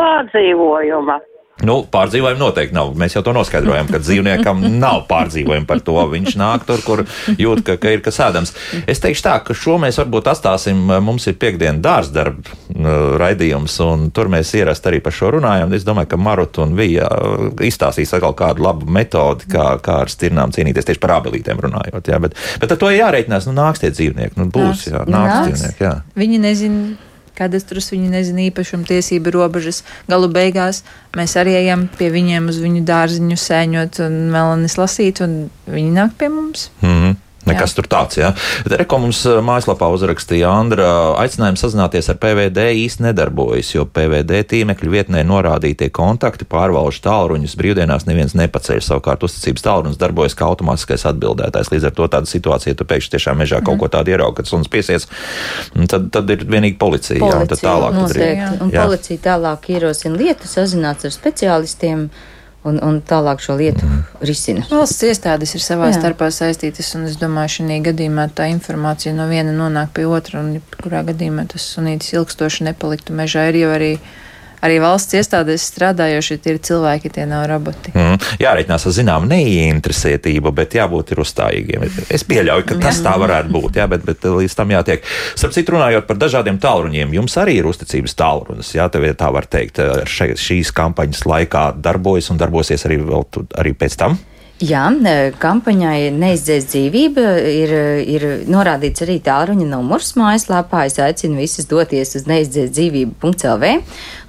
pārdzīvojuma. 0.00 1.20
Nu, 1.64 1.78
pārdzīvojumi 1.90 2.40
noteikti 2.40 2.76
nav. 2.76 2.92
Mēs 3.00 3.16
jau 3.16 3.22
to 3.24 3.32
noskaidrojam, 3.36 3.88
ka 3.90 4.00
dzīvniekam 4.02 4.62
nav 4.80 5.04
pārdzīvojumi 5.10 5.66
par 5.68 5.80
to. 5.86 5.96
Viņš 6.12 6.36
nāk 6.40 6.66
tur, 6.68 6.82
kur 6.84 7.04
jūt, 7.40 7.62
ka, 7.66 7.76
ka 7.80 7.94
ir 7.94 8.02
kas 8.04 8.20
ēdams. 8.24 8.52
Es 8.90 9.00
teikšu 9.02 9.24
tā, 9.24 9.36
ka 9.46 9.56
šo 9.56 9.78
mēs 9.82 9.98
varbūt 10.02 10.28
atstāsim. 10.34 10.82
Mums 11.04 11.28
ir 11.30 11.38
piekdiena 11.40 11.80
dārzdarba 11.84 12.44
uh, 12.44 13.14
raidījums, 13.20 13.78
un 13.84 14.08
tur 14.14 14.30
mēs 14.32 14.52
ierast 14.58 14.86
arī 14.90 15.00
par 15.04 15.16
šo 15.16 15.32
runājam. 15.38 15.72
Es 15.76 15.86
domāju, 15.86 16.12
ka 16.14 16.20
Marut 16.20 16.60
un 16.62 16.76
Vija 16.78 17.08
uh, 17.08 17.48
izstāstīs 17.64 18.12
atkal 18.16 18.36
kādu 18.38 18.66
labu 18.66 18.90
metodi, 18.92 19.48
kā, 19.54 19.74
kā 19.84 20.02
ar 20.04 20.12
stirnām 20.12 20.52
cīnīties 20.54 20.90
tieši 20.90 21.02
par 21.02 21.16
abelītēm 21.20 21.64
runājot. 21.64 22.12
Jā, 22.12 22.20
bet, 22.22 22.36
bet 22.60 22.76
ar 22.76 22.80
to 22.84 22.92
ir 22.92 23.00
jārēķinās. 23.00 23.48
Nu, 23.48 23.56
nāks 23.56 23.82
tie 23.82 23.92
dzīvnieki, 23.94 24.38
nu, 24.40 24.50
būs, 24.54 24.88
jā, 24.90 25.02
nāks, 25.06 25.34
Nāks. 25.34 25.50
dzīvnieki. 25.50 25.84
Jā. 25.88 25.94
Viņi 26.18 26.40
nezina, 26.44 26.96
kādas 27.38 27.66
tur 27.68 27.82
viņi 27.82 28.12
nezina 28.12 28.46
īpašuma 28.48 28.86
tiesību 28.88 29.34
robežas. 29.34 29.82
Galu 30.08 30.30
beigās 30.32 30.82
mēs 31.16 31.36
arī 31.40 31.56
ejam 31.60 31.88
pie 31.98 32.10
viņiem 32.14 32.48
uz 32.52 32.60
viņu 32.62 32.84
dārziņu 32.88 33.38
sēņot 33.40 34.00
un 34.06 34.18
melanis 34.34 34.78
lasīt, 34.80 35.22
un 35.24 35.48
viņi 35.66 35.92
nāk 35.98 36.16
pie 36.18 36.30
mums. 36.32 36.70
Mm 36.82 36.96
-hmm. 36.96 37.23
Nekas 37.44 37.74
Jā. 37.74 37.76
tur 37.76 37.88
tāds, 37.92 38.18
jā. 38.20 38.30
Reko 38.64 38.98
mums 39.02 39.20
eh, 39.28 39.40
mājaslapā 39.44 39.88
uzrakstīja 39.92 40.48
Andra, 40.48 40.88
aicinājums 41.20 41.60
sazināties 41.64 42.08
ar 42.12 42.18
PVD 42.22 42.66
īsti 42.84 43.04
nedarbojas, 43.08 43.74
jo 43.74 43.84
PVD 43.84 44.40
tīmekļa 44.48 44.92
vietnē 44.94 45.24
norādītie 45.28 45.90
kontakti 45.94 46.46
pārvalžu 46.48 47.02
tālruņus 47.04 47.56
brīvdienās 47.60 48.06
neviens 48.08 48.36
nepaceļ. 48.38 48.80
Savukārt 48.84 49.26
uzticības 49.28 49.66
tālrunis 49.66 50.00
darbojas 50.00 50.36
kā 50.38 50.48
automātiskais 50.48 51.04
atbildētājs. 51.10 51.72
Līdz 51.74 51.88
ar 51.90 51.96
to 51.98 52.08
tāda 52.16 52.30
situācija, 52.30 52.72
ja 52.72 52.80
tu 52.80 52.88
pēkšņi 52.88 53.14
tiešām 53.16 53.40
mežā 53.44 53.60
kaut 53.64 53.80
ko 53.82 53.90
tādu 53.92 54.14
ieraugi, 54.14 54.40
kad 54.40 54.50
suns 54.50 54.70
piesies, 54.72 55.08
tad, 55.90 56.08
tad 56.14 56.30
ir 56.32 56.46
vienīgi 56.48 56.78
policija. 56.80 57.20
jā, 57.20 57.40
un 57.44 57.50
tad 57.50 57.60
tālāk 57.60 57.92
tad 57.94 58.16
ir. 58.16 58.22
noteikti. 58.24 58.62
Un 58.64 58.72
Jā. 58.72 58.86
policija 58.86 59.24
tālāk 59.28 59.68
ierosina 59.74 60.16
lietu, 60.18 60.48
sazināts 60.50 61.04
ar 61.08 61.12
speciālistiem. 61.14 62.08
Un, 62.64 62.80
un 62.82 62.98
tālāk 63.04 63.42
šo 63.44 63.56
lietu 63.58 63.86
risina. 64.24 64.64
Valsts 64.70 65.04
iestādes 65.08 65.54
ir 65.56 65.62
savā 65.64 65.90
Jā. 65.90 65.98
starpā 66.00 66.30
saistītas, 66.34 66.94
un 66.98 67.06
es 67.10 67.18
domāju, 67.20 67.58
šī 67.58 67.80
gadījumā 67.84 68.28
tā 68.36 68.48
informācija 68.52 69.14
no 69.16 69.28
viena 69.30 69.52
nonāk 69.54 69.92
pie 69.96 70.06
otra, 70.08 70.40
un 70.40 70.60
kurā 70.80 71.04
gadījumā 71.06 71.46
tas 71.52 71.66
sunītis 71.76 72.14
ilgstoši 72.16 72.70
nepaliktu 72.70 73.16
mežā. 73.16 73.48
Ir 73.52 73.60
jau 73.64 73.72
arī, 73.76 73.92
arī 74.64 74.78
valsts 74.82 75.16
iestādēs 75.18 75.66
strādājošie 75.72 76.38
tie 76.42 76.54
ir 76.54 76.60
cilvēki, 76.64 77.12
tie 77.14 77.26
nav 77.28 77.46
roboti. 77.50 77.92
Mm, 77.94 78.18
jārēķinās 78.42 78.86
ar 78.88 78.96
zināmu 78.96 79.30
neinteresētību, 79.30 80.52
bet 80.56 80.76
jābūt 80.78 81.14
ir 81.14 81.22
uzstājīgiem. 81.24 81.86
Es 82.14 82.26
pieļauju, 82.28 82.66
ka 82.70 82.78
tas 82.86 83.00
tā 83.04 83.14
varētu 83.20 83.52
būt, 83.54 83.80
jā, 83.80 83.88
bet, 83.90 84.04
bet 84.06 84.24
līdz 84.24 84.58
tam 84.58 84.74
jātiek. 84.74 85.06
Starp 85.34 85.56
citu, 85.56 85.76
runājot 85.76 86.08
par 86.08 86.20
dažādiem 86.20 86.60
tālruņiem, 86.62 87.16
jums 87.20 87.38
arī 87.40 87.58
ir 87.60 87.70
uzticības 87.70 88.16
tālrunis. 88.18 88.74
Jā, 88.76 88.88
tev 88.92 89.06
ir 89.08 89.18
tā 89.20 89.30
var 89.34 89.48
teikt, 89.50 89.82
še, 90.10 90.32
šīs 90.40 90.72
kampaņas 90.76 91.26
laikā 91.28 91.66
darbojas 91.84 92.32
un 92.32 92.40
darbosies 92.40 92.88
arī, 92.88 93.00
vēl, 93.04 93.28
arī 93.60 93.76
pēc 93.78 94.00
tam. 94.00 94.18
Jā, 94.62 94.84
kampaņai 95.42 96.12
neizdzēs 96.14 96.68
dzīvība 96.70 97.22
ir, 97.50 97.72
ir 98.06 98.24
norādīts 98.46 99.02
arī 99.02 99.16
tālruņa 99.18 99.64
numurs 99.66 100.12
mājaslapā. 100.14 100.84
Es 100.86 100.94
aicinu 101.02 101.40
visus 101.40 101.66
doties 101.66 102.14
uz 102.14 102.28
neizdzēs 102.30 102.70
dzīvību.lv, 102.76 103.72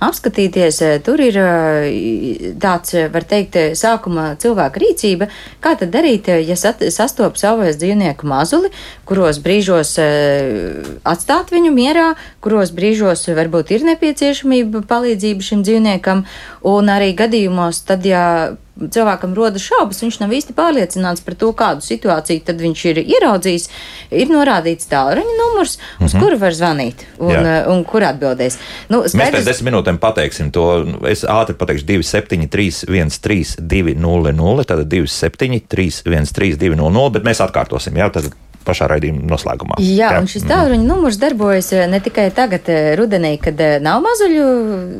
apskatīties. 0.01 0.81
e, 0.81 0.89
Tur 1.05 1.21
ir 1.21 1.37
e, 1.37 2.49
tāds, 2.57 2.95
e, 2.97 3.05
var 3.13 3.29
teikt, 3.29 3.59
sākuma 3.77 4.31
cilvēka 4.41 4.81
rīcība, 4.81 5.29
kā 5.61 5.75
tad 5.77 5.93
darīt, 5.93 6.33
ja 6.41 6.57
sastopas 6.57 7.45
savais 7.45 7.77
dzīvnieku 7.77 8.25
mazuli, 8.25 8.73
kuros 9.05 9.37
brīžos 9.45 9.93
atstāt 11.05 11.53
viņu 11.53 11.69
mierā, 11.69 12.09
kuros 12.41 12.73
brīžos 12.73 13.29
varbūt 13.29 13.77
ir 13.77 13.85
nepieciešamība 13.93 14.87
palīdzība 14.89 15.51
šim 15.53 15.61
dzīvniekam, 15.61 16.25
un 16.65 16.95
arī 16.97 17.13
gadījumos, 17.13 17.85
tad, 17.85 18.09
ja 18.09 18.55
cilvēkam 18.79 19.33
rodas 19.37 19.63
šaubas, 19.63 20.01
viņš 20.03 20.19
nav 20.19 20.29
īsti 20.35 20.53
pārliecināts 20.57 21.23
par 21.23 21.35
to, 21.39 21.51
kādu 21.55 21.81
situāciju 21.85 22.43
tad 22.43 22.59
viņš 22.59 22.81
ir 22.91 22.97
ieraudzījis, 23.05 23.69
ir 24.11 24.27
norādīts 24.27 24.89
tālruņa 24.91 25.35
numurs, 25.39 25.77
uz 26.01 26.13
Mhm. 26.13 26.19
kuru 26.23 26.37
var 26.37 26.51
zvanīt 26.51 27.05
un, 27.19 27.31
Jā. 27.31 27.65
uh, 27.65 27.71
un 27.71 27.83
kur 27.85 28.01
atbildēs. 28.01 28.57
Nu, 28.89 29.03
Mēs 29.03 29.15
pēc 29.15 29.31
skaidrs- 29.31 29.45
desmit 29.45 29.73
minūtēm 29.73 29.97
pateiksim 29.99 30.51
to. 30.51 30.65
Es 31.07 31.23
ātri 31.23 31.53
pateikšu 31.55 31.85
273, 31.85 32.85
132, 32.85 33.95
200, 33.95 34.65
tātad 34.65 34.87
273, 34.91 36.01
132, 36.03 36.75
200, 36.75 37.09
bet 37.11 37.23
mēs 37.23 37.39
atkārtosim, 37.39 37.93
jā, 37.95 38.11
tad 38.11 38.31
pašā 38.65 38.87
raidījuma 38.91 39.27
noslēgumā. 39.29 39.77
Jā, 39.83 40.11
un 40.19 40.27
šis 40.31 40.45
tālruņa 40.49 40.85
numurs 40.85 41.19
darbojas 41.21 41.71
eh, 41.75 41.85
ne 41.91 41.99
tikai 42.03 42.27
tagad, 42.35 42.67
eh, 42.71 42.93
rudenī, 42.99 43.35
kad 43.41 43.59
eh, 43.61 43.77
nav 43.83 44.01
mazuļu 44.05 44.45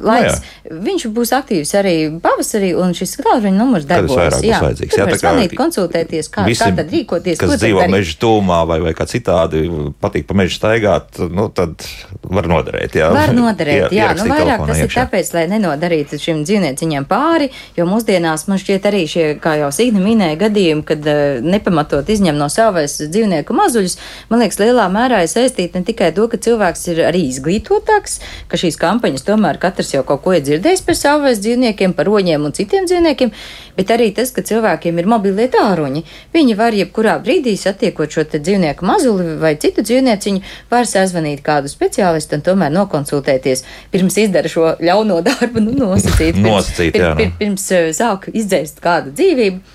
laiks. 0.06 0.44
Viņš 0.66 1.06
būs 1.14 1.32
aktīvs 1.38 1.72
arī 1.78 1.96
pavasarī, 2.24 2.72
un 2.78 2.94
šis 2.98 3.18
tālruņa 3.22 3.54
numurs 3.58 3.86
darbojas. 3.90 4.40
būs 4.42 4.64
vajadzīgs. 4.64 4.98
Jā, 4.98 5.06
tā 5.10 5.18
kā 5.18 5.34
zvanīt, 5.34 5.56
konsultēties, 5.58 6.30
kā, 6.34 6.46
Visi, 6.50 6.64
kā 6.64 6.72
tad 6.78 6.94
rīkoties, 6.94 7.40
kas 7.42 7.58
dzīvo 7.62 7.86
meža 7.94 8.16
tūmā 8.22 8.62
vai, 8.70 8.80
vai 8.86 8.94
kā 8.98 9.06
citādi, 9.10 9.66
patīk 10.02 10.26
pa 10.30 10.38
mežu 10.38 10.58
staigāt, 10.58 11.20
nu, 11.30 11.48
tad 11.54 11.86
var 12.24 12.50
noderēt. 12.50 12.98
Jā, 12.98 13.12
Var 13.16 13.34
noderēt, 13.42 13.92
Ie- 13.94 14.00
jā, 14.00 14.12
nu 14.18 14.28
vairāk 14.32 14.66
tas 14.66 14.82
ir 14.82 14.88
iekšā. 14.90 15.06
tāpēc, 15.06 15.32
lai 15.38 15.46
nenodarītu 15.54 16.20
šim 16.22 16.44
dzīvnieciņam 16.48 17.06
pāri, 17.10 17.52
jo 17.78 17.86
mūsdienās 17.90 18.48
man 18.50 18.62
šķiet 18.62 18.90
arī 18.90 19.04
šie, 19.10 19.26
kā 19.42 19.58
jau 19.62 19.72
Signa 19.76 20.02
minēja, 20.04 20.40
gadījumi, 20.46 20.86
kad 20.88 21.06
nepamatot 21.46 22.10
izņem 22.10 22.38
no 22.40 22.50
savas 22.52 22.98
dzīvnieku 23.02 23.55
mazuļus, 23.58 23.98
man 24.30 24.44
liekas, 24.44 24.60
lielā 24.62 24.86
mērā 24.94 25.24
ir 25.26 25.32
saistīti 25.32 25.80
ne 25.80 25.88
tikai 25.88 26.12
to, 26.16 26.28
ka 26.32 26.40
cilvēks 26.42 26.88
ir 26.94 27.02
arī 27.10 27.26
izglītotāks, 27.32 28.20
ka 28.52 28.60
šīs 28.60 28.80
kampaņas 28.82 29.26
tomēr 29.28 29.60
katrs 29.62 29.94
jau 29.96 30.04
kaut 30.08 30.24
ko 30.26 30.36
ir 30.36 30.44
dzirdējis 30.46 30.86
par 30.86 31.00
savas 31.00 31.42
dzīvniekiem, 31.44 31.96
par 31.98 32.10
roņiem 32.12 32.46
un 32.48 32.56
citiem 32.56 32.88
dzīvniekiem, 32.90 33.34
bet 33.78 33.94
arī 33.96 34.12
tas, 34.16 34.32
ka 34.36 34.44
cilvēkiem 34.46 35.00
ir 35.02 35.10
mobilie 35.10 35.48
tāruņi. 35.52 36.04
Viņi 36.36 36.58
var 36.60 36.76
jebkurā 36.76 37.18
brīdī 37.24 37.56
satiekot 37.60 38.12
šo 38.12 38.28
dzīvnieku 38.36 38.86
mazuli 38.88 39.38
vai 39.42 39.56
citu 39.62 39.84
dzīvnieciņu, 39.86 40.44
var 40.72 40.88
sazvanīt 40.90 41.44
kādu 41.46 41.72
speciālistu 41.72 42.40
un 42.40 42.46
tomēr 42.46 42.74
nokonsultēties 42.76 43.66
pirms 43.94 44.20
izdara 44.26 44.52
šo 44.52 44.76
ļauno 44.84 45.22
darbu, 45.26 45.64
nu, 45.64 45.76
nosacīt. 45.80 46.36
Pirms, 46.36 46.46
Nosacīt, 46.46 47.00
jā, 47.00 47.14
nu. 47.14 47.20
pir, 47.20 47.32
pir, 47.32 47.40
pirms 47.40 47.66
eh, 47.76 47.90
sāk 47.96 48.30
izdzēst 48.34 48.82
kādu 48.84 49.14
dzīvību. 49.16 49.75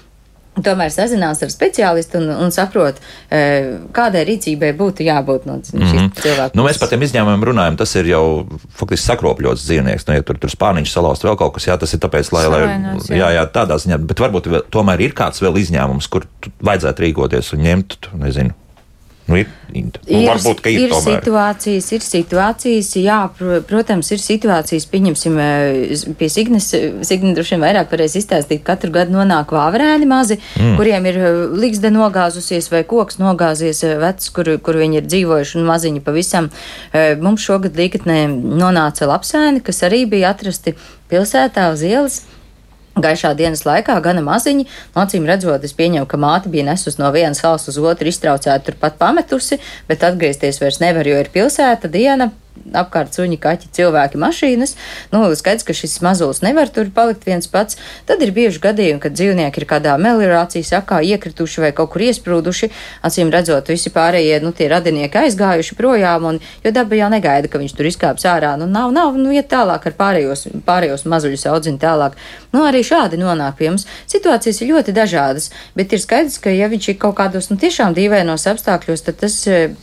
Tomēr 0.64 0.92
sazinās 0.94 1.42
ar 1.44 1.52
speciālistu 1.52 2.20
un, 2.20 2.30
un 2.46 2.54
saprot, 2.54 3.00
eh, 3.30 3.76
kādai 3.96 4.24
rīcībai 4.28 4.72
būtu 4.78 5.06
jābūt 5.06 5.46
no 5.48 5.58
šīs 5.64 5.74
mm 5.78 5.98
-hmm. 5.98 6.12
cilvēka. 6.22 6.56
Nu, 6.58 6.66
mēs 6.66 6.78
par 6.80 6.88
tiem 6.92 7.02
izņēmumiem 7.06 7.46
runājam. 7.50 7.76
Tas 7.76 7.94
ir 7.96 8.06
jau 8.12 8.24
faktiski 8.76 9.06
sakropļots 9.06 9.66
dzīvnieks. 9.66 10.08
Nu, 10.08 10.14
ja 10.14 10.22
tur 10.22 10.38
tur 10.38 10.50
spāniņš 10.50 10.92
salauzt 10.92 11.24
vēl 11.24 11.36
kaut 11.36 11.54
kas, 11.54 11.66
jā, 11.66 11.78
tas 11.78 11.94
ir 11.94 12.00
tāpēc, 12.00 12.32
lai. 12.32 12.46
lai 12.46 12.61
Savainots, 12.61 13.11
jā. 13.11 13.16
jā, 13.16 13.30
jā, 13.38 13.44
tādā 13.46 13.78
ziņā. 13.80 13.98
Bet 14.06 14.20
varbūt 14.20 14.50
vēl, 14.50 14.64
tomēr 14.70 15.00
ir 15.00 15.12
kāds 15.12 15.42
vēl 15.42 15.61
izņēmums, 15.61 16.08
kur 16.08 16.26
tu- 16.40 16.50
vajadzētu 16.62 17.06
rīkoties 17.06 17.52
un 17.54 17.64
ņemt, 17.66 18.11
nezinu. 18.14 18.56
Nu, 19.31 19.39
ir, 19.39 19.51
nu, 19.70 20.20
varbūt, 20.26 20.61
ka 20.64 20.70
ir, 20.72 20.89
ir 20.89 20.91
tomēr. 20.91 21.20
situācijas, 21.20 21.89
ir 21.95 22.03
situācijas, 22.03 22.89
jā, 22.99 23.18
pr 23.37 23.61
protams, 23.68 24.09
ir 24.11 24.22
situācijas, 24.22 24.87
pieņemsim, 24.91 25.37
eh, 25.39 26.03
pie 26.18 26.28
Signes, 26.33 26.66
Signa 27.07 27.35
droši 27.37 27.55
vien 27.55 27.62
vairāk 27.62 27.95
varēs 27.95 28.16
izstāstīt, 28.18 28.64
katru 28.66 28.91
gadu 28.97 29.14
nonāk 29.14 29.55
vāverēni 29.55 30.09
mazi, 30.11 30.41
mm. 30.59 30.74
kuriem 30.81 31.07
ir 31.07 31.20
eh, 31.20 31.39
ligzda 31.62 31.93
nogāzusies 31.95 32.72
vai 32.72 32.83
koks 32.91 33.20
nogāzies 33.22 33.85
eh, 33.87 33.95
vecs, 34.03 34.33
kur, 34.35 34.51
kur 34.59 34.81
viņi 34.83 34.99
ir 34.99 35.07
dzīvojuši 35.07 35.61
un 35.61 35.70
maziņi 35.70 36.05
pavisam. 36.07 36.51
Mums 37.22 37.45
šogad 37.47 37.78
līgatnē 37.78 38.24
nonāca 38.31 39.07
lapsēni, 39.07 39.62
kas 39.62 39.85
arī 39.87 40.03
bija 40.11 40.35
atrasti 40.35 40.74
pilsētā 41.12 41.70
uz 41.70 41.87
ielas. 41.87 42.20
Gaišā 43.05 43.32
dienas 43.38 43.64
laikā 43.68 43.96
gana 44.05 44.22
maziņi, 44.26 44.66
acīm 44.98 45.28
redzot, 45.28 45.64
es 45.64 45.76
pieņemu, 45.76 46.09
ka 46.11 46.20
māte 46.20 46.53
bija 46.53 46.66
nesus 46.72 47.01
no 47.01 47.11
vienas 47.14 47.42
salas 47.42 47.68
uz 47.70 47.78
otru, 47.78 48.11
iztraucēta 48.11 48.61
turpat 48.66 49.01
pametusi, 49.01 49.61
bet 49.88 50.05
atgriezties 50.07 50.61
vairs 50.62 50.80
nevar, 50.82 51.09
jo 51.09 51.18
ir 51.20 51.32
pilsēta 51.32 51.90
diena. 51.92 52.30
Apkārt 52.76 53.16
suņi, 53.16 53.38
kaķi, 53.40 53.70
cilvēki, 53.74 54.18
mašīnas. 54.20 54.74
Nu, 55.14 55.22
skaidrs, 55.38 55.64
ka 55.66 55.74
šis 55.74 55.96
mazulis 56.04 56.42
nevar 56.44 56.68
tur 56.70 56.90
palikt 56.94 57.24
viens 57.26 57.48
pats. 57.50 57.78
Tad 58.06 58.22
ir 58.22 58.34
bieži 58.36 58.61
gadījumi, 58.62 59.00
kad 59.02 59.16
dzīvnieki 59.16 59.62
ir 59.62 59.66
kādā 59.70 59.96
meliorācijas 60.00 60.72
sakā 60.74 61.00
iekrituši 61.06 61.64
vai 61.64 61.72
kaut 61.76 61.92
kur 61.94 62.04
iesprūduši. 62.04 62.70
Acīm 63.06 63.32
redzot, 63.32 63.72
visi 63.72 63.92
pārējie, 63.94 64.38
nu, 64.44 64.52
tie 64.56 64.68
radinieki 64.70 65.22
aizgājuši 65.24 65.78
projām, 65.78 66.28
un, 66.30 66.40
jo 66.64 66.74
daba 66.76 67.00
jau 67.00 67.11
negaida, 67.12 67.50
ka 67.50 67.62
viņš 67.62 67.76
tur 67.78 67.90
izkāps 67.90 68.28
ārā. 68.28 68.52
Nu, 68.61 68.68
nav, 68.70 68.92
nav, 68.94 69.16
nu, 69.18 69.32
iet 69.34 69.50
tālāk 69.50 69.88
ar 69.90 69.96
pārējos, 69.98 70.46
pārējos 70.68 71.06
mazuļus 71.11 71.48
audzina 71.50 71.80
tālāk. 71.80 72.18
Nu, 72.54 72.64
arī 72.68 72.84
šādi 72.86 73.20
nonāk 73.20 73.58
pie 73.58 73.72
mums. 73.72 73.88
Situācijas 74.11 74.61
ir 74.61 74.74
ļoti 74.74 74.94
dažādas, 74.96 75.50
bet 75.78 75.96
ir 75.96 76.02
skaidrs, 76.02 76.38
ka 76.42 76.52
ja 76.54 76.68
viņš 76.70 76.92
ir 76.92 77.00
kaut 77.00 77.16
kādos, 77.20 77.50
nu, 77.50 77.58
tiešām 77.61 77.96
dīvainos 77.96 78.46
apstākļos, 78.52 79.06
tad 79.06 79.20
tas 79.24 79.36
eh, 79.50 79.76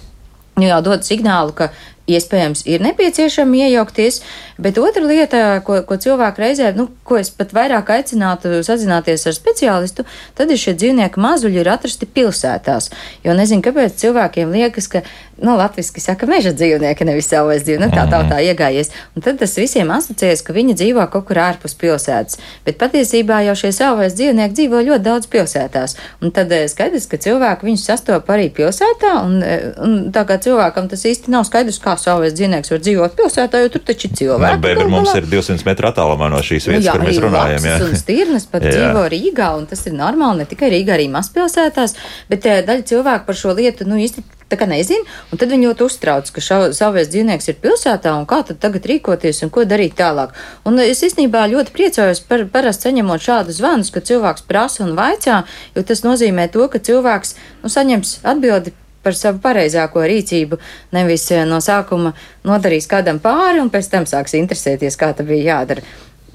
nu, 0.57 0.65
jau 0.67 0.82
dod 0.86 1.05
signālu, 1.07 1.55
ka 1.57 1.71
iespējams 2.08 2.64
ir 2.70 2.84
nepieciešami 2.86 3.66
iejaukties, 3.68 4.22
bet 4.62 4.80
otra 4.82 5.03
lieta, 5.03 5.41
ko, 5.68 5.82
ko 5.88 5.97
cilvēku 6.01 6.43
reizē, 6.43 6.72
nu, 6.78 6.88
ko 7.08 7.20
es 7.20 7.30
pat 7.34 7.53
vairāk 7.55 7.91
aicinātu 7.97 8.62
sazināties 8.66 9.28
ar 9.28 9.36
speciālistu, 9.36 10.08
tad 10.38 10.51
ir 10.51 10.62
šie 10.62 10.76
dzīvnieku 10.80 11.22
mazuļi 11.24 11.62
ir 11.62 11.72
atrasti 11.74 12.10
pilsētās. 12.10 12.89
Jo 13.28 13.36
nezinu, 13.38 13.64
kāpēc 13.66 13.99
cilvēkiem 14.01 14.55
liekas, 14.55 14.89
ka, 14.91 15.03
nu, 15.41 15.55
latviski 15.59 16.01
saka 16.01 16.27
meža 16.29 16.51
dzīvnieki, 16.57 17.05
nevis 17.07 17.29
savais 17.31 17.63
dzīvnieks, 17.67 17.91
nu, 17.91 17.97
tā 17.97 18.05
tautā 18.11 18.39
iegājies. 18.43 18.89
Un 19.15 19.25
tad 19.25 19.39
tas 19.41 19.53
visiem 19.59 19.91
asociējas, 19.93 20.43
ka 20.47 20.55
viņi 20.55 20.75
dzīvo 20.79 21.05
kaut 21.13 21.27
kur 21.29 21.39
ārpus 21.43 21.75
pilsētas. 21.79 22.39
Bet 22.65 22.79
patiesībā 22.81 23.41
jau 23.47 23.55
šie 23.59 23.71
savais 23.75 24.15
dzīvnieki 24.17 24.57
dzīvo 24.57 24.81
ļoti 24.89 25.05
daudz 25.05 25.29
pilsētās. 25.33 25.97
Un 26.21 26.33
tad 26.35 26.51
eh, 26.55 26.65
skaidrs, 26.71 27.07
ka 27.11 27.19
cilvēki 27.21 27.67
viņus 27.69 27.85
sastopa 27.91 28.38
arī 28.38 28.49
pilsētā, 28.57 29.13
un, 29.25 29.38
eh, 29.43 29.67
un 29.83 29.97
tā 30.15 30.25
kā 30.29 30.39
cilvēkam 30.43 30.89
tas 30.91 31.05
īsti 31.07 31.33
nav 31.33 31.45
skaidrs, 31.49 31.79
kā 31.83 31.97
savais 32.01 32.33
dzīvnieks 32.38 32.73
var 32.73 32.81
dzīvot 32.85 33.17
pilsētā, 33.19 33.61
jo 33.65 33.73
tur 33.75 33.85
taču 33.88 34.07
ir 34.09 34.13
Nē, 34.13 34.19
cilvēki. 34.21 34.61
Beber 34.61 34.81
galu 34.83 34.95
mums 34.95 35.13
ir 35.17 35.27
200 35.29 35.65
metru 35.67 35.91
attālumā 35.91 36.29
no 36.33 36.41
šīs 36.41 36.69
vietas, 36.69 36.85
Nu 36.85 36.89
jā, 36.89 36.95
kur 36.97 37.05
mēs 37.07 37.21
runājam. 37.23 37.67
lapsas 37.67 37.88
Un 37.89 38.01
stirnas 38.01 38.45
pat 38.51 38.63
Jā. 38.67 38.73
dzīvo 38.75 39.05
Rīgā, 39.13 39.51
un 39.57 39.65
tas 39.69 39.85
ir 39.88 39.93
normāli 39.97 40.43
ne 40.43 40.49
tikai 40.49 40.71
Rīgā, 40.73 40.95
arī 40.97 41.07
mazpilsētās, 41.13 41.95
bet 42.31 42.45
eh, 42.45 42.63
daļa 42.67 42.88
cilvēku 42.89 43.27
par 43.29 43.35
šo 43.38 43.53
lietu, 43.57 43.88
nu, 43.89 43.99
īsti 44.01 44.23
tā 44.52 44.58
kā 44.60 44.68
nezina, 44.70 45.04
un 45.32 45.41
tad 45.41 45.52
viņi 45.52 45.70
ļoti 45.70 45.86
uztrauc, 45.88 46.32
ka 46.34 46.43
savais 46.76 47.12
dzīvnieks 47.12 47.52
ir 47.52 47.60
pilsētā, 47.64 48.14
un 48.16 48.26
kā 48.30 48.41
tad 48.48 48.62
tagad 48.64 48.88
rīkoties 48.88 49.43
un 49.45 49.54
ko 49.54 49.66
darīt 49.68 49.98
tālāk. 50.00 50.34
Un 50.68 50.80
es 50.84 51.04
īstenībā 51.04 51.45
ļoti 51.52 51.76
priecājos 51.76 52.24
par 52.28 52.45
parasti 52.54 52.89
saņemot 52.89 53.28
šādu 53.28 53.56
zvanus, 53.56 53.91
ka 53.91 54.04
cilvēks 54.04 54.48
prasa 54.48 54.86
un 54.88 54.95
vaicā, 55.00 55.43
jo 55.76 55.86
tas 55.88 56.04
nozīmē 56.08 56.50
to, 56.54 56.68
ka 56.72 56.84
cilvēks, 56.84 57.36
nu, 57.64 57.72
saņems 57.74 58.20
atbildi 58.28 58.76
par 59.08 59.16
savu 59.16 59.39
pareizāko 59.43 60.04
rīcību, 60.04 60.60
nevis 60.95 61.30
eh, 61.32 61.45
no 61.48 61.62
sākuma 61.64 62.14
nodarīs 62.48 62.89
kādam 62.91 63.22
pāri 63.24 63.62
un 63.64 63.72
pēc 63.72 63.91
tam 63.93 64.08
sāks 64.10 64.36
interesēties, 64.39 65.00
kā 65.00 65.14
tas 65.16 65.28
bija 65.28 65.54
jādara. 65.54 65.86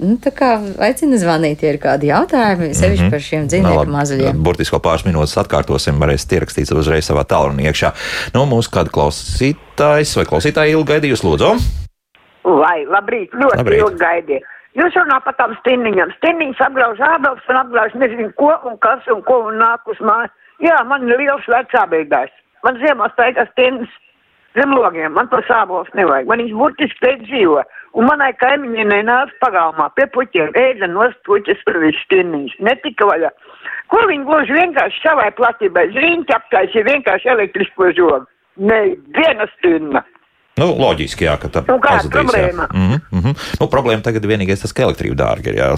Nu, 0.03 0.17
tā 0.19 0.33
kā 0.35 0.49
aicinu 0.83 1.15
zvanīt, 1.21 1.61
ja 1.63 1.71
ir 1.71 1.79
kādi 1.81 2.09
jautājumi, 2.09 2.73
sevišķi 2.75 3.09
par 3.13 3.21
šiem 3.23 3.45
dzīvnieku 3.51 3.93
mazuļiem. 3.93 4.41
Burtiski 4.43 4.75
vēl 4.75 4.83
pāris 4.83 5.05
minūtes 5.07 5.37
atkārtosim, 5.39 6.01
varēsiet 6.01 6.35
ierakstīt 6.37 6.73
uzreiz 6.75 7.07
savā 7.07 7.23
tālrunī 7.29 7.69
iekšā. 7.71 7.93
Nu, 8.35 8.43
mūsu 8.49 8.73
kāda 8.73 8.91
klausītājs 8.93 10.17
vai 10.19 10.27
klausītāja 10.27 10.75
ilgi 10.75 10.91
gaidījusi, 10.91 11.27
lūdzu. 11.29 11.53
Vai, 12.43 12.83
labrīt, 12.91 13.31
ļoti 13.39 13.61
Labrīt. 13.61 13.85
ilgi 13.85 14.01
gaidīju. 14.03 14.45
Jūs 14.73 14.95
runā 14.97 15.19
par 15.23 15.35
tām 15.37 15.53
stinniņām. 15.61 16.15
Stinniņas 16.17 16.63
apgrauž 16.67 17.01
ābels 17.05 17.51
un 17.51 17.59
apgrauž 17.61 17.93
nezinu 18.01 18.31
ko 18.39 18.55
un 18.67 18.79
kas 18.81 19.05
un 19.13 19.21
ko 19.27 19.43
un 19.51 19.61
nāk 19.61 19.85
uz 19.87 19.99
māju. 20.01 20.31
Jā, 20.65 20.79
man 20.89 21.05
ir 21.07 21.21
liels 21.21 21.45
vecābīgais. 21.47 22.33
Man 22.65 22.79
ziemā 22.81 23.09
staigā 23.13 23.45
stinnis 23.51 23.91
zem 24.57 24.73
logiem. 24.73 25.13
Man 25.13 25.29
to 25.29 25.41
sābols 25.47 25.91
nevajag. 25.97 26.29
Man 26.29 26.41
viņš 26.41 26.57
burtiski 26.57 27.03
te 27.03 27.13
dzīvo. 27.21 27.61
Un 27.93 28.07
manai 28.09 28.31
kaimiņienai 28.41 29.03
nāca 29.05 29.35
pagalmā 29.43 29.89
pie 29.97 30.07
puķiem. 30.15 30.53
Ēda 30.57 30.89
nost 30.89 31.19
puķis 31.27 31.61
par 31.67 31.77
visu 31.83 31.99
stinniņas. 32.07 32.55
Netika 32.65 33.05
vaļā. 33.09 33.29
Ko 33.93 34.01
viņi 34.09 34.25
gluži 34.25 34.55
vienkārši 34.57 35.03
savai 35.03 35.29
platībai 35.37 35.85
zriņķi 35.93 36.35
aptaisīja 36.37 36.87
vienkārši 36.89 37.29
elektrisko 37.35 37.91
žogu. 37.93 38.25
Ne, 38.57 38.79
viena 39.17 39.45
stinna. 39.57 40.01
Nu, 40.53 40.67
loģiski, 40.77 41.25
jā, 41.25 41.33
ka 41.41 41.49
tā 41.49 41.63
Nu, 41.65 41.79
pazudīs, 41.81 42.13
jā. 42.13 42.21
problēma? 42.21 42.65
Mhm, 42.69 42.97
mhm. 43.09 43.37
Nu, 43.57 43.67
problēma 43.71 44.03
tagad 44.05 44.25
vienīgais 44.29 44.61
tas, 44.61 44.73
ka 44.75 44.83
elektrība 44.85 45.17
dārga 45.17 45.49
ir. 45.49 45.55
Jā, 45.57 45.69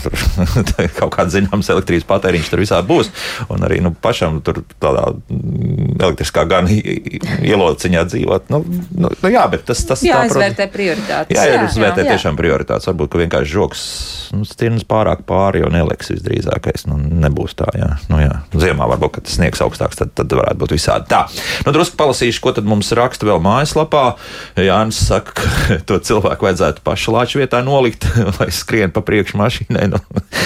kaut 1.00 1.14
kāds 1.16 1.32
zināms 1.38 1.70
elektrības 1.72 2.04
patēriņš 2.10 2.50
tur 2.52 2.60
visā 2.60 2.82
būs. 2.84 3.08
Un 3.56 3.64
arī 3.64 3.80
nu, 3.84 3.94
pašam 3.96 4.42
tur 4.44 4.66
tādā 4.84 5.06
mm, 5.16 5.96
elektriskā 5.96 6.44
gan 6.52 6.68
ielociņā 6.68 8.04
dzīvot. 8.12 8.52
Nu, 8.52 8.60
nu, 8.68 9.14
nu, 9.16 9.32
jā, 9.32 9.46
bet 9.54 9.64
tas, 9.70 9.80
tas 9.88 10.04
tā, 10.04 10.10
Jāizvērtē 10.12 10.68
prioritātes. 10.74 11.32
Jā, 11.38 11.48
jā, 11.48 11.56
Jā, 11.56 11.70
izvērtē 11.70 12.04
jā. 12.04 12.18
tiešām 12.18 12.36
prioritātes. 12.36 12.90
Varbūt, 12.92 13.14
ka 13.14 13.24
vienkārši 13.24 13.56
žoks 13.56 13.86
nu, 14.36 14.44
stirnas 14.50 14.84
pārāk 14.88 15.24
pāri 15.30 15.64
jau 15.64 15.72
neliks 15.72 16.12
visdrīzākais. 16.12 16.84
Nu, 16.92 17.00
nebūs 17.00 17.56
tā, 17.56 17.70
jā. 17.80 17.94
Nu, 18.12 18.20
jā. 18.20 18.42
Ziemā 18.52 18.92
varbūt, 18.92 19.22
kad 19.22 19.30
tas 19.30 19.40
sniegs 19.40 19.64
augstāks, 19.64 20.04
tad, 20.04 20.12
tad 20.20 20.36
varētu 20.36 20.60
būt 20.66 20.76
visādi. 20.76 21.08
Tā, 21.16 21.24
nu, 21.64 21.72
drusku 21.76 21.96
palasīšu, 22.04 22.44
ko 22.44 22.56
tad 22.60 22.68
mums 22.68 22.92
raksta 22.98 23.32
vēl 23.32 23.40
mājaslapā. 23.46 24.06
Jānis 24.68 25.00
saka, 25.08 25.36
ka 25.36 25.78
to 25.90 26.00
cilvēku 26.04 26.50
vajadzētu 26.50 26.84
pašu 26.86 27.16
lāču 27.16 27.42
vietā 27.42 27.62
nolikt, 27.66 28.08
lai 28.40 28.50
skrien 28.54 28.94
pa 28.96 29.04
priekšu 29.06 29.40
mašīnai. 29.42 29.88
Nu, 29.94 30.02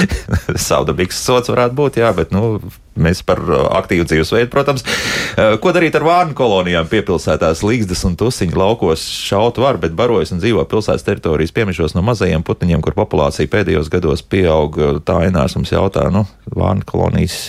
Saudabīgs 0.70 1.20
sots 1.24 1.52
varētu 1.52 1.78
būt, 1.80 2.04
jā, 2.04 2.14
bet, 2.18 2.36
nu, 2.36 2.60
Mēs 3.00 3.22
par 3.24 3.40
uh, 3.40 3.62
aktīvu 3.78 4.04
dzīvesveidu, 4.10 4.50
protams. 4.52 4.84
Uh, 4.84 5.54
Ko 5.64 5.72
darīt 5.72 5.96
ar 5.96 6.04
vārnu 6.04 6.36
kolonijām? 6.36 6.90
Piepilsētās 6.92 7.62
līgzdas 7.64 8.04
un 8.10 8.18
tusiņu 8.20 8.60
laukos 8.60 9.06
šaut 9.30 9.62
var, 9.62 9.80
bet 9.80 9.96
barojas 9.96 10.34
un 10.36 10.42
dzīvo 10.44 10.66
pilsētas 10.68 11.08
teritorijas 11.08 11.56
piemišos 11.56 11.96
no 11.96 12.04
mazajiem 12.04 12.44
putniņiem, 12.44 12.84
kur 12.84 12.98
populācija 12.98 13.52
pēdējos 13.56 13.92
gados 13.94 14.26
pieaug. 14.26 14.76
Tā 15.08 15.22
ainās 15.30 15.56
mums 15.56 15.72
jautā, 15.72 16.10
nu, 16.12 16.26
vārnu 16.52 16.84
kolonijas. 16.90 17.40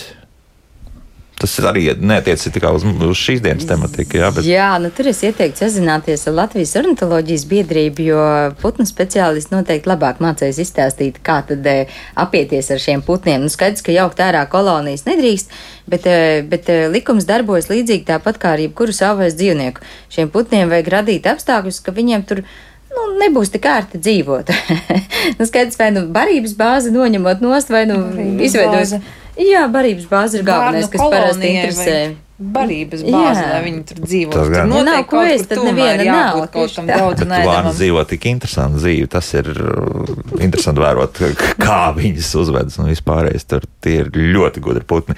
Tas 1.41 1.55
arī 1.65 1.87
netiec 1.97 2.43
tikai 2.53 2.69
uz, 2.77 2.83
uz 2.85 3.17
šīs 3.17 3.39
dienas 3.41 3.65
tematiku, 3.65 4.19
jā, 4.19 4.29
bet 4.35 4.45
Jā, 4.45 4.67
nu 4.81 4.91
tur 4.93 5.07
es 5.09 5.23
ieteiktu 5.25 5.63
sazināties 5.63 6.27
ar 6.29 6.35
Latvijas 6.37 6.75
ornitoloģijas 6.77 7.45
biedrību, 7.49 8.03
jo 8.11 8.25
putnu 8.61 8.85
speciālisti 8.85 9.55
noteikti 9.55 9.89
labāk 9.89 10.21
mācīs 10.21 10.59
izstāstīt, 10.61 11.17
kā 11.25 11.39
tad 11.49 11.65
e, 11.65 11.75
apieties 12.21 12.69
ar 12.75 12.81
šiem 12.83 13.01
putniem. 13.07 13.41
Nu, 13.41 13.49
skaidrs, 13.49 13.81
ka 13.85 13.95
jaukt 13.95 14.21
ārā 14.21 14.43
kolonijas 14.51 15.07
nedrīkst, 15.07 15.55
bet, 15.89 16.05
e, 16.05 16.43
bet 16.51 16.69
e, 16.69 16.83
likums 16.93 17.25
darbojas 17.29 17.71
līdzīgi 17.71 18.05
tāpat 18.11 18.37
kā 18.41 18.53
ar 18.53 18.61
jebkuru 18.61 18.93
savvaļas 18.93 19.37
dzīvnieku. 19.39 19.87
Šiem 20.13 20.29
putniem 20.35 20.69
vajag 20.69 20.91
radīt 20.93 21.31
apstākļus, 21.31 21.81
ka 21.81 21.95
viņiem 21.95 22.27
tur 22.29 22.43
nu, 22.43 23.07
nebūs 23.23 23.49
tik 23.55 23.65
ērti 23.65 23.97
dzīvot. 24.03 24.53
nu, 25.39 25.49
skaidrs, 25.49 25.79
vai 25.81 25.89
nu 25.95 26.05
barības 26.13 26.53
bāzi 26.59 26.93
noņemot 26.93 27.41
nost, 27.41 27.73
vai 27.73 27.87
nu 27.89 28.03
bāze. 28.13 29.01
Jā, 29.41 29.65
barības 29.71 30.05
bāze 30.11 30.39
ir 30.39 30.45
galvenais, 30.47 30.89
kas 30.91 31.01
parasti 31.01 31.47
interesē. 31.55 31.95
vajag 31.95 32.30
Barības 32.41 33.03
bāze, 33.05 33.41
Jā. 33.41 33.49
lai 33.53 33.59
viņi 33.67 33.81
tur 33.85 33.99
dzīvo. 34.01 34.31
Tas 34.33 34.47
Tur 34.47 34.53
gan. 34.55 34.71
Ja 34.73 34.83
nav 34.87 35.03
ko 35.05 35.21
kur 35.21 35.43
tad 35.51 35.59
neviena 35.67 36.05
nav, 36.07 36.39
kaut 36.53 36.73
tā. 36.73 36.85
daudz 36.89 37.19
Bet 37.21 37.27
vārds 37.27 37.29
nēdamam. 37.29 37.75
dzīvo 37.77 38.03
tik 38.09 38.25
interesanti 38.31 38.81
dzīvi. 38.81 39.09
Tas 39.13 39.29
ir 39.37 39.51
uh, 39.53 40.13
interesanti 40.41 40.81
vērot, 40.81 41.21
kā 41.61 41.79
viņas 41.97 42.31
uzvedas 42.41 42.79
un 42.81 42.89
vispārējais. 42.89 43.45
Tur 43.51 43.67
tie 43.83 43.99
ir 44.01 44.09
ļoti 44.15 44.63
gudri 44.63 44.85
putni. 44.87 45.15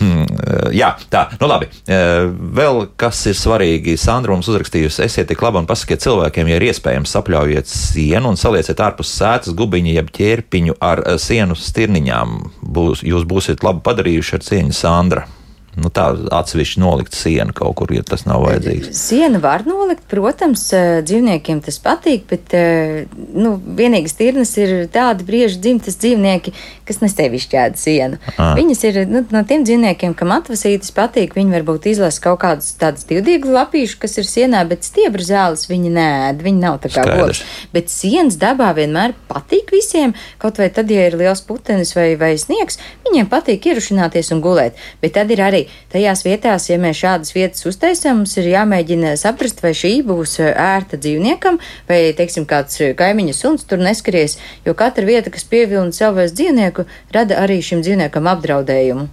Mm, 0.00 0.24
uh, 0.24 0.70
jā, 0.72 0.94
tā, 1.12 1.26
nu 1.42 1.50
labi. 1.50 1.68
Uh, 1.84 2.32
Vēl 2.52 2.82
kas 3.00 3.20
ir 3.30 3.36
svarīgi, 3.38 3.98
Sandra 4.00 4.32
mums 4.34 4.48
uzrakstījusi, 4.50 5.02
esiet 5.04 5.28
tik 5.30 5.42
labi 5.44 5.60
un 5.62 5.68
pasakiet 5.68 6.02
cilvēkiem, 6.04 6.48
ja 6.50 6.58
ir 6.58 6.66
iespējams, 6.70 7.12
sapļaujiet 7.14 7.68
sienu 7.70 8.32
un 8.32 8.40
salieciet 8.40 8.80
ārpus 8.82 9.12
sētas 9.18 9.54
gubiņu 9.58 9.94
jeb 9.96 10.10
ķērpiņu 10.16 10.76
ar 10.82 11.04
sienu 11.22 11.56
stirniņām. 11.58 12.34
Būs, 12.72 13.04
jūs 13.06 13.28
būsiet 13.28 13.64
labi 13.66 13.84
padarījuši 13.86 14.36
ar 14.38 14.44
cieņu 14.48 14.76
Sandra. 14.76 15.26
Nu, 15.72 15.88
tā 15.88 16.10
atsevišķi 16.12 16.82
nolikt 16.82 17.14
sienu 17.16 17.54
kaut 17.56 17.78
kur, 17.78 17.92
ja 17.96 18.02
tas 18.04 18.26
nav 18.28 18.42
vajadzīgs. 18.44 18.90
Sienu 18.92 19.38
var 19.40 19.62
nolikt, 19.64 20.02
protams, 20.10 20.66
eh, 20.76 20.98
dzīvniekiem 21.00 21.62
tas 21.64 21.78
patīk, 21.80 22.26
bet 22.28 22.52
eh, 22.52 23.06
nu, 23.16 23.54
vienīgi 23.56 24.12
stirnas 24.12 24.52
ir 24.60 24.74
tādi 24.92 25.24
brieži 25.24 25.56
dzimtas 25.64 25.96
dzīvnieki, 26.02 26.52
kas 26.84 27.00
nesevišķi 27.00 27.60
ēd 27.62 27.80
sienu. 27.80 28.18
Ah. 28.36 28.52
Viņas 28.58 28.84
ir 28.90 28.98
nu, 29.08 29.22
no 29.32 29.42
tiem 29.48 29.64
dzīvniekiem, 29.64 30.12
kam 30.18 30.34
atvasītas 30.36 30.92
patīk, 30.92 31.32
viņi 31.38 31.56
varbūt 31.56 31.88
izlasa 31.94 32.20
kaut 32.26 32.42
kādus 32.44 32.74
tādus 32.76 33.08
divdīgu 33.08 33.56
lapīšus, 33.56 33.96
kas 34.04 34.18
ir 34.20 34.28
sienā, 34.28 34.66
bet 34.68 34.84
stiebra 34.84 35.24
zāles 35.24 35.64
viņi 35.72 35.94
nēd, 35.96 36.44
viņi 36.44 36.64
nav 36.66 36.82
tā 36.84 36.92
kā 36.92 37.06
gods. 37.08 37.40
Bet 37.72 37.88
sienas 37.88 38.36
dabā 38.36 38.74
vienmēr 38.76 39.16
patīk 39.32 39.72
visiem, 39.72 40.12
kaut 40.36 40.60
vai 40.60 40.68
tad, 40.68 40.92
ja 40.92 41.08
ir 41.08 41.16
liels 41.16 41.40
putenis 41.48 41.96
vai, 41.96 42.10
vai 42.20 42.34
sniegs, 42.36 42.76
viņiem 43.08 43.32
patīk 43.32 43.72
ierušināties 43.72 44.34
un 44.36 44.44
gulēt. 44.44 44.76
Bet 45.00 45.16
tad 45.16 45.32
ir 45.32 45.40
arī 45.40 45.61
tajās 45.92 46.24
vietās, 46.26 46.68
ja 46.70 46.78
mēs 46.82 47.00
šādas 47.02 47.34
vietas 47.36 47.66
uztaisām, 47.68 48.22
mums 48.22 48.36
ir 48.40 48.50
jāmēģina 48.52 49.14
saprast, 49.20 49.62
vai 49.64 49.74
šī 49.76 49.94
būs 50.08 50.38
eh, 50.40 50.52
ērta 50.52 51.00
dzīvniekam, 51.00 51.60
vai, 51.88 52.00
teiksim, 52.18 52.46
kāds 52.48 52.80
eh, 52.80 52.94
kaimiņa 52.98 53.36
suns 53.36 53.66
tur 53.68 53.82
neskaries, 53.82 54.38
jo 54.66 54.74
katra 54.78 55.06
vieta, 55.08 55.32
kas 55.34 55.46
pievilna 55.48 55.94
savais 55.96 56.34
dzīvnieku, 56.36 56.86
rada 57.14 57.40
arī 57.44 57.60
šim 57.62 57.84
dzīvniekam 57.84 58.28
apdraudējumu. 58.34 59.08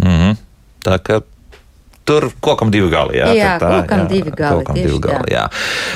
Mm 0.00 0.16
-hmm. 0.16 0.36
Tā 0.84 0.96
kā 0.98 1.20
tur 2.10 2.26
kokam 2.42 2.72
divi 2.74 2.90
gali. 2.90 3.18
Jā, 3.20 3.30
Jā, 3.36 3.52
tā, 3.62 3.70
kokam 3.78 4.06
divi 4.10 4.32
gali, 4.34 4.64
Kokam 4.64 4.78
divi 4.78 4.98
gali 5.02 5.34
jā. 5.34 5.44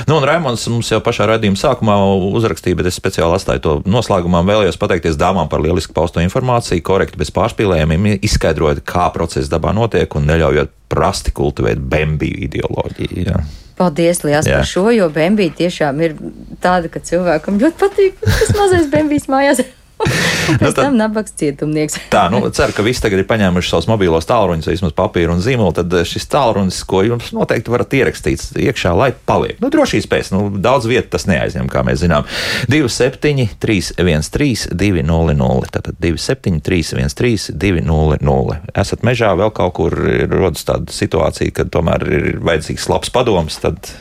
Nu, 0.07 0.19
un 0.21 0.27
Raimons 0.29 0.67
mums 0.71 0.93
jau 0.93 1.01
pašā 1.05 1.27
raidījuma 1.33 1.59
sākumā 1.59 1.97
uzrakstīja, 2.39 2.79
bet 2.79 2.91
es 2.91 2.99
speciāli 3.01 3.35
atstāju 3.39 3.65
to 3.65 3.75
noslēgumā. 3.91 4.45
Vēlējos 4.47 4.79
pateikties 4.81 5.19
dāmām 5.21 5.51
par 5.51 5.65
lielisku 5.65 5.97
pausto 5.97 6.23
informāciju, 6.23 6.85
korekti 6.87 7.21
bez 7.21 7.35
pārspīlējumiem, 7.35 8.15
izskaidrojot, 8.23 8.85
kā 8.87 9.09
process 9.15 9.51
dabā 9.53 9.75
notiek 9.77 10.15
un 10.15 10.31
neļaujot 10.31 10.73
prasti 10.95 11.35
kultivēt 11.35 11.83
bembiju 11.91 12.45
ideoloģiju. 12.47 13.27
Jā. 13.27 13.43
Paldies 13.75 14.21
liels 14.23 14.47
Jā. 14.47 14.61
par 14.61 14.69
šo, 14.71 14.87
jo 14.95 15.09
bembija 15.11 15.51
tiešām 15.59 16.03
ir 16.07 16.15
tāda, 16.63 16.91
ka 16.93 17.03
cilvēkam 17.03 17.59
ļoti 17.59 17.81
patīk 17.81 18.21
tas 18.23 18.53
mazais 18.55 18.87
bembijs 18.93 19.27
mājās. 19.33 19.65
Nu, 20.45 20.59
tad- 20.59 20.75
tam 20.75 20.97
nabaks 20.99 21.33
cietumnieks. 21.39 21.97
Tā, 22.13 22.27
nu, 22.33 22.43
ceru, 22.53 22.75
ka 22.77 22.85
visi 22.85 23.01
tagad 23.05 23.23
ir 23.23 23.29
paņēmuši 23.29 23.71
savus 23.71 23.87
mobilos 23.89 24.27
tālruņus, 24.29 24.69
vismaz 24.69 24.93
papīru 24.97 25.33
un 25.37 25.41
zīmolu. 25.45 25.73
Tad 25.79 25.95
eh, 25.97 26.05
šis 26.09 26.27
tālrunis, 26.33 26.81
ko 26.89 27.01
jums 27.07 27.31
noteikti 27.37 27.73
varat 27.73 27.95
ierakstīt 27.97 28.45
iekšā, 28.61 28.93
lai 28.99 29.11
paliek. 29.29 29.57
Nu, 29.63 29.71
drošības 29.73 30.09
pēc, 30.11 30.33
nu, 30.35 30.43
daudz 30.63 30.89
vietas 30.91 31.15
tas 31.15 31.27
neaizņem, 31.31 31.71
kā 31.73 31.85
mēs 31.87 32.03
zinām. 32.05 32.29
27, 32.69 33.49
313, 33.63 34.75
200. 34.75 35.73
Tātad 35.79 35.97
27, 36.03 36.61
313, 36.65 37.57
200. 37.57 38.61
Esat 38.85 39.07
mežā, 39.07 39.33
vēl 39.39 39.55
kaut 39.57 39.77
kur 39.79 39.97
rodas 40.29 40.67
tāda 40.69 40.93
situācija, 40.93 41.55
kad 41.57 41.73
tomēr 41.75 42.05
ir 42.19 42.31
vajadzīgs 42.45 42.91
labs 42.93 43.15
padoms. 43.15 43.61
Tad 43.65 43.95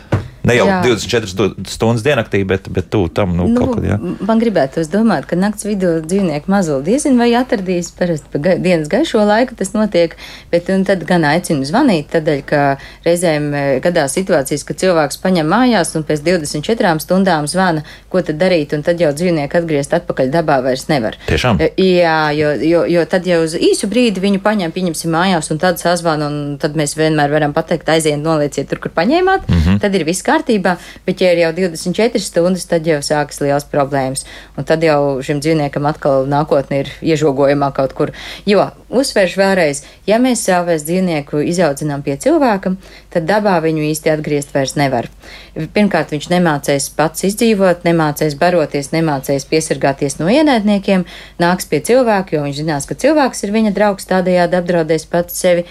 ne 0.43 0.55
jau 0.55 0.65
Jā. 0.67 0.81
24 0.83 1.27
stu- 1.27 1.55
stundas 1.67 2.03
diennaktī, 2.03 2.43
bet, 2.47 2.69
bet 2.69 2.89
tu 2.89 3.07
tam 3.07 3.35
nu, 3.37 3.47
Nu, 3.47 3.59
kaut 3.59 3.75
kad. 3.75 3.83
Jā. 3.83 3.97
man 4.27 4.39
gribētu 4.39 4.83
domāt, 4.91 5.25
ka 5.25 5.35
naktas 5.35 5.63
vidū 5.65 6.01
dzīvnieku 6.05 6.51
mazuli 6.51 6.83
diezin 6.83 7.17
vai 7.17 7.29
atradīs. 7.39 7.91
Parasti 7.97 8.27
pa 8.31 8.39
gai, 8.39 8.57
dienas 8.59 8.87
gaišo 8.91 9.23
laiku 9.25 9.55
tas 9.55 9.73
notiek, 9.73 10.15
bet 10.51 10.69
un 10.69 10.83
tad 10.83 11.03
gan 11.05 11.23
aicinu 11.23 11.63
zvanīt, 11.65 12.09
tādēļ, 12.13 12.41
ka 12.45 12.77
reizēm 13.05 13.53
e, 13.53 13.79
gadās 13.83 14.13
situācijas, 14.17 14.63
ka 14.67 14.73
cilvēks 14.73 15.17
paņem 15.23 15.47
mājās 15.47 15.95
un 15.95 16.03
pēc 16.03 16.23
24 16.25 16.99
stundām 16.99 17.47
zvana, 17.47 17.83
ko 18.09 18.21
tad 18.21 18.37
darīt, 18.37 18.73
un 18.73 18.81
tad 18.83 18.99
jau 18.99 19.11
dzīvnieku 19.13 19.57
atgriezt 19.57 19.93
atpakaļ 19.93 20.29
dabā 20.33 20.61
vairs 20.63 20.87
nevar. 20.89 21.17
Tiešām? 21.27 21.59
E, 21.61 21.71
Jā, 21.83 22.31
jo, 22.35 22.51
jo, 22.63 22.83
jo 22.89 23.05
tad 23.05 23.25
jau 23.27 23.41
uz 23.43 23.53
īsu 23.55 23.87
brīdi 23.91 24.19
viņu 24.23 24.39
paņem, 24.43 24.71
pieņemsim 24.71 25.11
mājās, 25.13 25.51
un 25.51 25.57
tad 25.61 25.77
sazvan, 25.81 26.21
un 26.25 26.57
tad 26.61 26.75
mēs 26.79 26.95
vienmēr 26.97 27.29
varam 27.31 27.53
pateikt, 27.53 27.89
aiziet, 27.89 28.19
nolieciet 28.23 28.69
tur, 28.69 28.79
kur 28.79 28.91
paņēmāt, 28.95 29.47
mm 29.47 29.59
-hmm. 29.61 29.79
tad 29.83 29.95
ir 29.95 30.03
viss 30.07 30.23
kārtībā, 30.33 30.77
bet 31.05 31.21
ja 31.21 31.33
ir 31.33 31.43
jau 31.45 31.51
24 31.61 32.21
stundas, 32.23 32.65
tad 32.69 32.87
jau 32.87 32.99
sākas 33.05 33.41
liels 33.43 33.67
problēmas, 33.69 34.25
un 34.57 34.67
tad 34.67 34.83
jau 34.85 35.21
šim 35.23 35.41
dzīvniekam 35.43 35.85
atkal 35.89 36.27
nākotnē 36.29 36.83
ir 36.83 36.91
iežogojumā 37.13 37.71
kaut 37.77 37.93
kur. 37.97 38.13
Jo, 38.49 38.71
uzsveršu 38.93 39.39
vēlreiz, 39.41 39.83
ja 40.09 40.19
mēs 40.23 40.45
savēs 40.47 40.85
dzīvnieku 40.87 41.43
izaudzinām 41.53 42.03
pie 42.05 42.17
cilvēka, 42.21 42.75
tad 43.13 43.29
dabā 43.29 43.59
viņu 43.63 43.85
īsti 43.91 44.13
atgriezt 44.13 44.53
vairs 44.55 44.75
nevar. 44.79 45.09
Pirmkārt, 45.53 46.13
viņš 46.13 46.29
nemācēs 46.31 46.89
pats 46.97 47.27
izdzīvot, 47.29 47.83
nemācēs 47.85 48.37
baroties, 48.39 48.91
nemācēs 48.93 49.45
piesargāties 49.49 50.17
no 50.21 50.29
ienaidniekiem, 50.33 51.05
nāks 51.41 51.69
pie 51.69 51.83
cilvēka, 51.85 52.37
jo 52.37 52.45
viņš 52.47 52.61
zinās, 52.63 52.89
ka 52.89 52.97
cilvēks 52.97 53.45
ir 53.45 53.53
viņa 53.53 53.73
draugs, 53.75 54.09
tādējādi 54.09 54.59
apdraudēs 54.59 55.09
pats 55.11 55.37
sevi. 55.43 55.67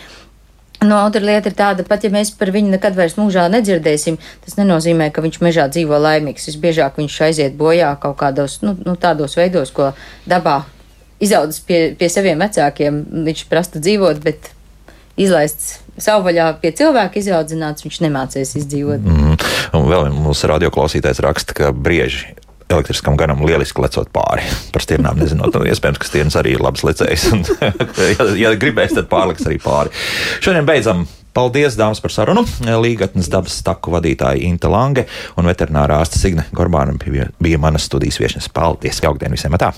Nu, 0.83 0.97
otra 0.99 1.23
lieta 1.23 1.51
ir 1.51 1.57
tāda, 1.59 1.85
pat 1.87 2.05
ja 2.05 2.11
mēs 2.13 2.33
par 2.39 2.51
viņu 2.55 2.73
nekad 2.75 2.97
vairs 2.99 3.15
mūžā 3.19 3.47
nedzirdēsim, 3.53 4.19
tas 4.45 4.59
nenozīmē, 4.59 5.11
ka 5.15 5.23
viņš 5.25 5.39
mežā 5.45 5.69
dzīvo 5.71 5.99
laimīgs. 6.03 6.49
Visbiežāk 6.51 6.99
viņš 6.99 7.19
aiziet 7.29 7.55
bojā 7.59 7.93
kaut 8.03 8.19
kādos 8.21 8.59
nu, 8.67 8.75
nu, 8.83 8.97
tādos 9.01 9.39
veidos, 9.39 9.71
ko 9.75 9.93
dabā 10.29 10.63
izaudzis 11.23 11.63
pie, 11.67 11.81
pie 11.99 12.11
saviem 12.11 12.43
vecākiem. 12.43 13.05
Viņš 13.29 13.47
prasta 13.51 13.83
dzīvot, 13.83 14.23
bet 14.25 14.51
izlaists 15.21 15.79
savvaļā 16.03 16.49
pie 16.63 16.73
cilvēka 16.77 17.21
izaudzināts, 17.21 17.85
viņš 17.87 17.99
nemācīs 18.07 18.57
izdzīvot. 18.63 19.05
Mm. 19.07 19.37
Un 19.77 19.91
vēl 19.91 20.09
mūsu 20.17 20.51
radioklausītājs 20.51 21.23
raksta, 21.25 21.57
ka 21.57 21.73
brieži 21.77 22.33
elektriskam 22.75 23.17
garam 23.21 23.43
lieliski 23.47 23.83
lecot 23.83 24.11
pāri. 24.15 24.45
Par 24.75 24.85
stirnām 24.85 25.21
nezinot, 25.21 25.55
nu, 25.55 25.67
iespējams, 25.71 26.01
ka 26.01 26.09
stirnas 26.09 26.39
arī 26.41 26.57
ir 26.57 26.65
labs 26.65 26.85
lecējs. 26.87 27.27
Un, 27.35 27.45
ja, 28.13 28.29
ja 28.47 28.55
gribēs, 28.59 28.95
tad 28.97 29.11
pārliks 29.13 29.47
arī 29.49 29.61
pāri. 29.63 29.93
Šodien 30.45 30.69
beidzam. 30.69 31.07
Paldies, 31.33 31.79
dāmas, 31.81 32.03
par 32.05 32.13
sarunu. 32.13 32.43
Līgatnes 32.83 33.31
dabas 33.33 33.55
staku 33.63 33.95
vadītāja 33.95 34.43
Inte 34.45 34.69
Lange 34.69 35.07
un 35.41 35.49
veterinārā 35.49 36.03
ārste 36.03 36.21
Signe 36.21 36.45
Gorbāna 36.53 36.93
bija, 37.01 37.31
bija 37.41 37.61
manas 37.63 37.89
studijas 37.89 38.21
viesnes. 38.21 38.53
Paldies! 38.53 39.01
Jaukdien 39.01 39.33
visiem! 39.33 39.57
Atā. 39.57 39.73